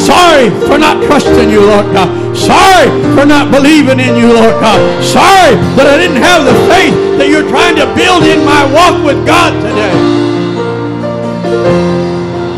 Sorry 0.05 0.53
for 0.69 0.77
not 0.77 1.01
trusting 1.03 1.49
you, 1.49 1.65
Lord 1.65 1.89
God. 1.89 2.07
Sorry 2.37 2.85
for 3.17 3.25
not 3.25 3.49
believing 3.49 3.99
in 3.99 4.15
you, 4.15 4.29
Lord 4.29 4.61
God. 4.61 4.77
Sorry 5.01 5.57
that 5.73 5.89
I 5.89 5.97
didn't 5.97 6.21
have 6.21 6.45
the 6.45 6.53
faith 6.69 6.93
that 7.17 7.27
you're 7.27 7.49
trying 7.49 7.75
to 7.81 7.89
build 7.97 8.21
in 8.21 8.45
my 8.45 8.61
walk 8.69 9.01
with 9.01 9.25
God 9.25 9.49
today. 9.65 9.97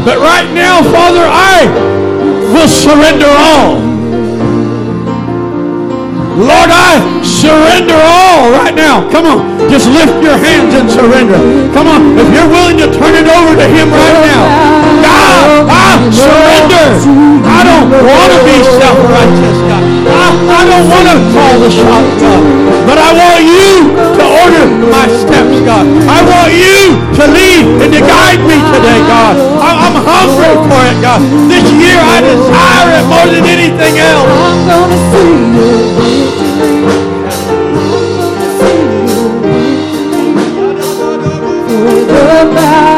But 0.04 0.20
right 0.20 0.52
now, 0.52 0.84
Father, 0.92 1.24
I 1.24 1.64
will 2.52 2.68
surrender 2.68 3.32
all. 3.32 3.97
Lord, 6.38 6.70
I 6.70 7.02
surrender 7.26 7.98
all 7.98 8.54
right 8.54 8.78
now. 8.78 9.02
Come 9.10 9.26
on. 9.26 9.58
Just 9.74 9.90
lift 9.90 10.22
your 10.22 10.38
hands 10.38 10.70
and 10.78 10.86
surrender. 10.86 11.42
Come 11.74 11.90
on. 11.90 12.14
If 12.14 12.30
you're 12.30 12.46
willing 12.46 12.78
to 12.78 12.88
turn 12.94 13.18
it 13.18 13.26
over 13.26 13.58
to 13.58 13.66
him 13.66 13.90
right 13.90 14.20
now. 14.22 14.46
God, 15.02 15.66
I 15.66 15.98
surrender. 16.14 16.86
I 17.42 17.66
don't 17.66 17.90
want 17.90 18.30
to 18.38 18.40
be 18.46 18.54
self-righteous, 18.62 19.58
God. 19.66 19.84
I, 20.14 20.28
I 20.30 20.62
don't 20.70 20.88
want 20.94 21.08
to 21.10 21.18
call 21.34 21.54
the 21.58 21.72
shots, 21.74 22.14
God. 22.22 22.42
But 22.86 23.02
I 23.02 23.10
want 23.18 23.42
you 23.42 23.98
to 23.98 24.24
order 24.46 24.64
my 24.94 25.10
God. 25.68 25.84
I 26.08 26.24
want 26.24 26.56
you 26.56 26.96
to 27.20 27.24
lead 27.28 27.84
and 27.84 27.92
to 27.92 28.00
guide 28.00 28.40
me 28.48 28.56
today, 28.72 29.04
God. 29.04 29.36
I, 29.60 29.92
I'm 29.92 30.00
hungry 30.00 30.56
for 30.72 30.80
it, 30.88 30.98
God. 31.04 31.20
This 31.52 31.68
year 31.76 32.00
I 32.00 32.24
desire 32.24 32.88
it 32.96 33.06
more 33.12 33.28
than 33.28 33.44
anything 33.44 34.00
else. 34.00 34.32
I'm 34.32 34.64
going 34.64 34.92
to 34.96 35.00
see 35.12 35.28
you. 35.60 36.08
the 42.08 42.52
battle 42.56 42.97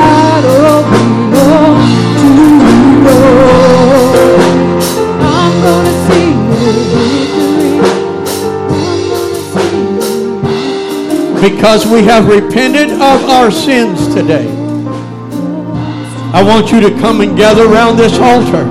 because 11.59 11.83
we 11.83 11.99
have 12.07 12.31
repented 12.31 12.87
of 13.03 13.19
our 13.27 13.51
sins 13.51 14.07
today. 14.15 14.47
I 16.31 16.39
want 16.39 16.71
you 16.71 16.79
to 16.79 16.87
come 17.03 17.19
and 17.19 17.35
gather 17.35 17.67
around 17.67 17.99
this 17.99 18.15
altar. 18.15 18.63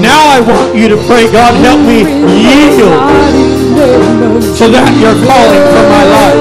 Now 0.00 0.24
I 0.32 0.40
want 0.40 0.72
you 0.72 0.88
to 0.88 0.96
pray, 1.04 1.28
God, 1.28 1.52
help 1.60 1.76
me 1.84 2.08
yield 2.40 2.96
so 4.56 4.72
that 4.72 4.88
you're 4.96 5.20
calling 5.28 5.64
for 5.76 5.84
my 5.92 6.04
life. 6.08 6.40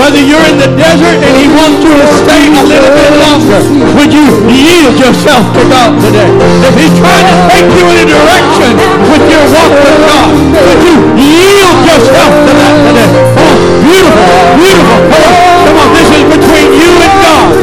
Whether 0.00 0.24
you're 0.24 0.48
in 0.48 0.56
the 0.64 0.72
desert 0.80 1.20
and 1.20 1.32
he 1.36 1.44
wants 1.52 1.84
you 1.84 1.92
to 1.92 2.06
stay 2.24 2.48
a 2.56 2.64
little 2.64 2.92
bit 2.96 3.12
longer, 3.20 3.60
would 4.00 4.08
you 4.16 4.24
yield 4.48 4.96
yourself 4.96 5.44
to 5.60 5.62
God 5.68 5.92
today? 6.00 6.32
If 6.64 6.72
he's 6.72 6.96
trying 6.96 7.28
to 7.28 7.36
take 7.52 7.68
you 7.68 7.84
in 7.84 7.96
a 8.00 8.06
direction 8.16 8.72
with 9.12 9.24
your 9.28 9.44
walk 9.44 9.76
with 9.76 9.98
God, 10.08 10.32
would 10.56 10.80
you 10.88 10.96
yield 11.20 11.84
yourself 11.84 12.32
to 12.32 12.52
that 12.64 12.74
today? 12.88 13.45
Beautiful, 13.86 14.18
beautiful. 14.58 14.98
Come 15.14 15.22
on, 15.22 15.34
come 15.62 15.78
on. 15.78 15.88
This 15.94 16.10
is 16.10 16.24
between 16.26 16.68
you 16.74 16.90
and 17.06 17.14
God. 17.22 17.54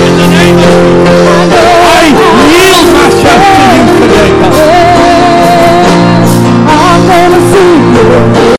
In 0.00 0.12
the 0.16 0.28
name 0.32 0.56
of 0.56 1.08
I 1.84 2.08
yield 2.56 2.88
myself 2.96 3.40
to 3.52 3.62
you 3.68 3.84
today, 4.00 4.30
God. 4.40 4.54
I'm 6.72 7.00
gonna 7.04 7.40
see 7.52 7.72
you. 7.92 8.27